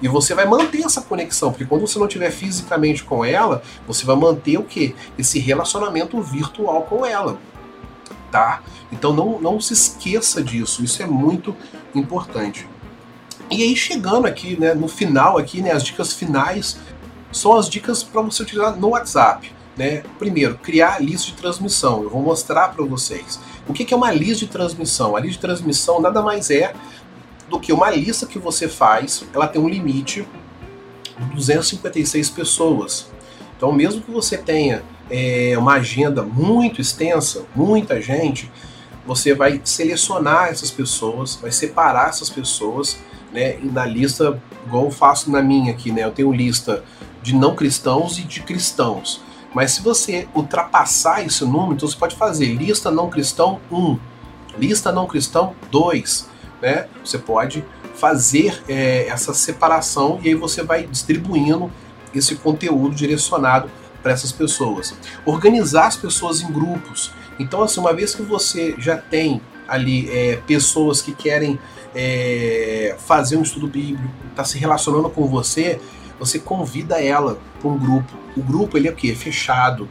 E 0.00 0.06
você 0.06 0.34
vai 0.34 0.46
manter 0.46 0.84
essa 0.84 1.00
conexão, 1.00 1.50
porque 1.50 1.64
quando 1.64 1.80
você 1.80 1.98
não 1.98 2.06
estiver 2.06 2.30
fisicamente 2.30 3.02
com 3.02 3.24
ela, 3.24 3.62
você 3.86 4.04
vai 4.04 4.14
manter 4.14 4.56
o 4.56 4.62
que? 4.62 4.94
Esse 5.18 5.38
relacionamento 5.40 6.20
virtual 6.22 6.82
com 6.82 7.04
ela. 7.04 7.38
Tá? 8.30 8.62
Então 8.92 9.12
não, 9.12 9.40
não 9.40 9.60
se 9.60 9.72
esqueça 9.72 10.42
disso, 10.42 10.84
isso 10.84 11.02
é 11.02 11.06
muito 11.06 11.56
importante. 11.94 12.68
E 13.50 13.62
aí 13.62 13.74
chegando 13.74 14.26
aqui, 14.26 14.58
né, 14.60 14.74
no 14.74 14.88
final 14.88 15.38
aqui, 15.38 15.62
né, 15.62 15.72
as 15.72 15.82
dicas 15.82 16.12
finais 16.12 16.78
são 17.32 17.56
as 17.56 17.68
dicas 17.68 18.02
para 18.02 18.20
você 18.22 18.42
utilizar 18.42 18.76
no 18.76 18.88
WhatsApp. 18.88 19.52
né? 19.76 20.02
Primeiro, 20.18 20.58
criar 20.58 21.00
lista 21.00 21.28
de 21.28 21.34
transmissão. 21.34 22.02
Eu 22.02 22.10
vou 22.10 22.20
mostrar 22.20 22.68
para 22.68 22.84
vocês. 22.84 23.38
O 23.68 23.72
que 23.72 23.94
é 23.94 23.96
uma 23.96 24.10
lista 24.10 24.44
de 24.44 24.48
transmissão? 24.48 25.14
A 25.14 25.20
lista 25.20 25.34
de 25.34 25.40
transmissão 25.40 26.00
nada 26.00 26.20
mais 26.20 26.50
é 26.50 26.74
do 27.48 27.60
que 27.60 27.72
uma 27.72 27.88
lista 27.88 28.26
que 28.26 28.40
você 28.40 28.68
faz, 28.68 29.24
ela 29.32 29.46
tem 29.46 29.62
um 29.62 29.68
limite 29.68 30.26
de 31.16 31.34
256 31.34 32.28
pessoas. 32.30 33.06
Então, 33.56 33.72
mesmo 33.72 34.02
que 34.02 34.10
você 34.10 34.36
tenha 34.36 34.82
é, 35.08 35.54
uma 35.56 35.74
agenda 35.74 36.22
muito 36.22 36.80
extensa, 36.80 37.44
muita 37.54 38.00
gente, 38.02 38.50
você 39.06 39.34
vai 39.34 39.60
selecionar 39.64 40.48
essas 40.48 40.70
pessoas, 40.70 41.36
vai 41.36 41.50
separar 41.50 42.08
essas 42.08 42.28
pessoas, 42.28 42.98
né, 43.32 43.58
na 43.62 43.84
lista, 43.84 44.40
igual 44.66 44.84
eu 44.84 44.90
faço 44.90 45.30
na 45.30 45.42
minha 45.42 45.72
aqui, 45.72 45.90
né, 45.90 46.04
eu 46.04 46.10
tenho 46.10 46.32
lista 46.32 46.84
de 47.22 47.34
não 47.34 47.54
cristãos 47.54 48.18
e 48.18 48.22
de 48.22 48.40
cristãos. 48.40 49.20
Mas 49.54 49.72
se 49.72 49.82
você 49.82 50.28
ultrapassar 50.34 51.24
esse 51.24 51.44
número, 51.44 51.74
então 51.74 51.88
você 51.88 51.96
pode 51.96 52.16
fazer 52.16 52.46
lista 52.46 52.90
não 52.90 53.08
cristão 53.08 53.60
1, 53.72 53.98
lista 54.58 54.92
não 54.92 55.06
cristão 55.06 55.54
2, 55.70 56.28
né? 56.60 56.86
Você 57.04 57.18
pode 57.18 57.64
fazer 57.94 58.62
é, 58.68 59.08
essa 59.08 59.32
separação 59.34 60.20
e 60.22 60.28
aí 60.28 60.34
você 60.34 60.62
vai 60.62 60.86
distribuindo 60.86 61.70
esse 62.14 62.36
conteúdo 62.36 62.94
direcionado 62.94 63.70
para 64.02 64.12
essas 64.12 64.32
pessoas. 64.32 64.94
Organizar 65.24 65.86
as 65.86 65.96
pessoas 65.96 66.40
em 66.40 66.52
grupos. 66.52 67.10
Então, 67.38 67.62
assim, 67.62 67.80
uma 67.80 67.92
vez 67.92 68.14
que 68.14 68.22
você 68.22 68.74
já 68.78 68.96
tem 68.96 69.40
ali 69.66 70.08
é, 70.10 70.36
pessoas 70.46 71.02
que 71.02 71.12
querem 71.12 71.58
é, 72.00 72.94
fazer 72.96 73.36
um 73.36 73.42
estudo 73.42 73.66
bíblico, 73.66 74.08
está 74.30 74.44
se 74.44 74.56
relacionando 74.56 75.10
com 75.10 75.26
você, 75.26 75.80
você 76.16 76.38
convida 76.38 77.02
ela 77.02 77.40
para 77.60 77.68
um 77.68 77.76
grupo. 77.76 78.12
O 78.36 78.40
grupo 78.40 78.76
ele 78.76 78.86
é 78.86 78.92
o 78.92 78.94
quê? 78.94 79.12
Fechado. 79.16 79.88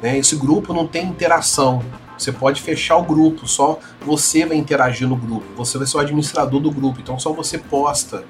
Né? 0.00 0.16
Esse 0.16 0.34
grupo 0.34 0.72
não 0.72 0.86
tem 0.86 1.06
interação. 1.06 1.84
Você 2.16 2.32
pode 2.32 2.62
fechar 2.62 2.96
o 2.96 3.02
grupo, 3.02 3.46
só 3.46 3.78
você 4.00 4.46
vai 4.46 4.56
interagir 4.56 5.06
no 5.06 5.14
grupo. 5.14 5.44
Você 5.54 5.76
vai 5.76 5.86
ser 5.86 5.98
o 5.98 6.00
administrador 6.00 6.58
do 6.58 6.70
grupo, 6.70 7.00
então 7.02 7.18
só 7.18 7.34
você 7.34 7.58
posta. 7.58 8.24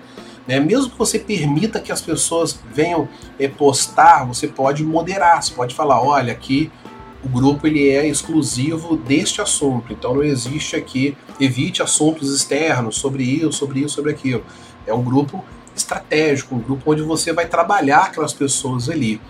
Né? 0.45 0.59
Mesmo 0.59 0.91
que 0.91 0.99
você 0.99 1.17
permita 1.21 1.79
que 1.79 1.93
as 1.93 2.01
pessoas 2.01 2.59
venham 2.75 3.09
é, 3.39 3.47
postar, 3.47 4.25
você 4.25 4.49
pode 4.49 4.83
moderar. 4.83 5.41
Você 5.41 5.55
pode 5.55 5.77
falar, 5.77 6.03
olha, 6.03 6.33
aqui 6.33 6.73
o 7.25 7.29
grupo 7.29 7.67
ele 7.67 7.89
é 7.89 8.07
exclusivo 8.07 8.97
deste 8.97 9.41
assunto, 9.41 9.93
então 9.93 10.15
não 10.15 10.25
existe 10.25 10.75
aqui, 10.75 11.17
evite 11.39 11.83
assuntos 11.83 12.35
externos 12.35 12.97
sobre 12.97 13.23
isso, 13.23 13.53
sobre 13.53 13.81
isso, 13.81 13.95
sobre 13.95 14.11
aquilo. 14.11 14.45
É 14.87 14.93
um 14.93 15.03
grupo 15.03 15.45
estratégico, 15.75 16.55
um 16.55 16.61
grupo 16.61 16.91
onde 16.91 17.03
você 17.03 17.33
vai 17.33 17.47
trabalhar 17.47 18.07
aquelas 18.07 18.33
pessoas 18.33 18.89
ali. 18.89 19.21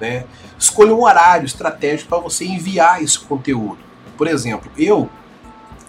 Né? 0.00 0.24
Escolha 0.58 0.94
um 0.94 1.02
horário 1.02 1.44
estratégico 1.44 2.08
para 2.08 2.18
você 2.18 2.44
enviar 2.44 3.02
esse 3.02 3.18
conteúdo. 3.18 3.78
Por 4.16 4.28
exemplo, 4.28 4.70
eu 4.78 5.10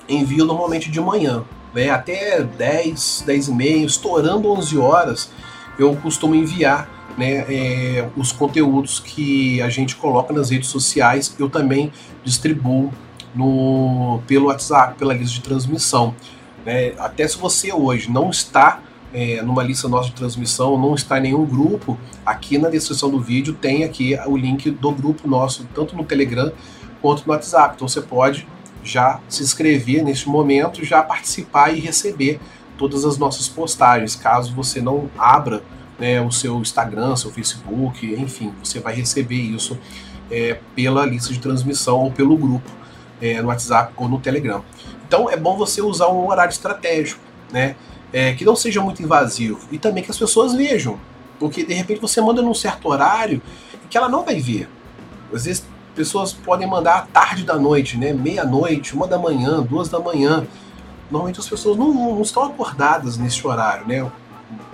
envio 0.09 0.45
normalmente 0.45 0.89
de 0.89 0.99
manhã, 0.99 1.43
né? 1.74 1.89
até 1.91 2.41
10, 2.41 3.24
10 3.26 3.47
e 3.47 3.53
meia, 3.53 3.86
estourando 3.86 4.51
11 4.51 4.78
horas, 4.78 5.32
eu 5.78 5.95
costumo 5.97 6.36
enviar 6.36 6.89
né, 7.18 7.45
é, 7.49 8.09
os 8.16 8.32
conteúdos 8.32 8.99
que 8.99 9.62
a 9.62 9.70
gente 9.70 9.95
coloca 9.95 10.34
nas 10.34 10.49
redes 10.49 10.70
sociais, 10.70 11.36
eu 11.39 11.49
também 11.49 11.91
distribuo 12.24 12.91
no, 13.34 14.22
pelo 14.28 14.47
WhatsApp, 14.47 14.97
pela 14.97 15.14
lista 15.14 15.36
de 15.36 15.41
transmissão. 15.41 16.16
Né? 16.66 16.93
Até 16.97 17.28
se 17.28 17.38
você 17.38 17.72
hoje 17.72 18.09
não 18.09 18.30
está 18.30 18.82
é, 19.14 19.41
numa 19.41 19.64
lista 19.64 19.88
nossa 19.88 20.09
de 20.09 20.16
transmissão, 20.16 20.78
não 20.78 20.95
está 20.95 21.18
em 21.18 21.24
nenhum 21.24 21.45
grupo, 21.45 21.97
aqui 22.26 22.57
na 22.57 22.70
descrição 22.70 23.09
do 23.09 23.20
vídeo 23.20 23.53
tem 23.53 23.84
aqui 23.84 24.18
o 24.26 24.38
link 24.38 24.70
do 24.70 24.91
grupo 24.91 25.28
nosso, 25.28 25.68
tanto 25.74 25.95
no 25.95 26.03
Telegram 26.03 26.51
quanto 27.01 27.26
no 27.26 27.34
WhatsApp. 27.34 27.76
Então 27.76 27.88
você 27.88 28.01
pode 28.01 28.47
já 28.84 29.20
se 29.28 29.43
inscrever 29.43 30.03
neste 30.03 30.28
momento, 30.28 30.84
já 30.84 31.03
participar 31.03 31.72
e 31.72 31.80
receber 31.80 32.39
todas 32.78 33.05
as 33.05 33.18
nossas 33.18 33.47
postagens. 33.47 34.16
Caso 34.16 34.53
você 34.53 34.82
não 34.82 35.09
abra 35.18 35.62
né, 36.02 36.20
o 36.20 36.32
seu 36.32 36.60
Instagram, 36.60 37.16
seu 37.16 37.32
Facebook, 37.32 38.06
enfim, 38.06 38.52
você 38.62 38.80
vai 38.82 38.93
receber 38.93 39.36
isso 39.36 39.78
é, 40.30 40.60
pela 40.76 41.06
lista 41.06 41.32
de 41.32 41.39
transmissão 41.39 41.99
ou 41.99 42.12
pelo 42.12 42.36
grupo 42.36 42.70
é, 43.22 43.41
no 43.41 43.47
WhatsApp 43.47 43.93
ou 43.95 44.10
no 44.10 44.20
Telegram. 44.20 44.66
Então 45.08 45.30
é 45.30 45.38
bom 45.38 45.56
você 45.56 45.82
usar 45.82 46.08
um 46.08 46.28
horário 46.28 46.52
estratégico, 46.52 47.22
né? 47.54 47.76
é, 48.14 48.34
que 48.34 48.43
não 48.43 48.56
seja 48.56 48.82
muito 48.82 49.02
invasivo 49.02 49.60
e 49.72 49.78
também 49.78 50.04
que 50.04 50.12
as 50.12 50.18
pessoas 50.18 50.54
vejam, 50.54 50.99
porque 51.39 51.64
de 51.64 51.74
repente 51.74 52.02
você 52.02 52.20
manda 52.22 52.41
num 52.41 52.54
certo 52.54 52.89
horário 52.89 53.41
que 53.89 53.97
ela 53.97 54.10
não 54.10 54.24
vai 54.24 54.39
ver. 54.39 54.70
Às 55.34 55.45
vezes 55.45 55.66
pessoas 55.95 56.34
podem 56.34 56.68
mandar 56.68 56.97
à 56.97 57.02
tarde 57.02 57.43
da 57.43 57.58
noite, 57.58 57.97
né, 57.97 58.14
meia-noite, 58.14 58.93
uma 58.93 59.08
da 59.08 59.18
manhã, 59.18 59.62
duas 59.62 59.89
da 59.89 59.99
manhã. 59.99 60.45
Normalmente 61.10 61.39
as 61.39 61.47
pessoas 61.47 61.78
não, 61.78 61.93
não 61.93 62.22
estão 62.22 62.43
acordadas 62.43 63.18
nesse 63.18 63.45
horário, 63.45 63.86
né? 63.86 64.10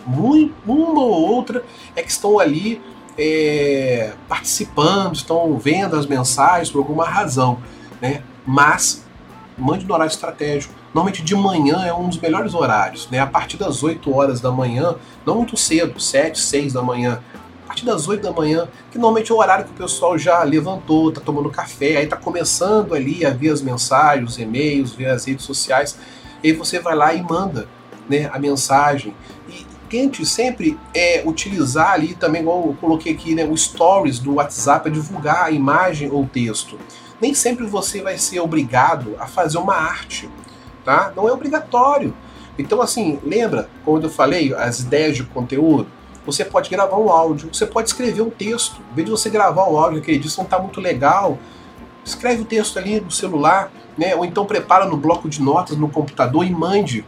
Uma 0.06 1.02
ou 1.02 1.30
outra 1.30 1.64
é 1.96 2.02
que 2.02 2.10
estão 2.10 2.40
ali 2.40 2.82
é, 3.18 4.14
participando, 4.28 5.16
estão 5.16 5.58
vendo 5.58 5.96
as 5.96 6.06
mensagens 6.06 6.70
por 6.70 6.80
alguma 6.80 7.06
razão, 7.06 7.60
né? 8.02 8.22
Mas 8.46 9.06
mande 9.58 9.86
no 9.86 9.94
horário 9.94 10.12
estratégico. 10.12 10.74
Normalmente 10.94 11.24
de 11.24 11.36
manhã 11.36 11.84
é 11.86 11.94
um 11.94 12.08
dos 12.08 12.20
melhores 12.20 12.54
horários, 12.54 13.10
né? 13.10 13.20
A 13.20 13.28
partir 13.28 13.58
das 13.58 13.84
8 13.84 14.16
horas 14.16 14.40
da 14.40 14.52
manhã, 14.52 14.96
não 15.26 15.36
muito 15.36 15.58
cedo, 15.58 16.00
7, 16.00 16.40
6 16.40 16.74
da 16.74 16.82
manhã. 16.82 17.20
A 17.64 17.68
partir 17.68 17.86
das 17.86 18.08
8 18.08 18.22
da 18.22 18.32
manhã, 18.32 18.68
que 18.92 18.98
normalmente 18.98 19.32
é 19.32 19.36
o 19.36 19.40
horário 19.40 19.66
que 19.66 19.72
o 19.72 19.74
pessoal 19.74 20.18
já 20.18 20.42
levantou, 20.44 21.12
tá 21.12 21.20
tomando 21.20 21.50
café, 21.50 21.98
aí 21.98 22.08
tá 22.08 22.16
começando 22.16 22.94
ali 22.94 23.26
a 23.26 23.32
ver 23.32 23.50
as 23.50 23.62
mensagens, 23.62 24.32
os 24.32 24.40
e-mails, 24.40 24.94
ver 24.94 25.10
as 25.10 25.26
redes 25.26 25.46
sociais. 25.46 25.98
E 26.42 26.48
aí 26.50 26.54
você 26.54 26.80
vai 26.80 26.96
lá 26.96 27.14
e 27.14 27.22
manda 27.22 27.68
né, 28.10 28.30
a 28.32 28.40
mensagem. 28.40 29.14
Tente 29.90 30.26
sempre 30.26 30.78
é, 30.94 31.24
utilizar 31.26 31.92
ali 31.92 32.14
também, 32.14 32.42
igual 32.42 32.68
eu 32.68 32.78
coloquei 32.80 33.14
aqui, 33.14 33.34
né, 33.34 33.46
o 33.46 33.56
stories 33.56 34.20
do 34.20 34.36
WhatsApp 34.36 34.84
para 34.84 34.92
divulgar 34.92 35.46
a 35.46 35.52
imagem 35.52 36.10
ou 36.12 36.26
texto 36.26 36.78
nem 37.20 37.34
sempre 37.34 37.66
você 37.66 38.02
vai 38.02 38.18
ser 38.18 38.40
obrigado 38.40 39.16
a 39.20 39.26
fazer 39.26 39.58
uma 39.58 39.76
arte, 39.76 40.30
tá? 40.86 41.12
Não 41.16 41.28
é 41.28 41.32
obrigatório. 41.32 42.14
Então, 42.58 42.82
assim, 42.82 43.20
lembra 43.24 43.70
quando 43.84 44.06
eu 44.06 44.10
falei 44.10 44.54
as 44.54 44.80
ideias 44.80 45.16
de 45.16 45.24
conteúdo? 45.24 45.88
Você 46.26 46.44
pode 46.44 46.70
gravar 46.70 46.98
um 46.98 47.10
áudio, 47.10 47.50
você 47.54 47.66
pode 47.66 47.90
escrever 47.90 48.22
um 48.22 48.30
texto. 48.30 48.82
Em 48.92 48.96
vez 48.96 49.06
de 49.06 49.12
você 49.12 49.30
gravar 49.30 49.70
um 49.70 49.78
áudio, 49.78 50.00
aquele 50.00 50.20
disso 50.20 50.38
não 50.38 50.46
está 50.46 50.60
muito 50.60 50.82
legal, 50.82 51.38
escreve 52.04 52.42
o 52.42 52.46
texto 52.46 52.78
ali 52.78 53.00
no 53.00 53.12
celular, 53.12 53.72
né? 53.98 54.16
Ou 54.16 54.26
então 54.26 54.46
prepara 54.46 54.86
no 54.86 54.98
bloco 54.98 55.30
de 55.30 55.42
notas 55.42 55.78
no 55.78 55.90
computador 55.90 56.46
e 56.46 56.52
mande 56.52 57.06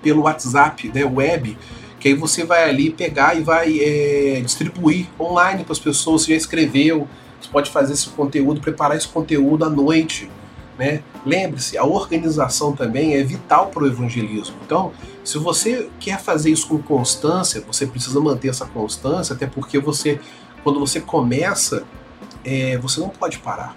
pelo 0.00 0.22
WhatsApp, 0.22 0.90
né, 0.94 1.04
web, 1.04 1.58
que 2.00 2.08
aí 2.08 2.14
você 2.14 2.44
vai 2.44 2.68
ali 2.68 2.90
pegar 2.90 3.36
e 3.36 3.42
vai 3.42 3.78
é, 3.80 4.40
distribuir 4.40 5.06
online 5.18 5.64
para 5.64 5.72
as 5.72 5.78
pessoas. 5.78 6.22
Você 6.22 6.32
já 6.32 6.36
escreveu, 6.36 7.08
você 7.40 7.48
pode 7.50 7.70
fazer 7.70 7.92
esse 7.92 8.08
conteúdo, 8.08 8.60
preparar 8.60 8.96
esse 8.96 9.08
conteúdo 9.08 9.64
à 9.64 9.70
noite. 9.70 10.30
Né? 10.78 11.02
Lembre-se, 11.26 11.76
a 11.76 11.84
organização 11.84 12.72
também 12.72 13.14
é 13.14 13.22
vital 13.22 13.66
para 13.66 13.82
o 13.82 13.86
evangelismo. 13.86 14.54
Então, 14.64 14.92
se 15.24 15.36
você 15.36 15.88
quer 15.98 16.20
fazer 16.20 16.50
isso 16.50 16.68
com 16.68 16.78
constância, 16.78 17.60
você 17.66 17.84
precisa 17.86 18.20
manter 18.20 18.48
essa 18.48 18.64
constância, 18.64 19.34
até 19.34 19.46
porque 19.46 19.78
você, 19.80 20.20
quando 20.62 20.78
você 20.78 21.00
começa, 21.00 21.84
é, 22.44 22.78
você 22.78 23.00
não 23.00 23.08
pode 23.08 23.38
parar. 23.38 23.76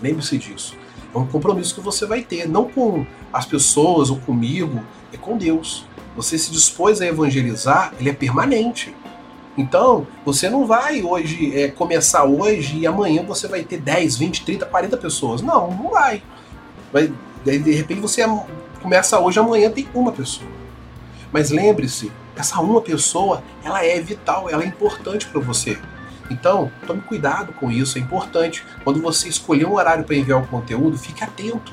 Lembre-se 0.00 0.38
disso. 0.38 0.76
É 1.12 1.18
um 1.18 1.26
compromisso 1.26 1.74
que 1.74 1.80
você 1.80 2.06
vai 2.06 2.22
ter, 2.22 2.48
não 2.48 2.68
com 2.68 3.04
as 3.32 3.44
pessoas 3.44 4.10
ou 4.10 4.18
comigo, 4.18 4.82
é 5.12 5.16
com 5.16 5.36
Deus. 5.36 5.84
Você 6.16 6.38
se 6.38 6.50
dispôs 6.50 7.00
a 7.00 7.06
evangelizar, 7.06 7.92
ele 8.00 8.08
é 8.08 8.12
permanente. 8.12 8.94
Então, 9.56 10.06
você 10.24 10.50
não 10.50 10.66
vai 10.66 11.02
hoje 11.02 11.58
é, 11.58 11.68
começar 11.68 12.24
hoje 12.24 12.78
e 12.78 12.86
amanhã 12.86 13.22
você 13.22 13.46
vai 13.46 13.62
ter 13.62 13.78
10, 13.78 14.16
20, 14.16 14.44
30, 14.44 14.66
40 14.66 14.96
pessoas. 14.96 15.42
Não, 15.42 15.70
não 15.70 15.90
vai. 15.90 16.22
vai 16.92 17.12
de 17.44 17.72
repente 17.72 18.00
você 18.00 18.22
começa 18.82 19.18
hoje, 19.18 19.38
amanhã 19.38 19.70
tem 19.70 19.88
uma 19.94 20.10
pessoa. 20.10 20.50
Mas 21.32 21.50
lembre-se, 21.50 22.10
essa 22.34 22.60
uma 22.60 22.80
pessoa, 22.80 23.42
ela 23.62 23.84
é 23.84 24.00
vital, 24.00 24.48
ela 24.50 24.62
é 24.62 24.66
importante 24.66 25.26
para 25.26 25.40
você. 25.40 25.78
Então, 26.30 26.70
tome 26.86 27.00
cuidado 27.02 27.52
com 27.52 27.70
isso, 27.70 27.98
é 27.98 28.00
importante. 28.00 28.64
Quando 28.84 29.00
você 29.00 29.28
escolher 29.28 29.66
um 29.66 29.74
horário 29.74 30.04
para 30.04 30.16
enviar 30.16 30.42
o 30.42 30.46
conteúdo, 30.46 30.98
fique 30.98 31.22
atento. 31.22 31.72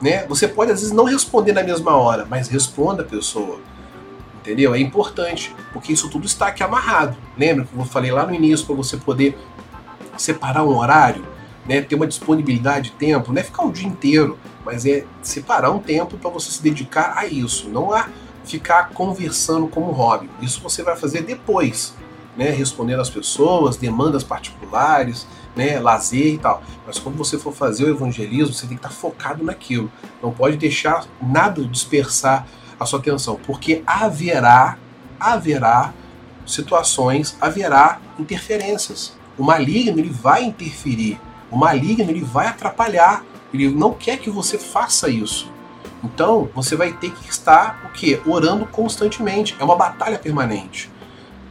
Né? 0.00 0.26
Você 0.26 0.48
pode 0.48 0.72
às 0.72 0.80
vezes 0.80 0.94
não 0.94 1.04
responder 1.04 1.52
na 1.52 1.62
mesma 1.62 1.94
hora, 1.94 2.26
mas 2.28 2.48
responda 2.48 3.02
a 3.02 3.04
pessoa 3.04 3.60
entendeu? 4.42 4.74
É 4.74 4.78
importante, 4.78 5.54
porque 5.72 5.92
isso 5.92 6.10
tudo 6.10 6.26
está 6.26 6.48
aqui 6.48 6.62
amarrado. 6.62 7.16
Lembra 7.38 7.64
que 7.64 7.74
eu 7.74 7.84
falei 7.84 8.10
lá 8.10 8.26
no 8.26 8.34
início 8.34 8.66
para 8.66 8.74
você 8.74 8.96
poder 8.96 9.38
separar 10.18 10.64
um 10.64 10.76
horário, 10.76 11.24
né, 11.66 11.80
ter 11.80 11.94
uma 11.94 12.06
disponibilidade 12.06 12.90
de 12.90 12.96
tempo, 12.96 13.32
não 13.32 13.40
é 13.40 13.44
ficar 13.44 13.64
o 13.64 13.72
dia 13.72 13.86
inteiro, 13.86 14.36
mas 14.64 14.84
é 14.84 15.04
separar 15.22 15.70
um 15.70 15.78
tempo 15.78 16.18
para 16.18 16.28
você 16.28 16.50
se 16.50 16.62
dedicar 16.62 17.14
a 17.16 17.24
isso, 17.24 17.68
não 17.68 17.92
a 17.92 18.08
ficar 18.44 18.90
conversando 18.90 19.68
como 19.68 19.92
hobby. 19.92 20.28
Isso 20.40 20.60
você 20.60 20.82
vai 20.82 20.96
fazer 20.96 21.22
depois, 21.22 21.94
né, 22.36 22.50
respondendo 22.50 23.00
às 23.00 23.08
pessoas, 23.08 23.76
demandas 23.76 24.24
particulares, 24.24 25.26
né, 25.54 25.78
lazer 25.78 26.34
e 26.34 26.38
tal. 26.38 26.62
Mas 26.84 26.98
quando 26.98 27.16
você 27.16 27.38
for 27.38 27.52
fazer 27.52 27.84
o 27.84 27.90
evangelismo, 27.90 28.52
você 28.52 28.66
tem 28.66 28.76
que 28.76 28.84
estar 28.84 28.90
focado 28.90 29.44
naquilo. 29.44 29.90
Não 30.20 30.32
pode 30.32 30.56
deixar 30.56 31.06
nada 31.20 31.62
dispersar 31.64 32.46
a 32.82 32.86
sua 32.86 32.98
atenção, 32.98 33.38
porque 33.46 33.82
haverá, 33.86 34.78
haverá 35.18 35.92
situações, 36.46 37.36
haverá 37.40 38.00
interferências. 38.18 39.16
O 39.38 39.42
maligno 39.42 39.98
ele 39.98 40.10
vai 40.10 40.44
interferir, 40.44 41.20
o 41.50 41.56
maligno 41.56 42.10
ele 42.10 42.22
vai 42.22 42.46
atrapalhar, 42.46 43.24
ele 43.52 43.70
não 43.70 43.92
quer 43.92 44.18
que 44.18 44.30
você 44.30 44.58
faça 44.58 45.08
isso. 45.08 45.50
Então 46.02 46.50
você 46.54 46.74
vai 46.74 46.92
ter 46.92 47.12
que 47.12 47.30
estar 47.30 47.84
o 47.86 47.92
que? 47.92 48.20
Orando 48.26 48.66
constantemente. 48.66 49.54
É 49.58 49.64
uma 49.64 49.76
batalha 49.76 50.18
permanente. 50.18 50.90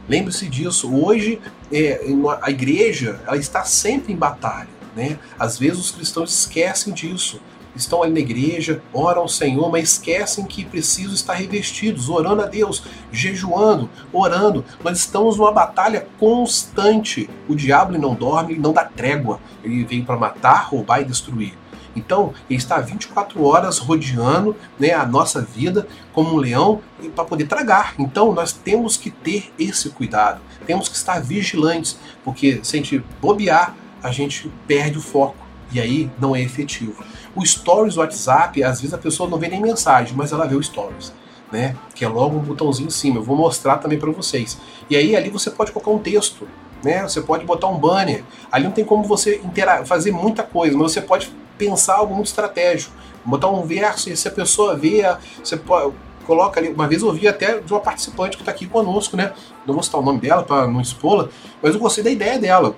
Lembre-se 0.08 0.48
disso. 0.48 0.94
Hoje 0.94 1.40
é, 1.72 2.04
a 2.42 2.50
igreja 2.50 3.20
ela 3.26 3.36
está 3.36 3.64
sempre 3.64 4.12
em 4.12 4.16
batalha. 4.16 4.68
Né? 4.94 5.18
Às 5.38 5.58
vezes 5.58 5.78
os 5.78 5.90
cristãos 5.90 6.38
esquecem 6.38 6.92
disso. 6.92 7.40
Estão 7.74 8.02
ali 8.02 8.12
na 8.12 8.20
igreja, 8.20 8.82
oram 8.92 9.22
ao 9.22 9.28
Senhor, 9.28 9.70
mas 9.70 9.92
esquecem 9.92 10.44
que 10.44 10.64
precisam 10.64 11.14
estar 11.14 11.34
revestidos, 11.34 12.08
orando 12.08 12.42
a 12.42 12.46
Deus, 12.46 12.82
jejuando, 13.10 13.88
orando. 14.12 14.64
Nós 14.84 14.98
estamos 14.98 15.38
numa 15.38 15.52
batalha 15.52 16.06
constante. 16.18 17.30
O 17.48 17.54
diabo 17.54 17.96
não 17.96 18.14
dorme, 18.14 18.56
não 18.56 18.72
dá 18.72 18.84
trégua. 18.84 19.40
Ele 19.64 19.84
veio 19.84 20.04
para 20.04 20.16
matar, 20.16 20.66
roubar 20.68 21.00
e 21.00 21.04
destruir. 21.04 21.54
Então, 21.94 22.32
ele 22.48 22.58
está 22.58 22.80
24 22.80 23.42
horas 23.44 23.78
rodeando 23.78 24.56
né, 24.78 24.92
a 24.92 25.04
nossa 25.04 25.40
vida 25.40 25.86
como 26.12 26.34
um 26.34 26.38
leão 26.38 26.80
para 27.14 27.24
poder 27.24 27.46
tragar. 27.46 27.94
Então, 27.98 28.32
nós 28.32 28.52
temos 28.52 28.96
que 28.96 29.10
ter 29.10 29.52
esse 29.58 29.90
cuidado, 29.90 30.40
temos 30.66 30.88
que 30.88 30.96
estar 30.96 31.20
vigilantes, 31.20 31.98
porque 32.24 32.60
se 32.62 32.76
a 32.76 32.78
gente 32.78 33.04
bobear, 33.20 33.74
a 34.02 34.10
gente 34.10 34.50
perde 34.66 34.98
o 34.98 35.02
foco 35.02 35.36
e 35.72 35.80
aí 35.80 36.10
não 36.20 36.34
é 36.34 36.42
efetivo. 36.42 37.02
O 37.34 37.44
Stories 37.44 37.94
do 37.94 38.00
WhatsApp, 38.00 38.62
às 38.62 38.80
vezes 38.80 38.94
a 38.94 38.98
pessoa 38.98 39.28
não 39.28 39.38
vê 39.38 39.48
nem 39.48 39.60
mensagem, 39.60 40.14
mas 40.16 40.32
ela 40.32 40.46
vê 40.46 40.54
o 40.54 40.62
Stories. 40.62 41.12
Né? 41.50 41.76
Que 41.94 42.04
é 42.04 42.08
logo 42.08 42.36
um 42.36 42.40
botãozinho 42.40 42.86
em 42.86 42.90
cima. 42.90 43.18
Eu 43.18 43.22
vou 43.22 43.36
mostrar 43.36 43.76
também 43.78 43.98
para 43.98 44.10
vocês. 44.10 44.58
E 44.88 44.96
aí 44.96 45.14
ali 45.14 45.28
você 45.28 45.50
pode 45.50 45.70
colocar 45.70 45.90
um 45.90 45.98
texto, 45.98 46.48
né? 46.82 47.02
Você 47.02 47.20
pode 47.20 47.44
botar 47.44 47.68
um 47.68 47.76
banner. 47.78 48.24
Ali 48.50 48.64
não 48.64 48.72
tem 48.72 48.84
como 48.84 49.04
você 49.04 49.40
fazer 49.84 50.12
muita 50.12 50.42
coisa, 50.42 50.76
mas 50.76 50.92
você 50.92 51.02
pode 51.02 51.30
pensar 51.58 51.96
algo 51.96 52.14
muito 52.14 52.28
estratégico. 52.28 52.94
Botar 53.24 53.48
um 53.48 53.62
verso 53.66 54.10
e 54.10 54.16
se 54.16 54.26
a 54.26 54.30
pessoa 54.30 54.74
vê, 54.74 55.02
você 55.42 55.56
pode, 55.56 55.94
coloca 56.26 56.58
ali. 56.58 56.68
Uma 56.68 56.88
vez 56.88 57.02
eu 57.02 57.08
ouvi 57.08 57.28
até 57.28 57.60
de 57.60 57.72
uma 57.72 57.80
participante 57.80 58.36
que 58.36 58.42
está 58.42 58.50
aqui 58.50 58.66
conosco, 58.66 59.16
né? 59.16 59.32
Não 59.66 59.74
vou 59.74 59.82
citar 59.82 60.00
o 60.00 60.04
nome 60.04 60.20
dela 60.20 60.42
para 60.42 60.66
não 60.66 60.80
expô-la, 60.80 61.28
mas 61.62 61.74
eu 61.74 61.80
gostei 61.80 62.02
da 62.02 62.10
ideia 62.10 62.38
dela. 62.38 62.74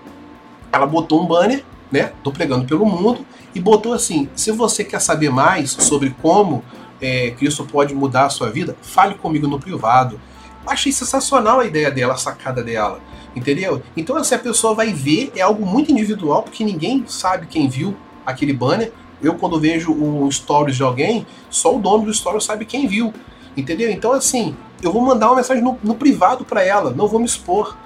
Ela 0.73 0.87
botou 0.87 1.23
um 1.23 1.27
banner, 1.27 1.65
né? 1.95 2.13
Tô 2.25 2.33
pregando 2.33 2.65
pelo 2.65 2.85
mundo 2.85 3.25
e 3.55 3.61
botou 3.61 3.93
assim: 3.93 4.29
se 4.35 4.51
você 4.51 4.83
quer 4.83 5.01
saber 5.01 5.31
mais 5.31 5.71
sobre 5.71 6.11
como 6.21 6.65
é, 7.01 7.31
Cristo 7.31 7.65
pode 7.65 7.95
mudar 7.95 8.27
a 8.27 8.31
sua 8.31 8.51
vida, 8.51 8.77
fale 8.83 9.15
comigo 9.15 9.47
no 9.47 9.61
privado. 9.61 10.21
Achei 10.67 10.91
sensacional 10.91 11.61
a 11.61 11.67
ideia 11.67 11.91
dela, 11.93 12.15
a 12.15 12.17
sacada 12.17 12.65
dela. 12.65 12.99
Entendeu? 13.37 13.81
Então, 13.97 14.23
se 14.25 14.35
a 14.35 14.39
pessoa 14.39 14.75
vai 14.75 14.93
ver, 14.93 15.31
é 15.37 15.41
algo 15.41 15.65
muito 15.65 15.93
individual, 15.93 16.43
porque 16.43 16.65
ninguém 16.65 17.05
sabe 17.07 17.47
quem 17.47 17.69
viu, 17.69 17.95
aquele 18.27 18.53
banner. 18.53 18.93
Eu, 19.23 19.35
quando 19.35 19.61
vejo 19.61 19.93
um 19.93 20.29
stories 20.31 20.77
de 20.77 20.83
alguém, 20.83 21.27
só 21.49 21.77
o 21.77 21.79
dono 21.79 22.07
do 22.07 22.15
stories 22.15 22.45
sabe 22.45 22.65
quem 22.65 22.89
viu. 22.89 23.13
Entendeu? 23.57 23.91
Então, 23.91 24.13
assim, 24.13 24.57
eu 24.83 24.93
vou 24.93 25.03
mandar 25.03 25.29
uma 25.29 25.37
mensagem 25.37 25.63
no, 25.63 25.79
no 25.83 25.95
privado 25.95 26.45
para 26.45 26.65
ela, 26.65 26.91
não 26.91 27.07
vou 27.07 27.21
me 27.21 27.27
expor. 27.27 27.77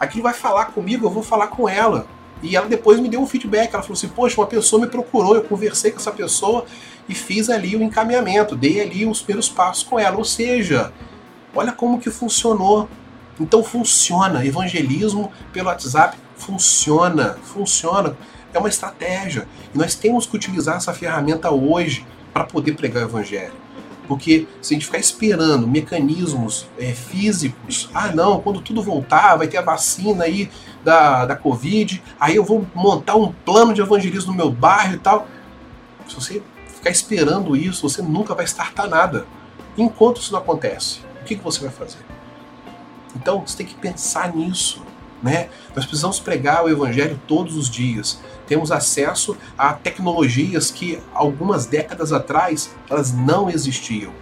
Aquilo 0.00 0.22
vai 0.22 0.32
falar 0.32 0.66
comigo, 0.66 1.04
eu 1.04 1.10
vou 1.10 1.22
falar 1.22 1.48
com 1.48 1.68
ela. 1.68 2.06
E 2.42 2.56
ela 2.56 2.66
depois 2.66 3.00
me 3.00 3.08
deu 3.08 3.20
um 3.20 3.26
feedback. 3.26 3.72
Ela 3.72 3.82
falou 3.82 3.94
assim: 3.94 4.08
Poxa, 4.08 4.40
uma 4.40 4.46
pessoa 4.46 4.80
me 4.82 4.88
procurou, 4.88 5.34
eu 5.34 5.42
conversei 5.42 5.90
com 5.90 5.98
essa 5.98 6.12
pessoa 6.12 6.64
e 7.08 7.14
fiz 7.14 7.48
ali 7.50 7.74
o 7.76 7.82
encaminhamento, 7.82 8.54
dei 8.54 8.80
ali 8.80 9.06
os 9.06 9.20
primeiros 9.20 9.48
passos 9.48 9.82
com 9.82 9.98
ela. 9.98 10.16
Ou 10.16 10.24
seja, 10.24 10.92
olha 11.54 11.72
como 11.72 11.98
que 11.98 12.10
funcionou. 12.10 12.88
Então 13.40 13.62
funciona. 13.62 14.44
Evangelismo 14.44 15.32
pelo 15.52 15.68
WhatsApp 15.68 16.16
funciona. 16.36 17.38
Funciona 17.42 18.16
é 18.52 18.58
uma 18.58 18.68
estratégia. 18.68 19.46
E 19.74 19.78
nós 19.78 19.94
temos 19.94 20.26
que 20.26 20.36
utilizar 20.36 20.76
essa 20.76 20.92
ferramenta 20.92 21.50
hoje 21.50 22.06
para 22.32 22.44
poder 22.44 22.74
pregar 22.74 23.04
o 23.04 23.06
evangelho. 23.06 23.52
Porque 24.06 24.46
se 24.62 24.72
a 24.72 24.74
gente 24.74 24.86
ficar 24.86 24.98
esperando 24.98 25.68
mecanismos 25.68 26.66
é, 26.78 26.92
físicos, 26.92 27.90
ah 27.92 28.10
não, 28.10 28.40
quando 28.40 28.60
tudo 28.60 28.82
voltar, 28.82 29.36
vai 29.36 29.46
ter 29.46 29.58
a 29.58 29.62
vacina 29.62 30.24
aí 30.24 30.50
da, 30.88 31.26
da 31.26 31.36
Covid, 31.36 32.02
aí 32.18 32.36
eu 32.36 32.42
vou 32.42 32.66
montar 32.74 33.14
um 33.14 33.30
plano 33.30 33.74
de 33.74 33.82
evangelismo 33.82 34.32
no 34.32 34.38
meu 34.38 34.50
bairro 34.50 34.94
e 34.94 34.98
tal. 34.98 35.28
Se 36.08 36.14
você 36.14 36.42
ficar 36.66 36.88
esperando 36.88 37.54
isso, 37.54 37.86
você 37.86 38.00
nunca 38.00 38.34
vai 38.34 38.46
startar 38.46 38.88
nada. 38.88 39.26
Enquanto 39.76 40.18
isso 40.18 40.32
não 40.32 40.38
acontece, 40.38 41.00
o 41.20 41.24
que, 41.24 41.36
que 41.36 41.44
você 41.44 41.60
vai 41.60 41.68
fazer? 41.68 41.98
Então 43.14 43.46
você 43.46 43.58
tem 43.58 43.66
que 43.66 43.74
pensar 43.74 44.34
nisso. 44.34 44.82
Né? 45.22 45.50
Nós 45.76 45.84
precisamos 45.84 46.18
pregar 46.18 46.64
o 46.64 46.70
Evangelho 46.70 47.20
todos 47.26 47.54
os 47.54 47.68
dias. 47.68 48.18
Temos 48.46 48.72
acesso 48.72 49.36
a 49.58 49.74
tecnologias 49.74 50.70
que 50.70 50.98
algumas 51.12 51.66
décadas 51.66 52.14
atrás 52.14 52.74
elas 52.88 53.12
não 53.12 53.50
existiam. 53.50 54.12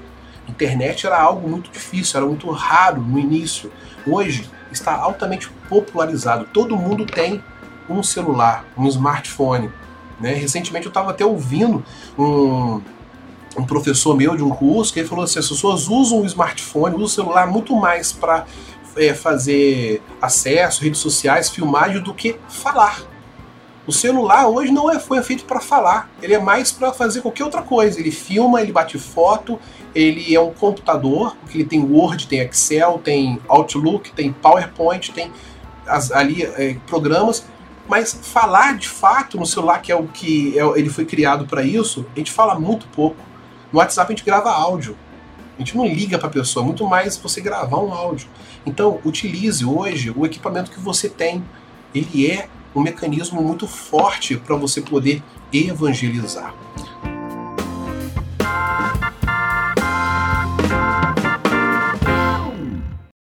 internet 0.48 1.06
era 1.06 1.20
algo 1.20 1.48
muito 1.48 1.70
difícil, 1.70 2.16
era 2.16 2.26
muito 2.26 2.50
raro 2.50 3.00
no 3.00 3.20
início. 3.20 3.70
Hoje 4.06 4.48
está 4.70 4.94
altamente 4.94 5.48
popularizado. 5.68 6.46
Todo 6.52 6.76
mundo 6.76 7.04
tem 7.06 7.42
um 7.88 8.02
celular, 8.02 8.64
um 8.76 8.86
smartphone. 8.86 9.70
Né? 10.20 10.34
Recentemente 10.34 10.86
eu 10.86 10.90
estava 10.90 11.10
até 11.10 11.24
ouvindo 11.24 11.84
um, 12.18 12.80
um 13.56 13.64
professor 13.64 14.16
meu 14.16 14.36
de 14.36 14.42
um 14.42 14.50
curso 14.50 14.92
que 14.92 15.00
ele 15.00 15.08
falou 15.08 15.24
assim: 15.24 15.38
as 15.38 15.48
pessoas 15.48 15.88
usam 15.88 16.20
o 16.20 16.26
smartphone, 16.26 16.94
usam 16.94 17.04
o 17.04 17.08
celular 17.08 17.46
muito 17.46 17.74
mais 17.74 18.12
para 18.12 18.46
é, 18.96 19.12
fazer 19.14 20.02
acesso, 20.20 20.82
redes 20.82 21.00
sociais, 21.00 21.50
filmagem 21.50 22.02
do 22.02 22.14
que 22.14 22.36
falar. 22.48 23.15
O 23.86 23.92
celular 23.92 24.48
hoje 24.48 24.72
não 24.72 24.90
é, 24.90 24.98
foi 24.98 25.22
feito 25.22 25.44
para 25.44 25.60
falar, 25.60 26.10
ele 26.20 26.34
é 26.34 26.40
mais 26.40 26.72
para 26.72 26.92
fazer 26.92 27.20
qualquer 27.20 27.44
outra 27.44 27.62
coisa. 27.62 28.00
Ele 28.00 28.10
filma, 28.10 28.60
ele 28.60 28.72
bate 28.72 28.98
foto, 28.98 29.60
ele 29.94 30.34
é 30.34 30.40
um 30.40 30.52
computador, 30.52 31.36
porque 31.40 31.58
ele 31.58 31.64
tem 31.64 31.80
Word, 31.80 32.26
tem 32.26 32.40
Excel, 32.40 32.98
tem 32.98 33.40
Outlook, 33.46 34.12
tem 34.12 34.32
PowerPoint, 34.32 35.12
tem 35.12 35.30
as, 35.86 36.10
ali 36.10 36.42
é, 36.42 36.76
programas. 36.86 37.46
Mas 37.88 38.12
falar 38.12 38.76
de 38.76 38.88
fato 38.88 39.38
no 39.38 39.46
celular, 39.46 39.80
que 39.80 39.92
é 39.92 39.96
o 39.96 40.08
que 40.08 40.58
é, 40.58 40.64
ele 40.76 40.90
foi 40.90 41.04
criado 41.04 41.46
para 41.46 41.62
isso, 41.62 42.04
a 42.12 42.18
gente 42.18 42.32
fala 42.32 42.58
muito 42.58 42.88
pouco. 42.88 43.16
No 43.72 43.78
WhatsApp 43.78 44.12
a 44.12 44.16
gente 44.16 44.24
grava 44.24 44.50
áudio. 44.50 44.98
A 45.56 45.60
gente 45.60 45.76
não 45.76 45.86
liga 45.86 46.18
para 46.18 46.26
a 46.26 46.30
pessoa, 46.30 46.64
muito 46.64 46.84
mais 46.86 47.16
você 47.16 47.40
gravar 47.40 47.78
um 47.78 47.92
áudio. 47.92 48.28
Então, 48.66 49.00
utilize 49.04 49.64
hoje 49.64 50.12
o 50.14 50.26
equipamento 50.26 50.70
que 50.70 50.80
você 50.80 51.08
tem. 51.08 51.42
Ele 51.94 52.30
é 52.30 52.48
um 52.76 52.82
mecanismo 52.82 53.42
muito 53.42 53.66
forte 53.66 54.36
para 54.36 54.54
você 54.54 54.82
poder 54.82 55.22
evangelizar. 55.52 56.54